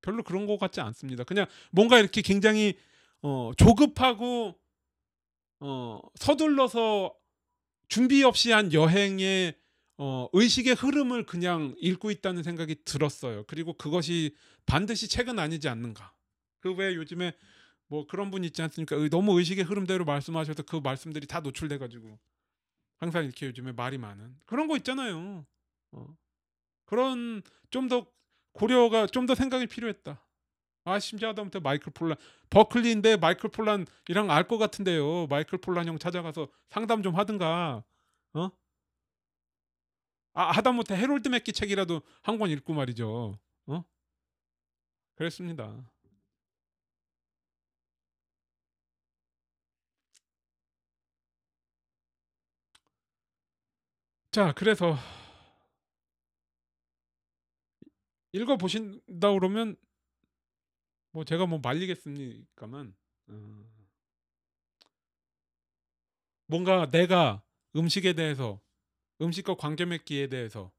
별로 0.01 0.23
그런 0.23 0.45
것 0.45 0.57
같지 0.57 0.79
않습니다. 0.81 1.23
그냥 1.23 1.45
뭔가 1.71 1.99
이렇게 1.99 2.21
굉장히 2.21 2.75
어, 3.21 3.51
조급하고 3.57 4.55
어, 5.59 5.99
서둘러서 6.15 7.13
준비 7.89 8.23
없이 8.23 8.51
한 8.51 8.71
여행의 8.71 9.55
어, 9.97 10.29
의식의 10.31 10.75
흐름을 10.75 11.25
그냥 11.25 11.75
읽고 11.79 12.11
있다는 12.11 12.43
생각이 12.43 12.83
들었어요. 12.85 13.43
그리고 13.47 13.73
그것이 13.73 14.33
반드시 14.65 15.09
책은 15.09 15.37
아니지 15.39 15.67
않는가. 15.67 16.13
그외 16.61 16.95
요즘에 16.95 17.33
뭐 17.87 18.05
그런 18.07 18.31
분 18.31 18.43
있지 18.43 18.61
않습니까? 18.61 18.95
너무 19.09 19.37
의식의 19.39 19.63
흐름대로 19.65 20.05
말씀하셔서 20.05 20.63
그 20.63 20.77
말씀들이 20.77 21.27
다 21.27 21.39
노출돼 21.41 21.77
가지고 21.77 22.19
항상 22.97 23.23
이렇게 23.25 23.47
요즘에 23.47 23.71
말이 23.73 23.97
많은 23.97 24.35
그런 24.45 24.67
거 24.67 24.77
있잖아요. 24.77 25.45
어. 25.91 26.17
그런 26.85 27.41
좀 27.71 27.87
더 27.89 28.05
고려가 28.53 29.07
좀 29.07 29.25
더 29.27 29.35
생각이 29.35 29.67
필요했다. 29.67 30.23
아 30.85 30.99
심지어 30.99 31.29
하다못해 31.29 31.59
마이클 31.59 31.91
폴란 31.93 32.17
버클리인데 32.49 33.17
마이클 33.17 33.49
폴란이랑 33.49 34.31
알 34.31 34.47
것 34.47 34.57
같은데요. 34.57 35.27
마이클 35.27 35.57
폴란 35.59 35.87
형 35.87 35.97
찾아가서 35.99 36.49
상담 36.69 37.03
좀 37.03 37.15
하든가. 37.15 37.83
어? 38.33 38.51
아 40.33 40.51
하다못해 40.51 40.95
해롤드 40.95 41.27
맥기 41.29 41.53
책이라도 41.53 42.01
한 42.21 42.37
권 42.39 42.49
읽고 42.51 42.73
말이죠. 42.73 43.37
어? 43.67 43.83
그랬습니다. 45.15 45.85
자, 54.31 54.53
그래서 54.55 54.95
읽어 58.31 58.57
보신다 58.57 59.31
그러면 59.33 59.75
뭐 61.11 61.23
제가 61.23 61.45
뭐 61.45 61.59
말리겠습니까만 61.63 62.95
어, 63.29 63.63
뭔가 66.47 66.89
내가 66.89 67.43
음식에 67.75 68.13
대해서 68.13 68.61
음식과 69.21 69.55
관계 69.55 69.85
맺기에 69.85 70.27
대해서 70.27 70.71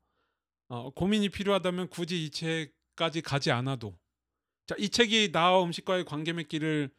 어, 0.69 0.91
고민이 0.91 1.31
필요하다면 1.31 1.89
굳이 1.91 2.25
이 2.25 2.31
책까지 2.31 3.23
가지 3.23 3.51
않아도 3.51 3.99
자, 4.67 4.77
이 4.79 4.89
책이 4.89 5.33
나와 5.33 5.65
음식과의 5.65 6.05
관계 6.05 6.33
맺기를 6.33 6.91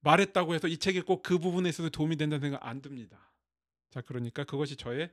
말했다고 0.00 0.54
해서 0.54 0.68
이 0.68 0.78
책이 0.78 1.02
꼭 1.02 1.22
그 1.22 1.38
부분에 1.38 1.68
있어서 1.68 1.90
도움이 1.90 2.16
된다는 2.16 2.40
생각 2.40 2.66
안 2.66 2.82
듭니다. 2.82 3.32
자, 3.90 4.00
그러니까 4.02 4.44
그것이 4.44 4.76
저의 4.76 5.12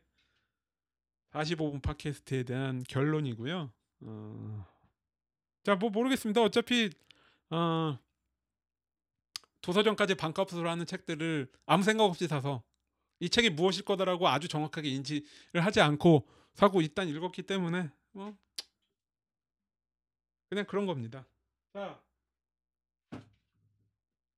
45분 1.32 1.82
팟캐스트에 1.82 2.44
대한 2.44 2.84
결론이고요. 2.88 3.72
어... 4.02 4.68
자, 5.64 5.76
뭐 5.76 5.90
모르겠습니다. 5.90 6.42
어차피 6.42 6.90
어... 7.50 7.98
도서전까지 9.62 10.16
반값으로 10.16 10.70
하는 10.70 10.86
책들을 10.86 11.52
아무 11.66 11.84
생각 11.84 12.06
없이 12.06 12.28
사서 12.28 12.64
이 13.20 13.30
책이 13.30 13.50
무엇일 13.52 13.84
거다라고 13.84 14.28
아주 14.28 14.48
정확하게 14.48 14.90
인지를 14.90 15.26
하지 15.56 15.82
않고 15.82 16.28
사고 16.54 16.82
일단 16.82 17.08
읽었기 17.08 17.44
때문에 17.44 17.90
뭐 18.12 18.38
그냥 20.50 20.66
그런 20.66 20.86
겁니다. 20.86 21.26
자, 21.74 22.00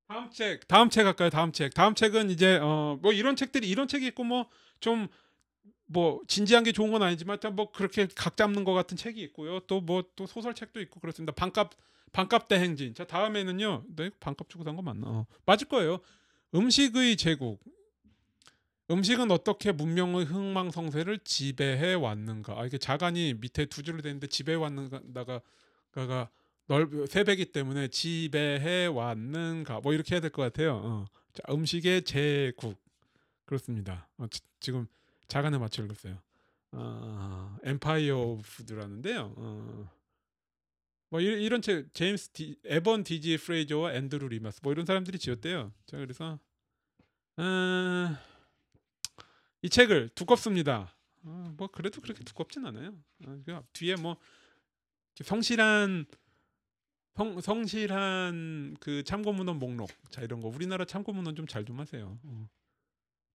다음 0.07 0.31
책, 0.31 0.67
다음 0.67 0.89
책 0.89 1.05
할까요? 1.05 1.29
다음 1.29 1.51
책. 1.51 1.73
다음 1.75 1.93
책은 1.93 2.31
이제 2.31 2.57
어 2.57 2.97
뭐 3.01 3.13
이런 3.13 3.35
책들이 3.35 3.69
이런 3.69 3.87
책이 3.87 4.07
있고 4.07 4.23
뭐좀 4.23 5.07
뭐 5.91 6.21
진지한 6.27 6.63
게 6.63 6.71
좋은 6.71 6.91
건 6.91 7.01
아니지만 7.01 7.39
뭐 7.53 7.71
그렇게 7.71 8.07
각 8.15 8.37
잡는 8.37 8.63
것 8.63 8.73
같은 8.73 8.95
책이 8.95 9.19
있고요. 9.23 9.59
또뭐 9.61 10.03
또 10.15 10.27
소설책도 10.27 10.79
있고 10.81 10.99
그렇습니다. 10.99 11.33
반값 11.33 11.71
반값 12.11 12.47
대행진. 12.47 12.93
자 12.93 13.05
다음에는요. 13.05 13.85
네, 13.95 14.11
반값 14.19 14.49
주고 14.49 14.63
산 14.63 14.75
거 14.75 14.81
맞나? 14.83 15.07
어, 15.07 15.25
맞을 15.45 15.67
거예요. 15.67 15.99
음식의 16.53 17.17
제국. 17.17 17.59
음식은 18.91 19.29
어떻게 19.31 19.71
문명의 19.71 20.25
흥망성쇠를 20.25 21.19
지배해 21.23 21.93
왔는가? 21.93 22.59
아, 22.59 22.65
이게 22.65 22.77
자간이 22.79 23.35
밑에 23.35 23.65
두 23.65 23.83
줄로 23.83 24.01
되는데 24.01 24.25
지배해 24.27 24.55
왔는가가 24.57 25.41
가가 25.91 26.29
넓 26.67 26.89
세배기 27.07 27.51
때문에 27.51 27.87
지배해 27.89 28.87
왔는가? 28.87 29.79
뭐 29.81 29.93
이렇게 29.93 30.15
해야 30.15 30.21
될 30.21 30.31
것 30.31 30.41
같아요. 30.43 30.81
어. 30.83 31.05
자, 31.33 31.43
음식의 31.51 32.03
제국 32.03 32.77
그렇습니다. 33.45 34.07
어, 34.17 34.27
지, 34.27 34.41
지금 34.59 34.87
자간에 35.30 35.57
맞춰 35.57 35.84
읽었어요. 35.84 36.19
어, 36.71 37.57
Empire 37.63 38.17
of 38.17 38.41
Food라는데요. 38.41 39.34
어. 39.38 39.89
뭐 41.09 41.21
이, 41.21 41.25
이런 41.25 41.61
책 41.61 41.93
제임스 41.93 42.30
디, 42.30 42.55
에번 42.65 43.03
D. 43.03 43.20
G. 43.20 43.38
프레이저와 43.38 43.93
앤드루 43.93 44.27
리마스 44.27 44.59
뭐 44.61 44.73
이런 44.73 44.86
사람들이 44.86 45.17
지었대요. 45.17 45.71
자 45.86 45.97
그래서 45.97 46.39
어, 47.38 48.17
이 49.61 49.69
책을 49.69 50.09
두껍습니다. 50.09 50.93
어, 51.23 51.53
뭐 51.57 51.67
그래도 51.67 52.01
그렇게 52.01 52.23
두껍진 52.23 52.65
않아요. 52.65 52.95
어, 53.25 53.41
그 53.45 53.61
뒤에 53.73 53.95
뭐 53.95 54.17
성실한 55.23 56.05
성, 57.15 57.41
성실한 57.41 58.77
그 58.80 59.03
참고문헌 59.03 59.59
목록 59.59 59.89
자 60.09 60.21
이런 60.21 60.41
거 60.41 60.47
우리나라 60.47 60.86
참고문헌 60.86 61.36
좀 61.36 61.47
잘좀 61.47 61.80
하세요. 61.80 62.19
어. 62.23 62.49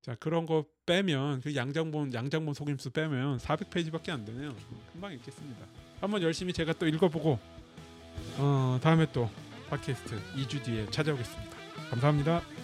자 0.05 0.15
그런 0.21 0.45
거 0.45 0.67
빼면 0.85 1.41
그 1.41 1.57
양장본 1.57 2.13
양장본 2.13 2.53
속임수 2.53 2.91
빼면 2.91 3.39
400페이지밖에 3.39 4.11
안 4.11 4.27
되네요. 4.27 4.55
금방 4.93 5.15
읽겠습니다. 5.15 5.65
한번 5.99 6.21
열심히 6.21 6.53
제가 6.53 6.75
또 6.75 6.87
읽어보고 6.87 7.39
어, 8.37 8.79
다음에 8.83 9.07
또 9.15 9.31
팟캐스트 9.71 10.21
2주 10.37 10.63
뒤에 10.63 10.91
찾아오겠습니다. 10.91 11.57
감사합니다. 11.89 12.64